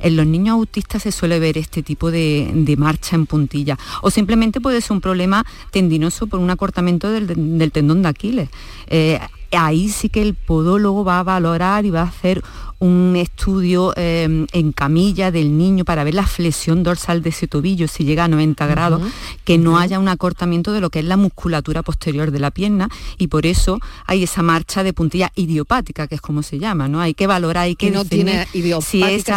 En 0.00 0.16
los 0.16 0.26
niños 0.26 0.54
autistas 0.54 1.02
se 1.02 1.12
suele 1.12 1.38
ver 1.38 1.58
este 1.58 1.82
tipo 1.82 2.10
de, 2.10 2.74
marcha 2.78 3.16
en 3.16 3.26
puntilla. 3.26 3.78
O 4.02 4.10
simplemente 4.10 4.60
puede 4.60 4.80
ser 4.80 4.92
un 4.92 5.00
problema 5.00 5.44
tendinoso 5.70 6.26
por 6.26 6.40
un 6.40 6.50
acortamiento 6.50 7.10
del, 7.10 7.70
tendón 7.72 8.02
de 8.02 8.08
Aquiles. 8.08 8.48
Eh, 8.86 9.18
ahí 9.56 9.88
sí 9.88 10.08
que 10.08 10.22
el 10.22 10.34
podólogo 10.34 11.04
va 11.04 11.20
a 11.20 11.22
valorar 11.22 11.84
y 11.84 11.90
va 11.90 12.00
a 12.00 12.08
hacer 12.08 12.42
un 12.78 13.14
estudio 13.16 13.92
eh, 13.96 14.46
en 14.52 14.72
camilla 14.72 15.30
del 15.30 15.56
niño 15.56 15.84
para 15.84 16.04
ver 16.04 16.14
la 16.14 16.26
flexión 16.26 16.82
dorsal 16.82 17.22
de 17.22 17.30
ese 17.30 17.46
tobillo, 17.46 17.88
si 17.88 18.04
llega 18.04 18.24
a 18.24 18.28
90 18.28 18.66
grados, 18.66 19.02
que 19.44 19.58
no 19.58 19.78
haya 19.78 19.98
un 19.98 20.08
acortamiento 20.08 20.72
de 20.72 20.80
lo 20.80 20.90
que 20.90 21.00
es 21.00 21.04
la 21.04 21.16
musculatura 21.16 21.82
posterior 21.82 22.30
de 22.30 22.38
la 22.38 22.50
pierna 22.50 22.88
y 23.18 23.28
por 23.28 23.46
eso 23.46 23.78
hay 24.06 24.22
esa 24.22 24.42
marcha 24.42 24.82
de 24.82 24.92
puntilla 24.92 25.32
idiopática, 25.34 26.06
que 26.06 26.16
es 26.16 26.20
como 26.20 26.42
se 26.42 26.58
llama, 26.58 26.88
¿no? 26.88 27.00
Hay 27.00 27.14
que 27.14 27.26
valorar, 27.26 27.64
hay 27.64 27.76
que, 27.76 27.90
no 27.90 28.04
tiene 28.04 28.46
idiopática 28.52 28.84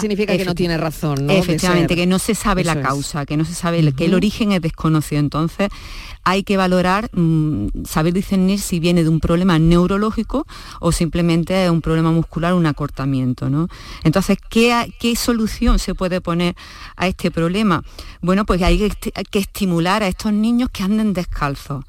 significa 0.02 0.38
que 0.38 0.46
no 0.46 0.56
tiene 0.56 0.78
razón, 0.78 1.28
¿no? 1.28 1.34
Efectivamente, 1.34 1.96
que 1.96 2.06
no 2.06 2.20
se 2.20 2.36
sabe 2.36 2.64
la 2.64 2.82
causa, 2.82 3.26
que 3.26 3.38
no 3.38 3.46
se 3.46 3.54
sabe, 3.54 3.94
que 3.94 4.06
el 4.06 4.14
origen 4.14 4.52
es 4.52 4.62
desconocido. 4.62 5.20
Entonces, 5.20 5.70
hay 6.24 6.44
que 6.44 6.58
valorar, 6.58 7.10
mm, 7.14 7.86
saber 7.86 8.14
discernir 8.14 8.60
si 8.60 8.80
viene 8.80 9.04
de 9.04 9.10
un 9.10 9.20
problema 9.20 9.60
neurológico 9.60 10.46
o 10.82 10.92
simplemente 10.92 11.54
de 11.54 11.70
un 11.70 11.82
problema 11.82 12.12
muscular, 12.12 12.54
un 12.54 12.66
acortamiento. 12.66 13.27
¿No? 13.50 13.68
Entonces, 14.04 14.38
¿qué, 14.50 14.94
¿qué, 15.00 15.16
solución 15.16 15.80
se 15.80 15.96
puede 15.96 16.22
poner 16.22 16.56
a 16.96 17.08
este 17.08 17.32
problema? 17.32 17.84
Bueno, 18.22 18.46
pues 18.46 18.62
hay 18.62 18.92
que 19.32 19.40
estimular 19.40 20.04
a 20.04 20.08
estos 20.08 20.34
niños 20.34 20.70
que 20.72 20.84
anden 20.84 21.14
descalzos 21.14 21.84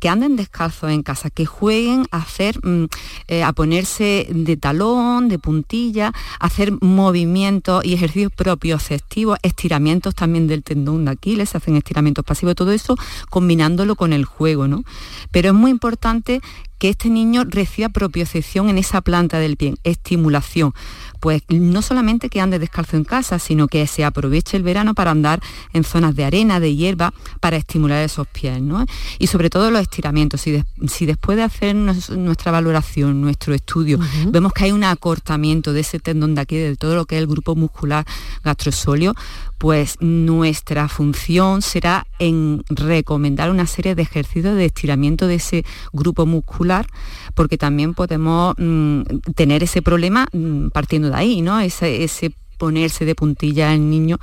que 0.00 0.08
anden 0.08 0.34
descalzos 0.34 0.90
en 0.90 1.02
casa, 1.02 1.30
que 1.30 1.46
jueguen 1.46 2.06
a 2.10 2.16
hacer, 2.16 2.58
mm, 2.66 2.86
eh, 3.28 3.44
a 3.44 3.52
ponerse 3.52 4.26
de 4.30 4.56
talón, 4.56 5.28
de 5.28 5.38
puntilla, 5.38 6.12
hacer 6.40 6.72
movimientos 6.80 7.84
y 7.84 7.92
ejercicios 7.92 8.32
propios 8.32 8.90
activos, 8.90 9.38
estiramientos 9.42 10.14
también 10.14 10.48
del 10.48 10.62
tendón 10.62 11.04
de 11.04 11.12
Aquiles, 11.12 11.54
hacen 11.54 11.76
estiramientos 11.76 12.24
pasivos, 12.24 12.54
todo 12.54 12.72
eso 12.72 12.96
combinándolo 13.28 13.94
con 13.94 14.12
el 14.14 14.24
juego, 14.24 14.66
¿no? 14.66 14.84
Pero 15.30 15.50
es 15.50 15.54
muy 15.54 15.70
importante 15.70 16.40
que 16.80 16.88
este 16.88 17.10
niño 17.10 17.44
reciba 17.44 17.90
propiocepción 17.90 18.70
en 18.70 18.78
esa 18.78 19.02
planta 19.02 19.38
del 19.38 19.58
pie, 19.58 19.74
estimulación. 19.84 20.72
Pues 21.20 21.42
no 21.50 21.82
solamente 21.82 22.30
que 22.30 22.40
ande 22.40 22.58
descalzo 22.58 22.96
en 22.96 23.04
casa, 23.04 23.38
sino 23.38 23.68
que 23.68 23.86
se 23.86 24.02
aproveche 24.02 24.56
el 24.56 24.62
verano 24.62 24.94
para 24.94 25.10
andar 25.10 25.42
en 25.74 25.84
zonas 25.84 26.16
de 26.16 26.24
arena, 26.24 26.58
de 26.58 26.74
hierba, 26.74 27.12
para 27.40 27.58
estimular 27.58 28.02
esos 28.02 28.26
pies. 28.26 28.62
¿no? 28.62 28.86
Y 29.18 29.26
sobre 29.26 29.50
todo 29.50 29.70
los 29.70 29.82
estiramientos. 29.82 30.40
Si, 30.40 31.06
después 31.06 31.36
de 31.36 31.42
hacer 31.42 31.76
nuestra 31.76 32.50
valoración, 32.50 33.20
nuestro 33.20 33.52
estudio, 33.52 34.00
vemos 34.28 34.54
que 34.54 34.64
hay 34.64 34.72
un 34.72 34.82
acortamiento 34.82 35.74
de 35.74 35.80
ese 35.80 36.00
tendón 36.00 36.34
de 36.34 36.40
aquí, 36.40 36.56
de 36.56 36.76
todo 36.76 36.94
lo 36.94 37.04
que 37.04 37.16
es 37.16 37.20
el 37.20 37.26
grupo 37.26 37.54
muscular 37.54 38.06
gastrosóleo, 38.42 39.14
pues 39.60 39.98
nuestra 40.00 40.88
función 40.88 41.60
será 41.60 42.06
en 42.18 42.64
recomendar 42.70 43.50
una 43.50 43.66
serie 43.66 43.94
de 43.94 44.00
ejercicios 44.00 44.56
de 44.56 44.64
estiramiento 44.64 45.26
de 45.26 45.34
ese 45.34 45.66
grupo 45.92 46.24
muscular, 46.24 46.86
porque 47.34 47.58
también 47.58 47.92
podemos 47.92 48.54
mm, 48.56 49.02
tener 49.34 49.62
ese 49.62 49.82
problema 49.82 50.28
mm, 50.32 50.68
partiendo 50.68 51.10
de 51.10 51.16
ahí, 51.16 51.42
¿no? 51.42 51.60
Ese, 51.60 52.04
ese 52.04 52.32
ponerse 52.60 53.06
de 53.06 53.14
puntilla 53.14 53.72
el 53.72 53.88
niño, 53.88 54.18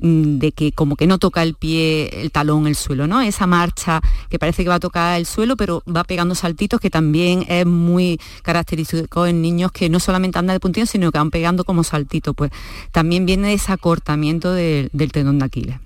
mm, 0.00 0.38
de 0.38 0.52
que 0.52 0.72
como 0.72 0.96
que 0.96 1.06
no 1.06 1.18
toca 1.18 1.42
el 1.42 1.54
pie, 1.54 2.22
el 2.22 2.32
talón, 2.32 2.66
el 2.66 2.74
suelo, 2.74 3.06
¿no? 3.06 3.20
Esa 3.20 3.46
marcha 3.46 4.00
que 4.30 4.38
parece 4.38 4.62
que 4.64 4.70
va 4.70 4.76
a 4.76 4.80
tocar 4.80 5.18
el 5.20 5.26
suelo, 5.26 5.56
pero 5.56 5.82
va 5.86 6.02
pegando 6.04 6.34
saltitos, 6.34 6.80
que 6.80 6.88
también 6.88 7.44
es 7.48 7.66
muy 7.66 8.18
característico 8.42 9.26
en 9.26 9.42
niños 9.42 9.70
que 9.72 9.90
no 9.90 10.00
solamente 10.00 10.38
andan 10.38 10.56
de 10.56 10.60
puntilla, 10.60 10.86
sino 10.86 11.12
que 11.12 11.18
van 11.18 11.30
pegando 11.30 11.64
como 11.64 11.84
saltitos, 11.84 12.34
pues 12.34 12.50
también 12.92 13.26
viene 13.26 13.52
ese 13.52 13.70
acortamiento 13.70 14.54
del 14.54 15.12
tendón 15.12 15.38
de 15.38 15.44
Aquiles. 15.44 15.76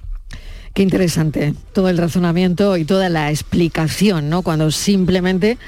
Qué 0.75 0.83
interesante 0.83 1.55
todo 1.73 1.89
el 1.89 1.99
razonamiento 1.99 2.77
y 2.77 2.85
toda 2.85 3.09
la 3.09 3.31
explicación, 3.31 4.29
¿no? 4.29 4.43
Cuando 4.43 4.71
simplemente 4.71 5.59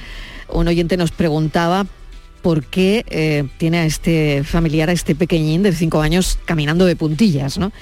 un 0.49 0.69
oyente 0.69 0.97
nos 0.97 1.11
preguntaba 1.11 1.87
por 2.43 2.65
qué 2.65 3.05
eh, 3.09 3.45
tiene 3.59 3.79
a 3.79 3.85
este 3.85 4.43
familiar, 4.45 4.89
a 4.89 4.93
este 4.93 5.15
pequeñín 5.15 5.63
de 5.63 5.73
5 5.73 6.01
años 6.01 6.39
caminando 6.45 6.85
de 6.85 6.97
puntillas, 6.97 7.59
¿no? 7.59 7.73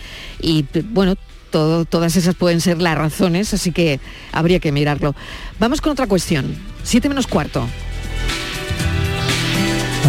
Y 0.41 0.65
bueno, 0.91 1.15
todas 1.51 2.17
esas 2.17 2.35
pueden 2.35 2.61
ser 2.61 2.83
las 2.83 2.99
razones, 2.99 3.55
así 3.55 3.73
que 3.73 4.01
habría 4.33 4.59
que 4.59 4.73
mirarlo. 4.73 5.15
Vamos 5.59 5.81
con 5.81 5.93
otra 5.93 6.07
cuestión. 6.07 6.55
7 6.83 7.09
menos 7.09 7.27
cuarto. 7.27 7.67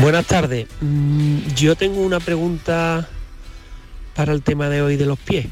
Buenas 0.01 0.25
tardes. 0.25 0.67
Mm, 0.81 1.39
yo 1.55 1.75
tengo 1.75 2.01
una 2.01 2.19
pregunta 2.19 3.07
para 4.15 4.33
el 4.33 4.41
tema 4.41 4.69
de 4.69 4.81
hoy 4.81 4.95
de 4.95 5.05
los 5.05 5.17
pies. 5.17 5.47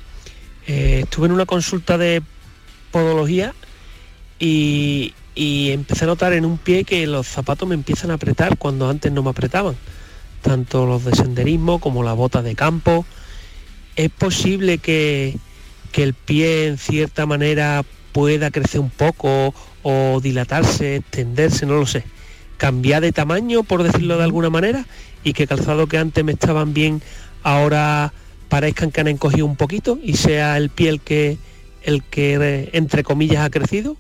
Eh, 0.68 1.02
estuve 1.04 1.28
en 1.28 1.32
una 1.32 1.46
consulta 1.46 1.98
de 1.98 2.22
podología 2.92 3.54
y, 4.40 5.14
y 5.36 5.72
empecé 5.72 6.06
a 6.06 6.08
notar 6.08 6.34
en 6.34 6.46
un 6.46 6.58
pie 6.58 6.86
que 6.86 7.06
los 7.06 7.28
zapatos 7.28 7.68
me 7.68 7.76
empiezan 7.76 8.10
a 8.10 8.16
apretar 8.16 8.58
cuando 8.58 8.90
antes 8.90 9.12
no 9.12 9.22
me 9.22 9.30
apretaban, 9.30 9.76
tanto 10.42 10.86
los 10.86 11.04
de 11.04 11.14
senderismo 11.14 11.80
como 11.80 12.04
la 12.04 12.14
bota 12.14 12.42
de 12.42 12.56
campo. 12.56 13.06
Es 13.98 14.10
posible 14.10 14.78
que, 14.78 15.38
el 15.94 16.14
pie 16.14 16.68
en 16.68 16.78
cierta 16.78 17.26
manera 17.26 17.86
pueda 18.12 18.52
crecer 18.52 18.82
un 18.82 18.90
poco 18.90 19.54
o 19.82 20.20
dilatarse, 20.22 20.98
extenderse, 20.98 21.66
no 21.66 21.76
lo 21.76 21.86
sé. 21.86 22.04
Cambiar 22.58 23.02
de 23.02 23.14
tamaño, 23.14 23.64
por 23.64 23.84
decirlo 23.84 24.18
de 24.18 24.26
alguna 24.26 24.50
manera, 24.50 24.86
y 25.24 25.32
que 25.32 25.48
calzado 25.48 25.88
que 25.88 25.98
antes 25.98 26.24
me 26.26 26.34
estaban 26.34 26.74
bien, 26.74 27.02
ahora 27.44 28.12
parezcan 28.50 28.92
que 28.92 29.02
han 29.02 29.08
encogido 29.08 29.46
un 29.46 29.56
poquito 29.56 29.98
y 30.04 30.16
sea 30.16 30.58
el 30.58 30.70
pie 30.70 30.90
el 30.90 31.00
que, 31.00 31.38
el 31.84 32.04
que 32.04 32.70
entre 32.74 33.04
comillas 33.04 33.46
ha 33.46 33.50
crecido. 33.50 33.96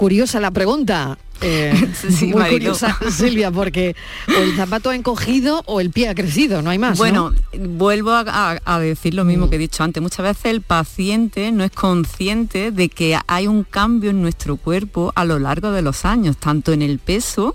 Curiosa 0.00 0.40
la 0.40 0.50
pregunta. 0.50 1.18
Eh, 1.42 1.74
muy 2.22 2.48
curiosa, 2.48 2.98
Silvia, 3.10 3.50
porque 3.50 3.94
o 4.28 4.40
el 4.40 4.56
zapato 4.56 4.88
ha 4.88 4.94
encogido 4.94 5.62
o 5.66 5.78
el 5.78 5.90
pie 5.90 6.08
ha 6.08 6.14
crecido, 6.14 6.62
no 6.62 6.70
hay 6.70 6.78
más. 6.78 6.96
Bueno, 6.96 7.34
vuelvo 7.52 8.12
a, 8.12 8.78
decir 8.80 9.12
lo 9.12 9.26
mismo 9.26 9.50
que 9.50 9.56
he 9.56 9.58
dicho 9.58 9.84
antes. 9.84 10.02
Muchas 10.02 10.24
veces 10.24 10.46
el 10.46 10.62
paciente 10.62 11.52
no 11.52 11.64
es 11.64 11.70
consciente 11.70 12.72
de 12.72 12.88
que 12.88 13.18
hay 13.26 13.46
un 13.46 13.62
cambio 13.62 14.08
en 14.08 14.22
nuestro 14.22 14.56
cuerpo 14.56 15.12
a 15.16 15.26
lo 15.26 15.38
largo 15.38 15.70
de 15.70 15.82
los 15.82 16.06
años, 16.06 16.38
tanto 16.38 16.72
en 16.72 16.80
el 16.80 16.98
peso 16.98 17.54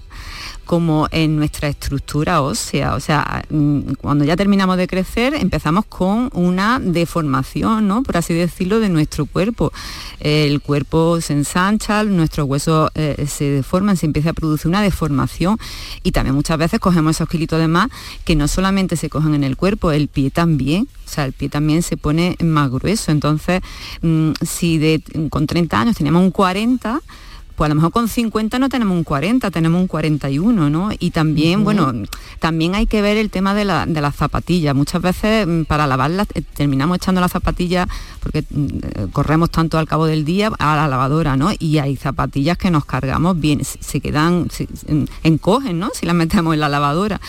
como 0.65 1.07
en 1.11 1.37
nuestra 1.37 1.69
estructura 1.69 2.41
ósea. 2.41 2.95
O 2.95 2.99
sea, 2.99 3.43
mm, 3.49 3.93
cuando 4.01 4.25
ya 4.25 4.35
terminamos 4.35 4.77
de 4.77 4.87
crecer 4.87 5.33
empezamos 5.33 5.85
con 5.85 6.29
una 6.33 6.79
deformación, 6.79 7.87
¿no? 7.87 8.03
por 8.03 8.17
así 8.17 8.33
decirlo, 8.33 8.79
de 8.79 8.89
nuestro 8.89 9.25
cuerpo. 9.25 9.71
El 10.19 10.61
cuerpo 10.61 11.21
se 11.21 11.33
ensancha, 11.33 12.03
nuestros 12.03 12.47
huesos 12.47 12.89
eh, 12.95 13.25
se 13.27 13.45
deforman, 13.45 13.97
se 13.97 14.05
empieza 14.05 14.31
a 14.31 14.33
producir 14.33 14.67
una 14.67 14.81
deformación 14.81 15.57
y 16.03 16.11
también 16.11 16.35
muchas 16.35 16.57
veces 16.57 16.79
cogemos 16.79 17.15
esos 17.15 17.29
kilitos 17.29 17.59
de 17.59 17.67
más 17.67 17.89
que 18.23 18.35
no 18.35 18.47
solamente 18.47 18.95
se 18.97 19.09
cogen 19.09 19.35
en 19.35 19.43
el 19.43 19.55
cuerpo, 19.55 19.91
el 19.91 20.07
pie 20.07 20.31
también. 20.31 20.87
O 21.05 21.09
sea, 21.09 21.25
el 21.25 21.33
pie 21.33 21.49
también 21.49 21.83
se 21.83 21.97
pone 21.97 22.35
más 22.43 22.69
grueso. 22.71 23.11
Entonces, 23.11 23.61
mm, 24.01 24.31
si 24.41 24.77
de, 24.77 25.01
con 25.29 25.45
30 25.47 25.79
años 25.79 25.95
tenemos 25.95 26.21
un 26.23 26.31
40, 26.31 27.01
pues 27.55 27.67
a 27.67 27.69
lo 27.69 27.75
mejor 27.75 27.91
con 27.91 28.07
50 28.07 28.59
no 28.59 28.69
tenemos 28.69 28.95
un 28.95 29.03
40, 29.03 29.49
tenemos 29.51 29.79
un 29.81 29.87
41, 29.87 30.69
¿no? 30.69 30.89
Y 30.99 31.11
también, 31.11 31.63
bueno, 31.63 31.93
también 32.39 32.75
hay 32.75 32.85
que 32.85 33.01
ver 33.01 33.17
el 33.17 33.29
tema 33.29 33.53
de, 33.53 33.65
la, 33.65 33.85
de 33.85 34.01
las 34.01 34.15
zapatillas. 34.15 34.75
Muchas 34.75 35.01
veces 35.01 35.47
mm, 35.47 35.63
para 35.63 35.87
lavarlas 35.87 36.27
eh, 36.33 36.41
terminamos 36.41 36.97
echando 36.97 37.21
las 37.21 37.31
zapatillas 37.31 37.87
porque 38.19 38.43
mm, 38.49 38.65
eh, 38.65 39.07
corremos 39.11 39.49
tanto 39.51 39.77
al 39.77 39.87
cabo 39.87 40.05
del 40.05 40.25
día 40.25 40.51
a 40.59 40.75
la 40.75 40.87
lavadora, 40.87 41.37
¿no? 41.37 41.51
Y 41.57 41.77
hay 41.77 41.95
zapatillas 41.95 42.57
que 42.57 42.71
nos 42.71 42.85
cargamos 42.85 43.39
bien, 43.39 43.63
se 43.63 44.01
quedan, 44.01 44.47
se, 44.51 44.67
encogen, 45.23 45.79
¿no? 45.79 45.91
Si 45.93 46.05
las 46.05 46.15
metemos 46.15 46.53
en 46.53 46.59
la 46.59 46.69
lavadora. 46.69 47.21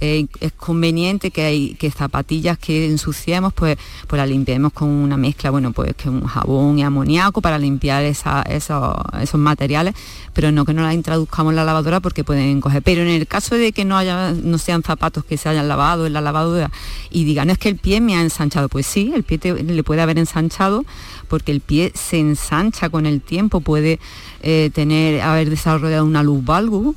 Eh, 0.00 0.26
es 0.40 0.52
conveniente 0.52 1.32
que 1.32 1.42
hay 1.42 1.74
que 1.74 1.90
zapatillas 1.90 2.56
que 2.56 2.86
ensuciemos, 2.86 3.52
pues, 3.52 3.76
pues 4.06 4.18
las 4.20 4.28
limpiemos 4.28 4.72
con 4.72 4.88
una 4.88 5.16
mezcla, 5.16 5.50
bueno, 5.50 5.72
pues 5.72 5.94
que 5.96 6.08
un 6.08 6.24
jabón 6.24 6.78
y 6.78 6.84
amoníaco 6.84 7.42
para 7.42 7.58
limpiar 7.58 8.04
esos, 8.04 8.44
esos 8.52 9.40
materiales, 9.40 9.94
pero 10.34 10.52
no 10.52 10.64
que 10.64 10.72
no 10.72 10.82
las 10.82 10.94
introduzcamos 10.94 11.50
en 11.50 11.56
la 11.56 11.64
lavadora 11.64 11.98
porque 11.98 12.22
pueden 12.22 12.60
coger. 12.60 12.82
Pero 12.82 13.02
en 13.02 13.08
el 13.08 13.26
caso 13.26 13.56
de 13.56 13.72
que 13.72 13.84
no 13.84 13.96
haya, 13.96 14.32
no 14.32 14.58
sean 14.58 14.84
zapatos 14.84 15.24
que 15.24 15.36
se 15.36 15.48
hayan 15.48 15.66
lavado 15.66 16.06
en 16.06 16.12
la 16.12 16.20
lavadora 16.20 16.70
y 17.10 17.24
digan, 17.24 17.50
es 17.50 17.58
que 17.58 17.68
el 17.68 17.76
pie 17.76 18.00
me 18.00 18.16
ha 18.16 18.22
ensanchado, 18.22 18.68
pues 18.68 18.86
sí, 18.86 19.12
el 19.14 19.24
pie 19.24 19.40
le 19.64 19.82
puede 19.82 20.00
haber 20.00 20.18
ensanchado 20.18 20.84
porque 21.26 21.50
el 21.50 21.60
pie 21.60 21.92
se 21.94 22.20
ensancha 22.20 22.88
con 22.88 23.04
el 23.04 23.20
tiempo, 23.20 23.60
puede 23.60 23.98
eh, 24.42 24.70
tener, 24.72 25.20
haber 25.22 25.50
desarrollado 25.50 26.04
una 26.04 26.22
luz 26.22 26.44
valgus 26.44 26.94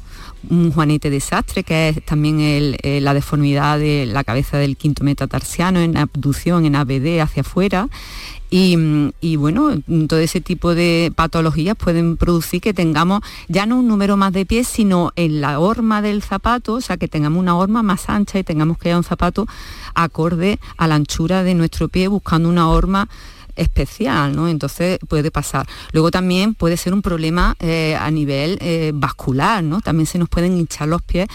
un 0.50 0.72
juanete 0.72 1.10
desastre, 1.10 1.64
que 1.64 1.90
es 1.90 2.06
también 2.06 2.38
eh, 2.40 3.00
la 3.02 3.14
deformidad 3.14 3.80
de 3.80 4.06
la 4.06 4.24
cabeza 4.24 4.58
del 4.58 4.78
quinto 4.78 5.04
metatarsiano 5.04 5.80
en 5.80 5.98
abducción, 5.98 6.66
en 6.66 6.76
ABD 6.76 7.20
hacia 7.22 7.42
afuera. 7.42 7.88
Y, 8.54 9.38
bueno, 9.38 9.70
todo 10.10 10.20
ese 10.20 10.42
tipo 10.42 10.76
de 10.76 11.14
patologías 11.16 11.78
pueden 11.78 12.18
producir 12.18 12.60
que 12.60 12.74
tengamos 12.74 13.22
ya 13.48 13.66
no 13.66 13.80
un 13.80 13.88
número 13.88 14.18
más 14.18 14.34
de 14.34 14.46
pies, 14.46 14.68
sino 14.68 15.14
en 15.16 15.40
la 15.40 15.58
horma 15.58 16.02
del 16.02 16.22
zapato, 16.22 16.74
o 16.74 16.82
sea, 16.82 16.98
que 16.98 17.08
tengamos 17.08 17.40
una 17.40 17.56
horma 17.56 17.82
más 17.82 18.10
ancha 18.10 18.40
y 18.40 18.44
tengamos 18.44 18.78
que 18.78 18.90
ir 18.90 18.98
un 18.98 19.06
zapato 19.06 19.48
acorde 19.96 20.60
a 20.76 20.88
la 20.88 20.96
anchura 20.96 21.44
de 21.44 21.54
nuestro 21.54 21.88
pie, 21.88 22.10
buscando 22.10 22.50
una 22.50 22.68
horma 22.68 23.08
especial, 23.56 24.36
¿no? 24.36 24.48
Entonces 24.48 25.00
puede 25.08 25.32
pasar. 25.32 25.68
Luego 25.92 26.12
también 26.12 26.54
puede 26.54 26.78
ser 26.78 26.94
un 26.94 27.02
problema 27.02 27.56
eh, 27.60 27.98
a 28.00 28.10
nivel 28.12 28.58
eh, 28.62 28.92
vascular, 28.94 29.64
¿no? 29.64 29.82
También 29.82 30.08
se 30.08 30.18
nos 30.18 30.30
pueden 30.30 30.58
hinchar 30.58 30.88
los 30.88 31.02
pies 31.02 31.28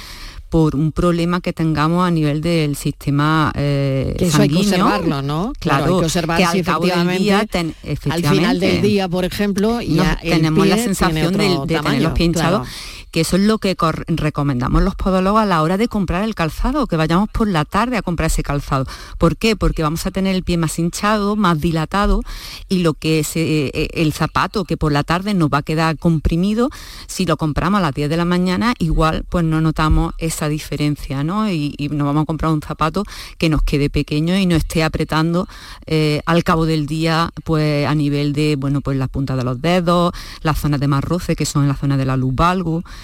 por 0.49 0.77
un 0.77 0.93
problema 0.93 1.41
que 1.41 1.53
tengamos 1.53 2.07
a 2.07 2.11
nivel 2.11 2.41
del 2.41 2.77
sistema 2.77 3.53
eh, 3.57 4.15
que 4.17 4.27
eso 4.27 4.43
hay 4.43 4.49
que 4.49 4.59
observarlo, 4.59 5.21
¿no? 5.21 5.53
Claro, 5.59 5.85
hay 5.85 6.01
que 6.01 6.05
observar 6.07 6.39
si 6.39 6.61
efectivamente 6.61 7.75
al 8.11 8.25
final 8.25 8.61
del 8.61 8.81
día, 8.81 9.09
por 9.09 9.25
ejemplo, 9.25 9.81
ya 9.81 10.19
tenemos 10.23 10.67
la 10.67 10.77
sensación 10.77 11.37
de, 11.37 11.59
tener 11.67 12.03
los 12.03 12.13
pies 12.13 12.29
hinchados 12.29 12.69
que 13.17 13.23
eso 13.23 13.37
es 13.37 13.45
lo 13.45 13.57
que 13.57 13.75
recomendamos 14.09 14.83
los 14.83 14.95
podólogos 14.95 15.41
a 15.41 15.47
la 15.47 15.63
hora 15.63 15.79
de 15.79 15.89
comprar 15.89 16.23
el 16.23 16.35
calzado, 16.35 16.87
que 16.87 16.97
vayamos 16.97 17.31
por 17.31 17.49
la 17.49 17.65
tarde 17.65 17.97
a 17.97 18.03
comprar 18.03 18.27
ese 18.27 18.43
calzado. 18.43 18.85
¿Por 19.17 19.39
qué? 19.39 19.57
Porque 19.57 19.83
vamos 19.83 20.05
a 20.05 20.11
tener 20.11 20.37
el 20.37 20.43
pie 20.43 20.59
más 20.59 20.79
hinchado, 20.79 21.35
más 21.35 21.59
dilatado 21.59 22.21
y 22.69 22.81
lo 22.81 22.93
que 22.93 23.21
es 23.21 23.35
eh, 23.37 23.71
eh, 23.73 23.89
el 23.95 24.13
zapato 24.13 24.67
que 24.67 24.77
por 24.77 24.93
la 24.93 25.03
tarde 25.03 25.33
nos 25.33 25.49
va 25.49 25.59
a 25.59 25.63
quedar 25.63 25.97
comprimido, 25.97 26.69
si 27.07 27.25
lo 27.25 27.39
compramos 27.39 27.79
a 27.79 27.81
las 27.85 27.95
10 27.95 28.11
de 28.11 28.19
la 28.19 28.27
mañana, 28.27 28.75
igual 28.79 29.25
pues 29.31 29.47
no 29.47 29.63
notamos 29.63 30.13
esa 30.19 30.51
diferencia, 30.51 31.25
¿no? 31.25 31.51
Y, 31.51 31.75
nos 31.91 32.07
vamos 32.07 32.25
a 32.25 32.27
comprar 32.27 32.53
un 32.53 32.61
zapato 32.61 33.03
que 33.39 33.49
nos 33.49 33.63
quede 33.63 33.89
pequeño 33.89 34.37
y 34.37 34.45
no 34.45 34.57
esté 34.57 34.85
apretando 34.85 35.49
eh, 35.87 36.21
al 36.27 36.45
cabo 36.45 36.67
del 36.67 36.87
día, 36.87 37.31
pues 37.45 37.87
a 37.87 37.95
nivel 37.95 38.35
de, 38.35 38.57
bueno, 38.57 38.83
pues 38.83 38.99
las 38.99 39.09
puntas 39.09 39.39
de 39.39 39.45
los 39.45 39.63
dedos, 39.63 40.13
las 40.43 40.59
zonas 40.59 40.81
de 40.81 40.89
más 40.89 41.03
roce, 41.03 41.35
que 41.35 41.47
son 41.47 41.67
la 41.67 41.77
zona 41.77 41.97
de 41.97 42.05
la 42.05 42.19
luz 42.19 42.35
valgo, 42.35 42.85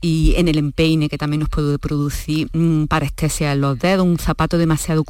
y 0.00 0.34
en 0.36 0.48
el 0.48 0.58
empeine 0.58 1.08
que 1.08 1.18
también 1.18 1.40
nos 1.40 1.48
puede 1.50 1.78
producir 1.78 2.48
mm, 2.52 2.84
parestesia 2.84 3.52
en 3.52 3.60
los 3.60 3.78
dedos, 3.78 4.06
un 4.06 4.18
zapato 4.18 4.56
demasiado 4.56 5.04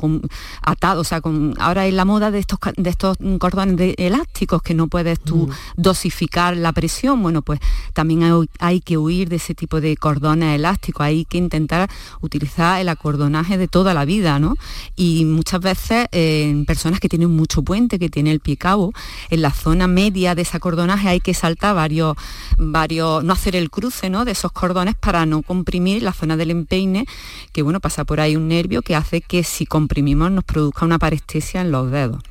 atado, 0.63 1.03
o 1.03 1.05
sea, 1.05 1.21
con, 1.21 1.55
ahora 1.59 1.87
es 1.87 1.95
la 1.95 2.05
moda 2.05 2.31
de 2.31 2.41
estos, 2.41 2.59
de 2.77 2.91
estos 2.91 3.17
cordones 3.39 3.95
elásticos 3.99 4.63
que 4.63 4.75
no 4.75 4.89
puedes 4.89 5.21
tú 5.21 5.47
mm. 5.47 5.53
dosificar 5.77 6.57
la 6.57 6.73
presión, 6.73 7.23
bueno, 7.23 7.43
pues 7.43 7.61
también 7.93 8.23
hay, 8.59 8.81
que 8.81 8.97
huir 8.97 9.29
de 9.29 9.37
ese 9.37 9.55
tipo 9.55 9.81
de 9.81 9.97
cordones 9.97 10.57
elásticos, 10.57 11.03
hay 11.03 11.25
que 11.25 11.39
intentar 11.39 11.89
utilizar 12.21 12.81
el 12.81 12.89
acordonaje 12.89 13.59
de 13.59 13.69
toda 13.69 13.93
la 13.95 14.05
vida, 14.05 14.39
¿no? 14.39 14.55
Y 14.97 15.27
muchas 15.27 15.61
veces 15.61 16.07
eh, 16.13 16.49
en 16.49 16.65
personas 16.65 16.99
que 16.99 17.09
tienen 17.09 17.31
mucho 17.31 17.63
puente, 17.63 17.99
que 17.99 18.09
tienen 18.09 18.33
el 18.33 18.41
pie 18.41 18.57
cabo, 18.57 18.93
en 19.29 19.43
la 19.43 19.51
zona 19.51 19.87
media 19.87 20.35
de 20.35 20.43
ese 20.43 20.57
acordonaje 20.57 21.09
hay 21.09 21.21
que 21.21 21.35
saltar 21.35 21.75
varios, 21.75 22.17
varios, 22.57 23.23
no 23.23 23.35
hacer 23.35 23.55
el 23.55 23.71
cruce, 23.71 24.09
¿no? 24.09 24.25
De 24.25 24.33
esos 24.33 24.51
cordones 24.53 24.80
para 25.01 25.27
no 25.27 25.43
comprimir 25.43 26.03
la 26.03 26.13
zona 26.13 26.37
del 26.37 26.51
empeine, 26.51 27.07
que 27.53 27.63
bueno, 27.63 27.81
pasa 27.81 28.05
por 28.05 28.21
ahí 28.21 28.37
un 28.37 28.49
nervio 28.49 28.83
que 28.83 28.95
hace 28.95 29.21
que 29.21 29.45
si 29.45 29.67
comprimimos 29.67 30.31
nos 30.31 30.45
produzca 30.45 30.85
una 30.85 30.99
parestesia 30.99 31.61
en 31.61 31.71
los 31.71 31.91
dedos. 31.91 32.23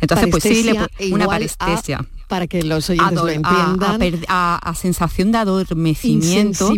Entonces, 0.00 0.28
pues 0.30 0.42
sí, 0.42 1.12
una 1.12 1.26
parestesia. 1.26 2.04
para 2.26 2.48
que 2.48 2.62
los 2.64 2.90
oyentes 2.90 3.12
lo 3.12 3.28
entiendan. 3.28 4.00
A, 4.28 4.74
sensación 4.76 5.30
de 5.30 5.38
adormecimiento, 5.38 6.72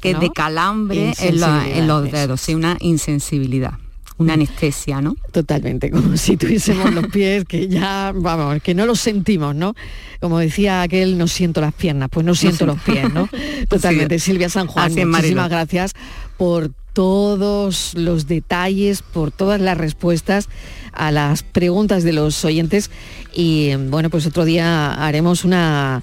que 0.00 0.14
de 0.14 0.30
calambre 0.30 1.14
en, 1.18 1.86
los 1.86 2.10
dedos, 2.10 2.40
sí, 2.40 2.54
una 2.54 2.76
insensibilidad 2.80 3.78
una 4.18 4.34
anestesia, 4.34 5.00
¿no? 5.00 5.16
Totalmente, 5.32 5.90
como 5.90 6.16
si 6.16 6.36
tuviésemos 6.36 6.92
los 6.94 7.06
pies 7.08 7.44
que 7.44 7.68
ya, 7.68 8.12
vamos, 8.14 8.62
que 8.62 8.74
no 8.74 8.86
los 8.86 9.00
sentimos, 9.00 9.54
¿no? 9.54 9.74
Como 10.20 10.38
decía 10.38 10.82
aquel, 10.82 11.18
no 11.18 11.26
siento 11.26 11.60
las 11.60 11.74
piernas, 11.74 12.08
pues 12.10 12.24
no 12.24 12.34
siento 12.34 12.66
los 12.66 12.80
pies, 12.80 13.12
¿no? 13.12 13.28
Totalmente. 13.68 14.18
Silvia 14.18 14.48
San 14.48 14.66
Juan, 14.66 14.92
muchísimas 15.08 15.50
gracias 15.50 15.92
por 16.36 16.70
todos 16.92 17.94
los 17.94 18.28
detalles, 18.28 19.02
por 19.02 19.32
todas 19.32 19.60
las 19.60 19.76
respuestas 19.76 20.48
a 20.92 21.10
las 21.10 21.42
preguntas 21.42 22.04
de 22.04 22.12
los 22.12 22.44
oyentes 22.44 22.90
y 23.34 23.74
bueno, 23.74 24.10
pues 24.10 24.26
otro 24.26 24.44
día 24.44 24.94
haremos 24.94 25.44
una 25.44 26.02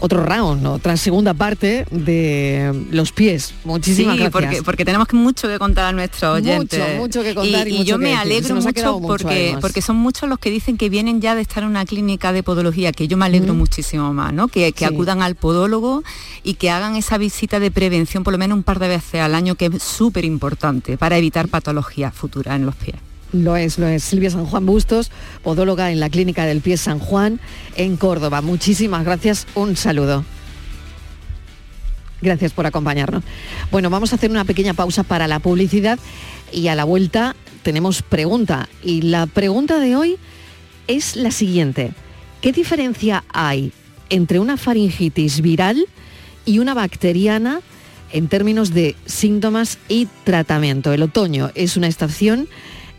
otro 0.00 0.24
round, 0.24 0.66
otra 0.66 0.96
segunda 0.96 1.34
parte 1.34 1.84
de 1.90 2.86
los 2.90 3.12
pies. 3.12 3.54
Muchísimas 3.64 4.16
sí, 4.16 4.24
Porque, 4.32 4.62
porque 4.62 4.84
tenemos 4.84 5.12
mucho 5.12 5.46
que 5.46 5.58
contar 5.58 5.86
a 5.86 5.92
nuestros 5.92 6.36
oyentes. 6.36 6.78
Mucho, 6.78 6.96
mucho 6.96 7.22
que 7.22 7.34
contar. 7.34 7.68
Y, 7.68 7.84
yo 7.84 7.98
me 7.98 8.14
alegro 8.14 8.56
mucho, 8.56 9.00
porque, 9.00 9.56
porque 9.60 9.82
son 9.82 9.96
muchos 9.96 10.28
los 10.28 10.38
que 10.38 10.50
dicen 10.50 10.76
que 10.76 10.88
vienen 10.88 11.20
ya 11.20 11.34
de 11.34 11.42
estar 11.42 11.62
en 11.62 11.68
una 11.68 11.84
clínica 11.84 12.32
de 12.32 12.42
podología, 12.42 12.92
que 12.92 13.08
yo 13.08 13.16
me 13.16 13.26
alegro 13.26 13.54
muchísimo 13.54 14.12
más, 14.14 14.32
¿no? 14.32 14.48
Que, 14.48 14.72
que 14.72 14.86
acudan 14.86 15.22
al 15.22 15.34
podólogo 15.34 16.02
y 16.42 16.54
que 16.54 16.70
hagan 16.70 16.96
esa 16.96 17.18
visita 17.18 17.60
de 17.60 17.70
prevención 17.70 18.24
por 18.24 18.32
lo 18.32 18.38
menos 18.38 18.56
un 18.56 18.62
par 18.62 18.78
de 18.78 18.88
veces 18.88 19.20
al 19.20 19.34
año, 19.34 19.54
que 19.54 19.66
es 19.66 19.82
súper 19.82 20.24
importante 20.24 20.96
para 20.96 21.18
evitar 21.18 21.48
patologías 21.48 22.14
futuras 22.14 22.56
en 22.56 22.66
los 22.66 22.74
pies. 22.74 22.96
Lo 23.32 23.56
es, 23.56 23.78
lo 23.78 23.86
es. 23.86 24.02
Silvia 24.02 24.30
San 24.30 24.46
Juan 24.46 24.66
Bustos, 24.66 25.10
podóloga 25.42 25.90
en 25.92 26.00
la 26.00 26.10
Clínica 26.10 26.46
del 26.46 26.60
Pie 26.60 26.76
San 26.76 26.98
Juan, 26.98 27.40
en 27.76 27.96
Córdoba. 27.96 28.40
Muchísimas 28.40 29.04
gracias, 29.04 29.46
un 29.54 29.76
saludo. 29.76 30.24
Gracias 32.22 32.52
por 32.52 32.66
acompañarnos. 32.66 33.22
Bueno, 33.70 33.88
vamos 33.88 34.12
a 34.12 34.16
hacer 34.16 34.30
una 34.30 34.44
pequeña 34.44 34.74
pausa 34.74 35.04
para 35.04 35.26
la 35.26 35.38
publicidad 35.38 35.98
y 36.52 36.68
a 36.68 36.74
la 36.74 36.84
vuelta 36.84 37.34
tenemos 37.62 38.02
pregunta. 38.02 38.68
Y 38.82 39.02
la 39.02 39.26
pregunta 39.26 39.78
de 39.78 39.96
hoy 39.96 40.16
es 40.86 41.16
la 41.16 41.30
siguiente. 41.30 41.92
¿Qué 42.40 42.52
diferencia 42.52 43.24
hay 43.32 43.72
entre 44.08 44.38
una 44.38 44.56
faringitis 44.56 45.40
viral 45.40 45.86
y 46.44 46.58
una 46.58 46.74
bacteriana 46.74 47.60
en 48.12 48.28
términos 48.28 48.74
de 48.74 48.96
síntomas 49.06 49.78
y 49.88 50.08
tratamiento? 50.24 50.92
El 50.92 51.02
otoño 51.02 51.50
es 51.54 51.76
una 51.76 51.86
estación 51.86 52.48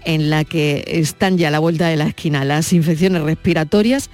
en 0.05 0.29
la 0.29 0.43
que 0.43 0.83
están 0.87 1.37
ya 1.37 1.49
a 1.49 1.51
la 1.51 1.59
vuelta 1.59 1.87
de 1.87 1.95
la 1.95 2.07
esquina 2.07 2.45
las 2.45 2.73
infecciones 2.73 3.21
respiratorias, 3.21 4.09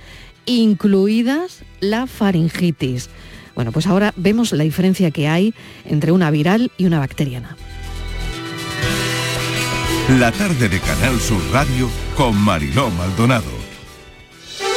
incluidas 0.45 1.63
la 1.79 2.07
faringitis. 2.07 3.09
Bueno, 3.55 3.71
pues 3.71 3.87
ahora 3.87 4.13
vemos 4.15 4.51
la 4.51 4.63
diferencia 4.63 5.11
que 5.11 5.27
hay 5.27 5.53
entre 5.85 6.11
una 6.11 6.29
viral 6.29 6.71
y 6.77 6.85
una 6.85 6.99
bacteriana. 6.99 7.57
La 10.19 10.31
tarde 10.31 10.69
de 10.69 10.79
Canal 10.79 11.19
Sur 11.19 11.41
Radio 11.51 11.89
con 12.15 12.37
Mariló 12.37 12.89
Maldonado. 12.91 13.56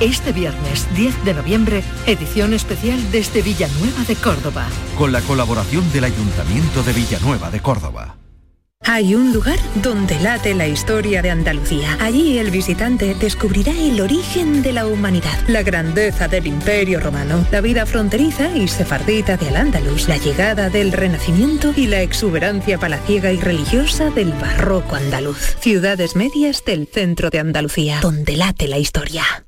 este 0.00 0.32
viernes 0.32 0.86
10 0.94 1.24
de 1.24 1.34
noviembre, 1.34 1.82
edición 2.06 2.54
especial 2.54 2.98
desde 3.10 3.42
Villanueva 3.42 4.04
de 4.06 4.16
Córdoba. 4.16 4.66
Con 4.96 5.12
la 5.12 5.20
colaboración 5.22 5.90
del 5.92 6.04
Ayuntamiento 6.04 6.82
de 6.82 6.92
Villanueva 6.92 7.50
de 7.50 7.60
Córdoba. 7.60 8.16
Hay 8.84 9.14
un 9.14 9.32
lugar 9.32 9.58
donde 9.82 10.18
late 10.20 10.54
la 10.54 10.66
historia 10.66 11.20
de 11.20 11.30
Andalucía. 11.30 11.98
Allí 12.00 12.38
el 12.38 12.50
visitante 12.50 13.14
descubrirá 13.14 13.72
el 13.72 14.00
origen 14.00 14.62
de 14.62 14.72
la 14.72 14.86
humanidad, 14.86 15.36
la 15.48 15.62
grandeza 15.62 16.28
del 16.28 16.46
imperio 16.46 17.00
romano, 17.00 17.44
la 17.50 17.60
vida 17.60 17.84
fronteriza 17.86 18.56
y 18.56 18.68
sefardita 18.68 19.36
de 19.36 19.48
Al-Ándalus, 19.48 20.08
la 20.08 20.16
llegada 20.16 20.70
del 20.70 20.92
Renacimiento 20.92 21.72
y 21.76 21.88
la 21.88 22.02
exuberancia 22.02 22.78
palaciega 22.78 23.32
y 23.32 23.40
religiosa 23.40 24.10
del 24.10 24.32
barroco 24.32 24.94
andaluz. 24.94 25.56
Ciudades 25.60 26.14
medias 26.14 26.64
del 26.64 26.86
centro 26.86 27.30
de 27.30 27.40
Andalucía, 27.40 27.98
donde 28.00 28.36
late 28.36 28.68
la 28.68 28.78
historia. 28.78 29.47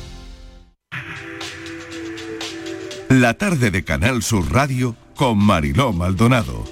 La 3.11 3.33
tarde 3.33 3.71
de 3.71 3.83
Canal 3.83 4.23
Sur 4.23 4.53
Radio 4.53 4.95
con 5.17 5.37
Mariló 5.37 5.91
Maldonado. 5.91 6.63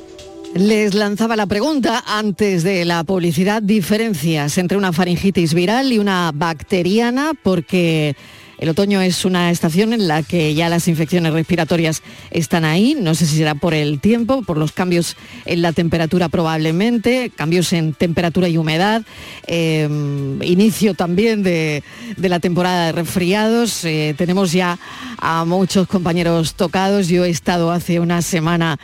Les 0.55 0.93
lanzaba 0.93 1.35
la 1.35 1.47
pregunta 1.47 2.01
antes 2.07 2.63
de 2.63 2.85
la 2.85 3.03
publicidad, 3.03 3.61
diferencias 3.61 4.57
entre 4.57 4.77
una 4.77 4.93
faringitis 4.93 5.53
viral 5.53 5.91
y 5.91 5.99
una 5.99 6.31
bacteriana, 6.33 7.33
porque 7.43 8.15
el 8.59 8.69
otoño 8.69 9.01
es 9.01 9.23
una 9.23 9.51
estación 9.51 9.93
en 9.93 10.07
la 10.07 10.21
que 10.21 10.53
ya 10.53 10.67
las 10.67 10.87
infecciones 10.87 11.31
respiratorias 11.31 12.03
están 12.29 12.65
ahí, 12.65 12.95
no 12.99 13.15
sé 13.15 13.25
si 13.25 13.37
será 13.37 13.55
por 13.55 13.73
el 13.73 14.01
tiempo, 14.01 14.41
por 14.41 14.57
los 14.57 14.73
cambios 14.73 15.15
en 15.45 15.61
la 15.61 15.71
temperatura 15.71 16.27
probablemente, 16.27 17.31
cambios 17.33 17.71
en 17.71 17.93
temperatura 17.93 18.49
y 18.49 18.57
humedad, 18.57 19.03
eh, 19.47 19.87
inicio 20.43 20.93
también 20.93 21.41
de, 21.41 21.83
de, 22.17 22.29
la 22.29 22.41
temporada 22.41 22.87
de 22.87 22.91
resfriados, 22.91 23.85
eh, 23.85 24.13
tenemos 24.17 24.51
ya 24.51 24.77
a 25.17 25.45
muchos 25.45 25.87
compañeros 25.87 26.55
tocados, 26.55 27.07
yo 27.07 27.23
he 27.23 27.29
estado 27.29 27.71
hace 27.71 28.01
una 28.01 28.21
semana 28.21 28.77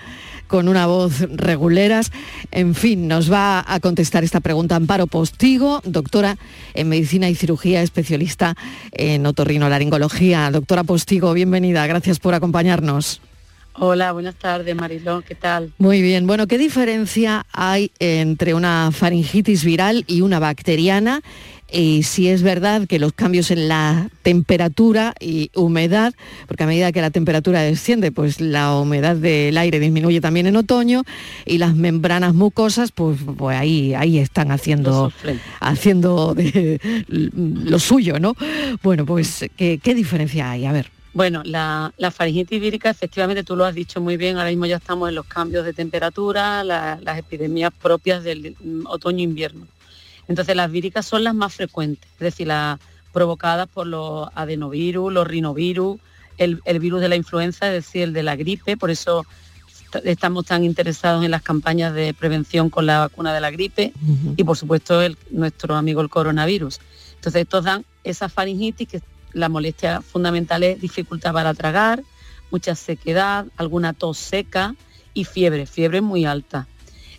con 0.47 0.67
una 0.67 0.87
voz 0.87 1.21
reguleras. 1.29 2.11
En 2.51 2.75
fin, 2.75 3.07
nos 3.07 3.31
va 3.31 3.63
a 3.67 3.79
contestar 3.79 4.23
esta 4.23 4.39
pregunta 4.39 4.75
Amparo 4.75 5.07
Postigo, 5.07 5.81
doctora 5.83 6.37
en 6.73 6.89
Medicina 6.89 7.29
y 7.29 7.35
Cirugía, 7.35 7.81
especialista 7.81 8.55
en 8.91 9.25
otorrinolaringología. 9.25 10.49
Doctora 10.51 10.83
Postigo, 10.83 11.33
bienvenida, 11.33 11.85
gracias 11.87 12.19
por 12.19 12.33
acompañarnos. 12.33 13.21
Hola, 13.78 14.13
buenas 14.13 14.36
tardes, 14.36 14.73
Marilón, 14.76 15.23
¿qué 15.23 15.36
tal? 15.36 15.73
Muy 15.78 16.01
bien, 16.01 16.28
bueno, 16.28 16.47
¿qué 16.47 16.57
diferencia 16.57 17.45
hay 17.51 17.91
entre 17.99 18.53
una 18.53 18.91
faringitis 18.93 19.65
viral 19.65 20.05
y 20.07 20.21
una 20.21 20.39
bacteriana? 20.39 21.21
y 21.71 22.03
si 22.03 22.30
es 22.30 22.41
verdad 22.43 22.88
que 22.88 22.99
los 22.99 23.13
cambios 23.13 23.51
en 23.51 23.67
la 23.67 24.09
temperatura 24.21 25.13
y 25.19 25.49
humedad, 25.55 26.13
porque 26.47 26.63
a 26.63 26.67
medida 26.67 26.91
que 26.91 27.01
la 27.01 27.09
temperatura 27.09 27.61
desciende, 27.61 28.11
pues 28.11 28.39
la 28.39 28.76
humedad 28.80 29.15
del 29.15 29.57
aire 29.57 29.80
disminuye 29.80 30.21
también 30.21 30.47
en 30.47 30.55
otoño 30.55 31.03
y 31.45 31.57
las 31.57 31.76
membranas 31.76 32.34
mucosas, 32.34 32.91
pues, 32.91 33.17
pues 33.38 33.57
ahí, 33.57 33.93
ahí 33.93 34.19
están 34.19 34.51
haciendo, 34.51 35.11
haciendo 35.59 36.36
lo 37.07 37.80
suyo, 37.80 38.19
¿no? 38.19 38.36
Bueno, 38.84 39.05
pues 39.05 39.45
¿qué, 39.57 39.80
diferencia 39.95 40.51
hay? 40.51 40.65
A 40.65 40.71
ver. 40.71 40.94
Bueno, 41.16 41.43
la, 41.45 41.93
faringitis 42.11 42.59
vírica, 42.59 42.89
efectivamente, 42.89 43.45
tú 43.45 43.55
lo 43.55 43.63
has 43.63 43.74
dicho 43.74 44.01
muy 44.01 44.18
bien, 44.18 44.36
ahora 44.36 44.49
mismo 44.49 44.66
ya 44.66 44.76
estamos 44.76 45.07
en 45.07 45.16
los 45.16 45.26
cambios 45.26 45.63
de 45.63 45.72
temperatura, 45.72 46.61
las 46.66 47.18
epidemias 47.18 47.72
propias 47.82 48.22
del 48.22 48.57
otoño-invierno. 48.84 49.66
Entonces 50.28 50.57
las 50.57 50.70
víricas 50.70 51.05
son 51.05 51.24
las 51.24 51.34
más 51.34 51.53
frecuentes, 51.53 52.11
es 52.16 52.20
decir, 52.20 52.47
las 52.47 52.82
provocadas 53.13 53.70
por 53.70 53.88
los 53.88 54.28
adenovirus, 54.36 55.13
los 55.13 55.26
rinovirus, 55.26 56.01
el, 56.38 56.59
virus 56.82 56.99
de 56.99 57.07
la 57.07 57.16
influenza, 57.16 57.68
es 57.68 57.86
decir, 57.86 58.03
el 58.03 58.13
de 58.13 58.24
la 58.24 58.36
gripe, 58.36 58.76
por 58.76 58.91
eso 58.91 59.26
estamos 60.03 60.43
tan 60.43 60.66
interesados 60.66 61.24
en 61.24 61.32
las 61.32 61.43
campañas 61.43 61.93
de 61.93 62.13
prevención 62.13 62.70
con 62.70 62.86
la 62.86 62.99
vacuna 62.99 63.34
de 63.34 63.39
la 63.39 63.51
gripe 63.51 63.93
y 64.36 64.43
por 64.43 64.57
supuesto 64.57 64.99
nuestro 65.32 65.76
amigo 65.76 66.01
el 66.01 66.09
coronavirus. 66.09 66.82
Entonces 67.16 67.43
estos 67.43 67.63
dan 67.63 67.86
esa 68.03 68.28
faringitis 68.28 68.89
que 68.89 69.01
la 69.36 69.49
molestia 69.49 70.01
fundamental 70.01 70.63
es 70.63 70.79
dificultad 70.81 71.33
para 71.33 71.53
tragar, 71.53 72.01
mucha 72.51 72.73
sequedad, 72.73 73.45
alguna 73.57 73.93
tos 73.93 74.17
seca 74.17 74.75
y 75.13 75.25
fiebre, 75.25 75.65
fiebre 75.65 75.99
muy 76.01 76.25
alta. 76.25 76.67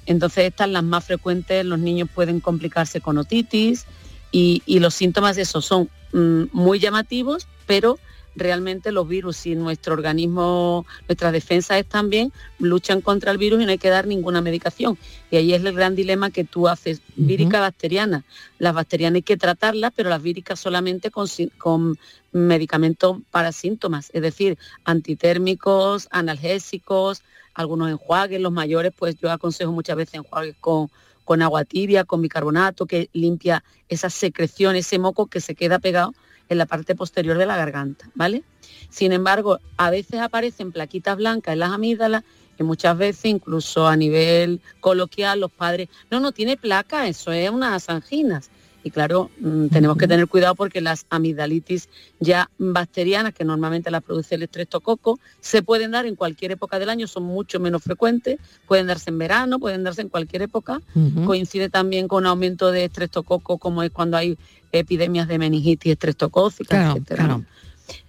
Entonces 0.06 0.44
estas 0.44 0.70
las 0.70 0.82
más 0.82 1.04
frecuentes, 1.04 1.64
los 1.64 1.78
niños 1.78 2.08
pueden 2.12 2.40
complicarse 2.40 3.00
con 3.00 3.18
otitis 3.18 3.84
y, 4.32 4.62
los 4.80 4.94
síntomas 4.94 5.36
de 5.36 5.42
eso 5.42 5.60
son 5.60 5.90
mm, 6.12 6.44
muy 6.52 6.78
llamativos, 6.78 7.48
pero 7.66 7.98
realmente 8.36 8.92
los 8.92 9.08
virus 9.08 9.46
y 9.46 9.54
nuestro 9.54 9.94
organismo, 9.94 10.86
nuestras 11.08 11.32
defensas 11.32 11.78
están 11.78 12.10
bien, 12.10 12.32
luchan 12.58 13.00
contra 13.00 13.32
el 13.32 13.38
virus 13.38 13.62
y 13.62 13.64
no 13.64 13.70
hay 13.70 13.78
que 13.78 13.88
dar 13.88 14.06
ninguna 14.06 14.40
medicación. 14.40 14.98
Y 15.30 15.36
ahí 15.36 15.54
es 15.54 15.64
el 15.64 15.72
gran 15.72 15.96
dilema 15.96 16.30
que 16.30 16.44
tú 16.44 16.68
haces, 16.68 17.00
vírica 17.16 17.60
bacteriana. 17.60 18.24
Las 18.58 18.74
bacterianas 18.74 19.16
hay 19.16 19.22
que 19.22 19.36
tratarlas, 19.36 19.92
pero 19.96 20.10
las 20.10 20.22
víricas 20.22 20.60
solamente 20.60 21.10
con, 21.10 21.26
con 21.58 21.98
medicamentos 22.32 23.18
para 23.30 23.52
síntomas, 23.52 24.10
es 24.12 24.22
decir, 24.22 24.58
antitérmicos, 24.84 26.08
analgésicos, 26.10 27.22
algunos 27.54 27.90
enjuagues, 27.90 28.40
los 28.40 28.52
mayores, 28.52 28.92
pues 28.96 29.16
yo 29.18 29.30
aconsejo 29.32 29.72
muchas 29.72 29.96
veces 29.96 30.14
enjuagues 30.16 30.56
con, 30.60 30.90
con 31.24 31.40
agua 31.40 31.64
tibia, 31.64 32.04
con 32.04 32.20
bicarbonato, 32.20 32.84
que 32.86 33.08
limpia 33.14 33.64
esa 33.88 34.10
secreción, 34.10 34.76
ese 34.76 34.98
moco 34.98 35.26
que 35.26 35.40
se 35.40 35.54
queda 35.54 35.78
pegado 35.78 36.14
en 36.48 36.58
la 36.58 36.66
parte 36.66 36.94
posterior 36.94 37.38
de 37.38 37.46
la 37.46 37.56
garganta, 37.56 38.10
¿vale? 38.14 38.42
Sin 38.88 39.12
embargo, 39.12 39.58
a 39.76 39.90
veces 39.90 40.20
aparecen 40.20 40.72
plaquitas 40.72 41.16
blancas 41.16 41.52
en 41.54 41.60
las 41.60 41.72
amígdalas 41.72 42.24
y 42.58 42.62
muchas 42.62 42.96
veces 42.96 43.24
incluso 43.26 43.86
a 43.86 43.96
nivel 43.96 44.60
coloquial 44.80 45.40
los 45.40 45.50
padres, 45.50 45.88
no, 46.10 46.20
no 46.20 46.32
tiene 46.32 46.56
placa, 46.56 47.06
eso 47.08 47.32
es 47.32 47.50
unas 47.50 47.88
anginas. 47.88 48.50
Y 48.86 48.92
claro, 48.92 49.32
mm, 49.40 49.66
tenemos 49.66 49.96
que 49.96 50.06
tener 50.06 50.28
cuidado 50.28 50.54
porque 50.54 50.80
las 50.80 51.06
amigdalitis 51.10 51.88
ya 52.20 52.48
bacterianas, 52.56 53.34
que 53.34 53.44
normalmente 53.44 53.90
las 53.90 54.00
produce 54.00 54.36
el 54.36 54.44
estreptococo, 54.44 55.18
se 55.40 55.60
pueden 55.60 55.90
dar 55.90 56.06
en 56.06 56.14
cualquier 56.14 56.52
época 56.52 56.78
del 56.78 56.88
año, 56.88 57.08
son 57.08 57.24
mucho 57.24 57.58
menos 57.58 57.82
frecuentes, 57.82 58.38
pueden 58.68 58.86
darse 58.86 59.10
en 59.10 59.18
verano, 59.18 59.58
pueden 59.58 59.82
darse 59.82 60.02
en 60.02 60.08
cualquier 60.08 60.42
época. 60.42 60.80
Coincide 61.26 61.68
también 61.68 62.06
con 62.06 62.26
aumento 62.26 62.70
de 62.70 62.84
estreptococo, 62.84 63.58
como 63.58 63.82
es 63.82 63.90
cuando 63.90 64.18
hay 64.18 64.38
epidemias 64.70 65.26
de 65.26 65.38
meningitis 65.38 65.90
estreptocócica, 65.90 66.92
etc. 66.92 67.42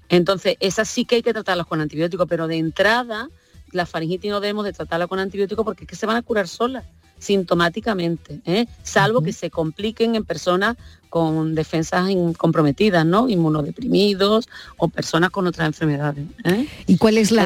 Entonces, 0.10 0.58
esas 0.60 0.88
sí 0.88 1.06
que 1.06 1.16
hay 1.16 1.24
que 1.24 1.34
tratarlas 1.34 1.66
con 1.66 1.82
antibióticos, 1.82 2.28
pero 2.30 2.48
de 2.48 2.58
entrada, 2.58 3.30
la 3.72 3.88
faringitis 3.88 4.30
no 4.30 4.42
debemos 4.42 4.64
de 4.64 4.74
tratarla 4.74 5.08
con 5.08 5.18
antibióticos 5.18 5.66
porque 5.66 5.86
es 5.86 5.90
que 5.90 5.96
se 5.96 6.06
van 6.06 6.18
a 6.18 6.22
curar 6.22 6.48
solas 6.48 6.86
sintomáticamente, 7.20 8.42
¿eh? 8.46 8.68
salvo 8.84 9.22
que 9.22 9.34
se 9.34 9.50
compliquen 9.50 10.16
en 10.16 10.24
personas 10.24 10.78
con 11.10 11.56
defensas 11.56 12.10
comprometidas, 12.38 13.06
¿no? 13.06 13.30
Inmunodeprimidos 13.30 14.48
o 14.78 14.88
personas 14.90 15.30
con 15.30 15.48
otras 15.48 15.68
enfermedades. 15.68 16.26
¿eh? 16.44 16.68
¿Y 16.86 16.98
cuál 16.98 17.18
es 17.18 17.32
la, 17.32 17.46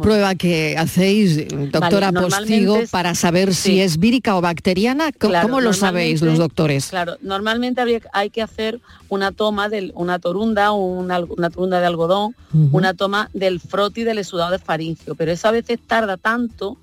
prueba 0.00 0.34
que 0.34 0.76
hacéis, 0.78 1.46
doctora 1.70 2.10
Postigo, 2.10 2.80
para 2.90 3.14
saber 3.14 3.54
si 3.54 3.80
es 3.80 3.98
vírica 3.98 4.36
o 4.36 4.40
bacteriana? 4.40 5.10
¿Cómo, 5.12 5.60
lo 5.60 5.72
sabéis 5.72 6.22
los 6.22 6.38
doctores? 6.38 6.88
Claro, 6.88 7.16
normalmente 7.20 7.82
hay 8.12 8.30
que 8.30 8.42
hacer 8.42 8.80
una 9.08 9.32
toma 9.32 9.68
de 9.68 9.92
una 9.94 10.18
torunda, 10.18 10.72
una, 10.72 11.20
una 11.20 11.50
torunda 11.50 11.80
de 11.80 11.86
algodón, 11.86 12.34
una 12.72 12.94
toma 12.94 13.30
del 13.34 13.60
froti 13.60 14.04
del 14.04 14.18
exudado 14.18 14.52
de 14.52 14.58
faringio, 14.58 15.14
pero 15.14 15.32
eso 15.32 15.48
a 15.48 15.52
veces 15.52 15.78
tarda 15.86 16.16
tanto 16.16 16.78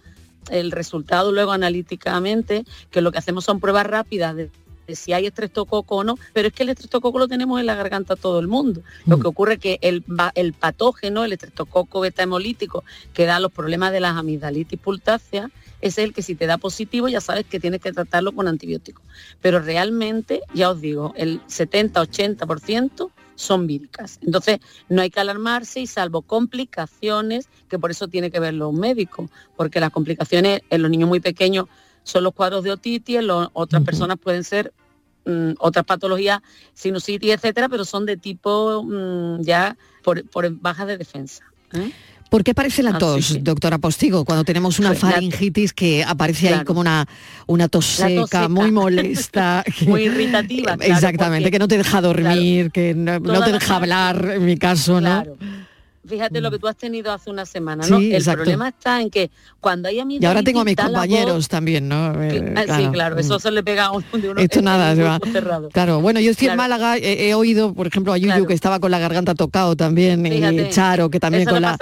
el 0.50 0.72
resultado 0.72 1.32
luego 1.32 1.52
analíticamente, 1.52 2.66
que 2.91 3.02
lo 3.02 3.12
que 3.12 3.18
hacemos 3.20 3.45
son 3.45 3.60
pruebas 3.60 3.86
rápidas 3.86 4.36
de, 4.36 4.50
si 4.95 5.14
hay 5.14 5.26
estreptococo 5.26 5.98
o 5.98 6.04
no, 6.04 6.18
pero 6.34 6.48
es 6.48 6.54
que 6.54 6.64
el 6.64 6.70
estreptococo 6.70 7.20
lo 7.20 7.28
tenemos 7.28 7.60
en 7.60 7.66
la 7.66 7.76
garganta 7.76 8.16
todo 8.16 8.39
el 8.39 8.48
mundo. 8.48 8.82
Lo 9.06 9.18
mm. 9.18 9.22
que 9.22 9.28
ocurre 9.28 9.54
es 9.54 9.60
que 9.60 9.80
el, 9.82 10.04
el 10.36 10.54
patógeno, 10.54 11.24
el 11.26 11.34
estreptococo 11.34 12.00
beta 12.00 12.24
hemolítico, 12.24 12.84
que 13.14 13.26
da 13.26 13.39
los 13.39 13.52
problemas 13.52 13.91
de 13.91 14.00
las 14.00 14.16
amigdalitis 14.16 14.80
pultáceas, 14.80 15.52
es 15.82 15.98
el 15.98 16.14
que 16.14 16.22
si 16.22 16.36
te 16.36 16.48
da 16.48 16.58
positivo 16.58 17.08
ya 17.08 17.22
sabes 17.22 17.45
que 17.45 17.60
tienes 17.60 17.82
que 17.82 17.91
tratarlo 17.91 18.32
con 18.32 18.48
antibióticos. 18.48 19.04
Pero 19.41 19.60
realmente, 19.60 20.41
ya 20.54 20.72
os 20.72 20.82
digo, 20.82 21.14
el 21.18 21.41
70-80% 21.48 23.12
son 23.38 23.68
víricas. 23.68 24.20
Entonces, 24.22 24.60
no 24.90 25.02
hay 25.02 25.10
que 25.10 25.20
alarmarse 25.20 25.80
y 25.80 25.88
salvo 25.88 26.24
complicaciones, 26.24 27.48
que 27.70 27.80
por 27.80 27.92
eso 27.92 28.08
tiene 28.08 28.30
que 28.32 28.40
verlo 28.40 28.70
un 28.70 28.80
médico, 28.80 29.30
porque 29.56 29.80
las 29.80 29.92
complicaciones 29.92 30.62
en 30.70 30.82
los 30.82 30.92
niños 30.92 31.08
muy 31.08 31.22
pequeños 31.22 31.68
son 32.04 32.24
los 32.24 32.34
cuadros 32.34 32.64
de 32.64 32.72
otitis, 32.72 33.20
en 33.20 33.30
otras 33.54 33.84
personas 33.84 34.18
pueden 34.18 34.44
ser 34.44 34.74
mm, 35.26 35.52
otras 35.60 35.86
patologías, 35.86 36.42
sinusitis, 36.74 37.32
etcétera, 37.32 37.70
pero 37.70 37.86
son 37.86 38.06
de 38.06 38.18
tipo 38.18 38.84
mm, 38.84 39.42
ya 39.42 39.78
por, 40.04 40.24
bajas 40.60 40.88
de 40.88 40.98
defensa. 40.98 41.44
¿eh? 41.74 41.92
¿Por 42.30 42.44
qué 42.44 42.52
aparece 42.52 42.84
la 42.84 42.98
tos, 42.98 43.44
doctora 43.44 43.78
Postigo, 43.78 44.26
cuando 44.26 44.44
tenemos 44.44 44.80
una 44.80 44.94
faringitis 44.94 45.74
que 45.74 46.04
aparece 46.04 46.54
ahí 46.54 46.64
como 46.66 46.82
una, 46.82 47.08
una 47.46 47.68
tos 47.68 47.86
seca, 47.86 48.50
muy 48.50 48.72
molesta? 48.74 49.64
muy 49.86 50.04
irritativa. 50.04 50.78
Exactamente, 50.80 51.52
que 51.52 51.60
no 51.60 51.68
te 51.68 51.78
deja 51.78 52.02
dormir, 52.02 52.72
que 52.72 52.94
no, 52.94 53.20
te 53.44 53.52
deja 53.52 53.76
hablar, 53.76 54.32
en 54.36 54.46
mi 54.46 54.58
caso, 54.58 55.02
¿no? 55.02 55.24
Fíjate 56.08 56.41
lo 56.41 56.51
que 56.51 56.60
tú 56.60 56.68
has 56.68 56.76
tenido 56.76 57.12
hace 57.12 57.30
una 57.30 57.45
semana, 57.45 57.86
¿no? 57.88 57.97
el 57.99 58.24
problema 58.24 58.70
está 58.70 59.01
en 59.01 59.10
que 59.10 59.30
cuando 59.60 59.88
hay 59.88 59.99
amigos... 59.99 60.24
Y 60.24 60.26
ahora 60.26 60.43
tengo 60.43 60.62
a 60.62 60.64
mis 60.64 60.76
compañeros 60.76 61.47
también, 61.47 61.88
¿no? 61.88 62.22
Eh, 62.24 62.53
ah, 62.55 62.78
sí, 62.78 62.88
claro, 62.91 63.18
eso 63.18 63.39
se 63.39 63.51
le 63.51 63.64
pega 63.64 63.86
a 63.86 63.91
uno 63.91 64.05
de 64.14 64.30
uno. 64.30 64.39
Esto 64.39 64.62
nada, 64.62 64.95
se 64.95 65.03
va. 65.03 65.20
Claro, 65.72 66.01
bueno, 66.01 66.20
yo 66.20 66.32
estoy 66.32 66.49
en 66.49 66.58
Málaga, 66.58 66.97
he, 66.97 67.34
oído, 67.34 67.74
por 67.74 67.88
ejemplo, 67.88 68.14
a 68.14 68.18
Yuyu 68.18 68.45
que 68.45 68.53
estaba 68.53 68.80
con 68.80 68.91
la 68.91 68.99
garganta 68.99 69.36
tocado 69.36 69.76
también, 69.76 70.26
y 70.26 70.70
Charo 70.70 71.10
que 71.10 71.20
también 71.20 71.45
con 71.45 71.62
la... 71.62 71.78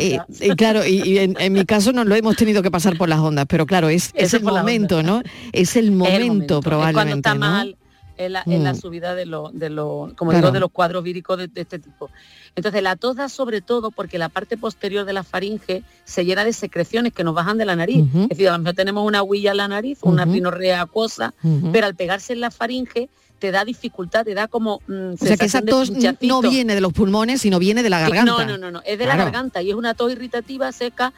y, 0.00 0.50
claro, 0.56 0.86
y, 0.86 1.18
en, 1.18 1.52
mi 1.52 1.64
caso 1.64 1.92
no 1.92 2.04
lo 2.04 2.14
hemos 2.14 2.36
tenido 2.36 2.62
que 2.62 2.70
pasar 2.70 2.96
por 2.96 3.08
las 3.08 3.20
ondas, 3.20 3.46
pero 3.48 3.66
claro, 3.66 3.88
es, 3.88 4.10
es 4.14 4.34
el 4.34 4.42
momento, 4.42 5.02
¿no? 5.02 5.22
Es 5.52 5.76
el 5.76 5.92
momento, 5.92 6.60
probablemente. 6.60 6.94
cuando 6.94 7.16
está 7.16 7.34
mal 7.34 7.76
en 8.18 8.32
la, 8.32 8.42
Mm. 8.44 8.74
subida 8.76 9.14
de 9.14 9.24
los, 9.26 9.56
de 9.58 9.70
los, 9.70 10.12
como 10.14 10.32
Claro. 10.32 10.46
digo, 10.48 10.52
de 10.52 10.60
los 10.60 10.70
cuadros 10.70 11.02
víricos 11.04 11.38
de, 11.38 11.46
de 11.48 11.60
este 11.62 11.78
tipo. 11.78 12.10
Entonces 12.56 12.82
la 12.82 12.96
tos 12.96 13.16
da 13.16 13.28
sobre 13.28 13.60
todo 13.60 13.90
porque 13.90 14.18
la 14.18 14.28
parte 14.28 14.56
posterior 14.56 15.04
de 15.06 15.12
la 15.12 15.22
faringe 15.22 15.82
se 16.04 16.24
llena 16.24 16.44
de 16.44 16.52
secreciones 16.52 17.12
que 17.12 17.22
nos 17.24 17.34
bajan 17.34 17.56
de 17.58 17.64
la 17.64 17.76
nariz. 17.76 18.04
Es 18.24 18.28
decir, 18.30 18.48
a 18.48 18.52
lo 18.52 18.58
mejor 18.58 18.74
tenemos 18.74 19.06
una 19.06 19.22
huilla 19.22 19.52
en 19.52 19.56
la 19.58 19.68
nariz, 19.68 19.98
una 20.02 20.24
Ujú. 20.24 20.32
rinorrea 20.32 20.82
acuosa, 20.82 21.32
Ujú. 21.42 21.70
pero 21.72 21.86
al 21.86 21.94
pegarse 21.94 22.32
en 22.32 22.40
la 22.40 22.50
faringe 22.50 23.08
te 23.38 23.52
da 23.52 23.64
dificultad, 23.64 24.24
te 24.24 24.34
da 24.34 24.48
como 24.48 24.80
mm, 24.88 25.12
O 25.14 25.16
sea 25.16 25.36
que 25.36 25.44
esa 25.46 25.62
tos 25.62 25.92
no 26.20 26.40
viene 26.42 26.74
de 26.74 26.80
los 26.80 26.92
pulmones, 26.92 27.40
sino 27.40 27.60
viene 27.60 27.84
de 27.84 27.90
la 27.90 28.00
garganta. 28.00 28.24
No, 28.32 28.44
no, 28.44 28.58
no, 28.58 28.72
no, 28.72 28.82
es 28.84 28.98
de 28.98 29.06
la 29.06 29.14
garganta 29.16 29.62
y 29.62 29.70
es 29.70 29.76
una 29.76 29.94
tos 29.94 30.10
irritativa 30.10 30.72
seca 30.72 31.12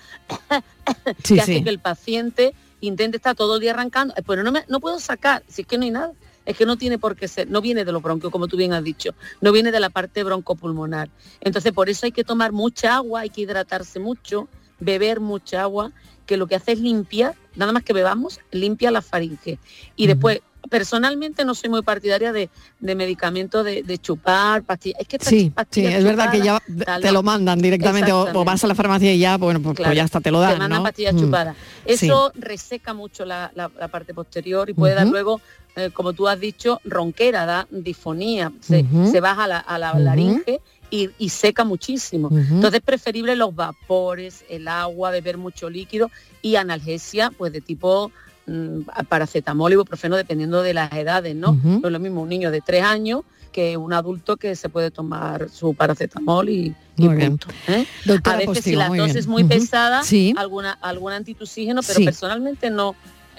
Sí, 1.25 1.35
que 1.37 1.41
hace 1.41 1.55
sí. 1.57 1.65
que 1.65 1.71
el 1.71 1.79
paciente 1.79 2.55
intente 2.83 3.17
estar 3.17 3.35
todo 3.35 3.55
el 3.57 3.61
día 3.61 3.73
arrancando. 3.73 4.15
Pero 4.27 4.43
no, 4.43 4.53
me, 4.53 4.65
no 4.69 4.81
puedo 4.81 4.99
sacar, 5.01 5.43
si 5.49 5.63
es 5.63 5.67
que 5.69 5.79
no 5.79 5.85
hay 5.85 5.91
nada. 5.91 6.13
Es 6.51 6.57
que 6.57 6.67
no 6.67 6.77
tiene 6.77 6.99
por 6.99 7.17
qué 7.17 7.29
ser, 7.29 7.49
no 7.49 7.61
viene 7.61 7.85
de 7.85 7.93
los 7.93 8.03
bronquios, 8.03 8.31
como 8.33 8.49
tú 8.49 8.57
bien 8.57 8.73
has 8.73 8.83
dicho, 8.85 9.15
no 9.41 9.53
viene 9.53 9.71
de 9.73 9.81
la 9.81 9.91
parte 9.91 10.23
broncopulmonar. 10.25 11.09
Entonces, 11.41 11.73
por 11.73 11.89
eso 11.89 12.07
hay 12.07 12.13
que 12.13 12.25
tomar 12.25 12.53
mucha 12.53 12.97
agua, 12.97 13.21
hay 13.21 13.31
que 13.31 13.43
hidratarse 13.43 13.99
mucho, 14.01 14.49
beber 14.81 15.21
mucha 15.21 15.63
agua, 15.63 15.93
que 16.27 16.37
lo 16.37 16.47
que 16.47 16.55
hace 16.57 16.73
es 16.73 16.81
limpiar, 16.81 17.35
nada 17.57 17.73
más 17.73 17.83
que 17.83 17.93
bebamos, 17.93 18.41
limpia 18.51 18.91
la 18.91 19.03
faringe. 19.03 19.59
Y 19.97 20.07
después, 20.07 20.41
personalmente 20.69 21.45
no 21.45 21.55
soy 21.55 21.71
muy 21.71 21.83
partidaria 21.83 22.33
de, 22.33 22.51
de 22.79 22.95
medicamentos 22.95 23.65
de, 23.65 23.83
de 23.83 23.99
chupar, 23.99 24.63
pastillas. 24.63 25.01
Es 25.01 25.09
que 25.09 25.19
Sí, 25.19 25.53
es 25.77 26.05
verdad 26.05 26.31
que 26.31 26.41
ya 26.41 26.59
tal, 26.85 27.03
te 27.03 27.11
lo 27.13 27.23
mandan 27.23 27.61
directamente 27.61 28.13
o, 28.13 28.45
vas 28.45 28.63
a 28.65 28.67
la 28.67 28.75
farmacia 28.75 29.13
y 29.13 29.19
ya, 29.19 29.37
bueno, 29.37 29.61
pues, 29.61 29.77
pues 29.77 29.95
ya 29.95 30.05
hasta 30.05 30.21
te 30.21 30.31
lo 30.31 30.41
dan, 30.41 30.53
Te 30.55 30.59
mandan 30.59 30.79
¿no? 30.79 30.85
pastillas 30.85 31.15
Mm. 31.15 31.21
chupadas. 31.21 31.57
Sí. 31.87 32.07
Eso 32.07 32.31
reseca 32.37 32.95
mucho 32.95 33.25
la, 33.25 33.51
la- 33.55 33.71
la 33.79 33.89
parte 33.89 34.15
posterior 34.15 34.69
y 34.71 34.75
puede 34.75 34.95
dar 34.95 35.07
luego, 35.09 35.41
eh, 35.77 35.91
como 35.93 36.13
tú 36.13 36.27
has 36.29 36.39
dicho, 36.41 36.81
ronquera, 36.85 37.47
da 37.47 37.67
disfonía, 37.71 38.53
se, 38.61 38.85
se 39.11 39.21
baja 39.21 39.47
la- 39.47 39.59
a 39.59 39.79
la 39.79 39.99
laringe 39.99 40.61
y, 40.91 41.11
y 41.19 41.29
seca 41.29 41.65
muchísimo. 41.65 42.29
Entonces 42.33 42.75
es 42.81 42.85
preferible 42.85 43.37
los 43.37 43.55
vapores, 43.55 44.45
el 44.49 44.67
agua, 44.69 45.11
beber 45.11 45.39
mucho 45.39 45.71
líquido 45.71 46.11
y 46.43 46.57
analgesia, 46.57 47.31
pues 47.37 47.53
de 47.53 47.61
tipo 47.61 48.11
mm, 48.47 48.81
paracetamol, 49.09 49.73
ibuprofeno, 49.73 50.17
dependiendo 50.17 50.63
de 50.63 50.75
las 50.75 50.93
edades, 50.93 51.35
¿no? 51.37 51.53
No 51.63 51.87
es 51.87 51.93
lo 51.93 52.01
mismo 52.01 52.23
un 52.23 52.29
niño 52.29 52.51
de 52.51 52.61
tres 52.61 52.83
años 52.83 53.23
que 53.53 53.77
un 53.77 53.93
adulto 53.93 54.37
que 54.37 54.55
se 54.57 54.69
puede 54.69 54.91
tomar 54.91 55.49
su 55.51 55.75
paracetamol 55.75 56.49
y, 56.49 56.75
y 56.97 57.09
punto, 57.09 57.49
¿eh? 57.69 57.85
Doctora 58.05 58.37
a 58.37 58.39
veces 58.39 58.65
si 58.65 58.77
la 58.77 58.87
tos 58.89 58.95
bien. 59.07 59.17
es 59.17 59.27
muy 59.27 59.43
Ujú. 59.43 59.49
pesada, 59.51 60.03
Sí. 60.03 60.35
alguna 60.37 60.73
algún 60.73 61.13
antitusígeno, 61.13 61.83
pero 61.83 61.99
Sí. 61.99 62.05
personalmente 62.05 62.71
no 62.71 62.95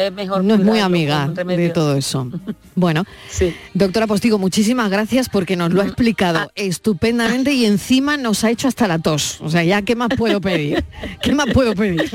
es 0.08 0.14
mejor. 0.14 0.44
No 0.44 0.56
es 0.56 0.60
muy 0.62 0.80
amiga 0.80 1.28
de 1.28 1.70
todo 1.70 1.96
eso. 1.96 2.28
Bueno, 2.74 3.04
doctora 3.74 4.08
Postigo, 4.08 4.40
muchísimas 4.40 4.90
gracias 4.90 5.28
porque 5.28 5.58
nos 5.58 5.72
lo 5.74 5.82
ha 5.82 5.86
explicado 5.86 6.40
Ah. 6.40 6.48
estupendamente 6.56 7.52
y 7.54 7.66
encima 7.66 8.16
nos 8.16 8.46
ha 8.46 8.50
hecho 8.50 8.70
hasta 8.70 8.88
la 8.88 8.98
tos. 8.98 9.40
O 9.42 9.50
sea, 9.50 9.64
ya 9.64 9.82
qué 9.82 9.96
más 9.96 10.10
puedo 10.18 10.40
pedir. 10.40 10.84
¿Qué 11.22 11.34
más 11.34 11.48
puedo 11.54 11.76
pedir? 11.76 12.10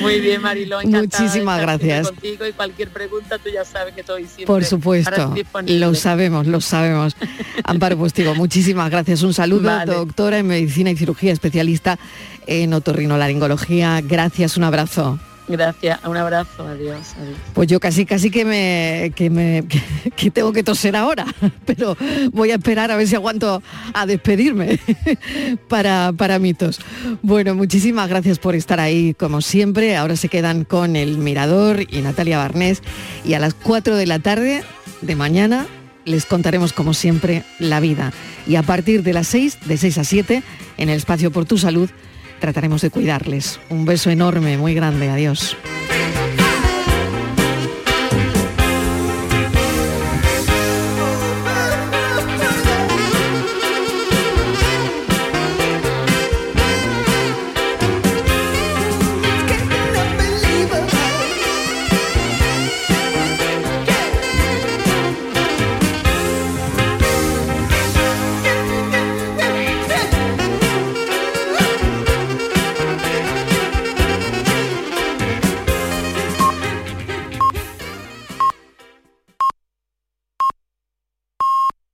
Muy 0.00 0.20
bien, 0.20 0.42
Mariló, 0.42 0.78
Muchísimas 0.82 1.60
gracias. 1.60 2.08
contigo 2.08 2.46
y 2.46 2.52
cualquier 2.52 2.88
pregunta 2.90 3.38
tú 3.38 3.48
ya 3.48 3.64
sabes 3.64 3.94
que 3.94 4.00
estoy 4.00 4.24
siempre 4.24 4.46
Por 4.46 4.64
supuesto, 4.64 5.34
lo 5.66 5.94
sabemos, 5.94 6.46
lo 6.48 6.60
sabemos. 6.60 7.16
Amparo 7.62 7.96
Postigo, 7.96 8.34
muchísimas 8.34 8.90
gracias. 8.90 9.22
Un 9.22 9.32
saludo, 9.34 9.68
Vale. 9.68 9.94
doctora 9.94 10.38
en 10.38 10.48
medicina 10.48 10.90
y 10.90 10.96
cirugía, 10.96 11.32
especialista 11.32 11.96
en 12.46 12.74
otorrinolaringología. 12.74 14.00
Gracias, 14.02 14.56
un 14.56 14.64
abrazo. 14.64 15.18
Gracias, 15.46 16.00
un 16.04 16.16
abrazo, 16.16 16.66
adiós. 16.66 17.14
Pues 17.52 17.68
yo 17.68 17.78
casi 17.78 18.06
casi 18.06 18.30
que 18.30 18.44
me 18.44 19.12
que 19.14 19.28
me 19.28 19.64
que 20.16 20.30
tengo 20.30 20.52
que 20.52 20.62
toser 20.62 20.96
ahora, 20.96 21.26
pero 21.66 21.96
voy 22.32 22.50
a 22.50 22.54
esperar 22.54 22.90
a 22.90 22.96
ver 22.96 23.06
si 23.06 23.14
aguanto 23.14 23.62
a 23.92 24.06
despedirme 24.06 24.78
para 25.68 26.12
para 26.16 26.38
mitos. 26.38 26.80
Bueno, 27.22 27.54
muchísimas 27.54 28.08
gracias 28.08 28.38
por 28.38 28.54
estar 28.54 28.80
ahí 28.80 29.14
como 29.14 29.42
siempre. 29.42 29.96
Ahora 29.96 30.16
se 30.16 30.28
quedan 30.28 30.64
con 30.64 30.96
el 30.96 31.18
Mirador 31.18 31.82
y 31.90 32.00
Natalia 32.00 32.38
Barnés 32.38 32.82
y 33.24 33.34
a 33.34 33.38
las 33.38 33.52
4 33.52 33.96
de 33.96 34.06
la 34.06 34.18
tarde 34.20 34.64
de 35.02 35.16
mañana 35.16 35.66
les 36.06 36.24
contaremos 36.26 36.72
como 36.72 36.94
siempre 36.94 37.44
la 37.58 37.80
vida 37.80 38.12
y 38.46 38.56
a 38.56 38.62
partir 38.62 39.02
de 39.02 39.12
las 39.12 39.26
6, 39.28 39.58
de 39.66 39.76
6 39.76 39.98
a 39.98 40.04
7 40.04 40.42
en 40.76 40.88
el 40.88 40.96
espacio 40.96 41.30
por 41.30 41.44
tu 41.44 41.58
salud 41.58 41.90
trataremos 42.40 42.82
de 42.82 42.90
cuidarles. 42.90 43.60
Un 43.70 43.84
beso 43.84 44.10
enorme, 44.10 44.56
muy 44.58 44.74
grande. 44.74 45.10
Adiós. 45.10 45.56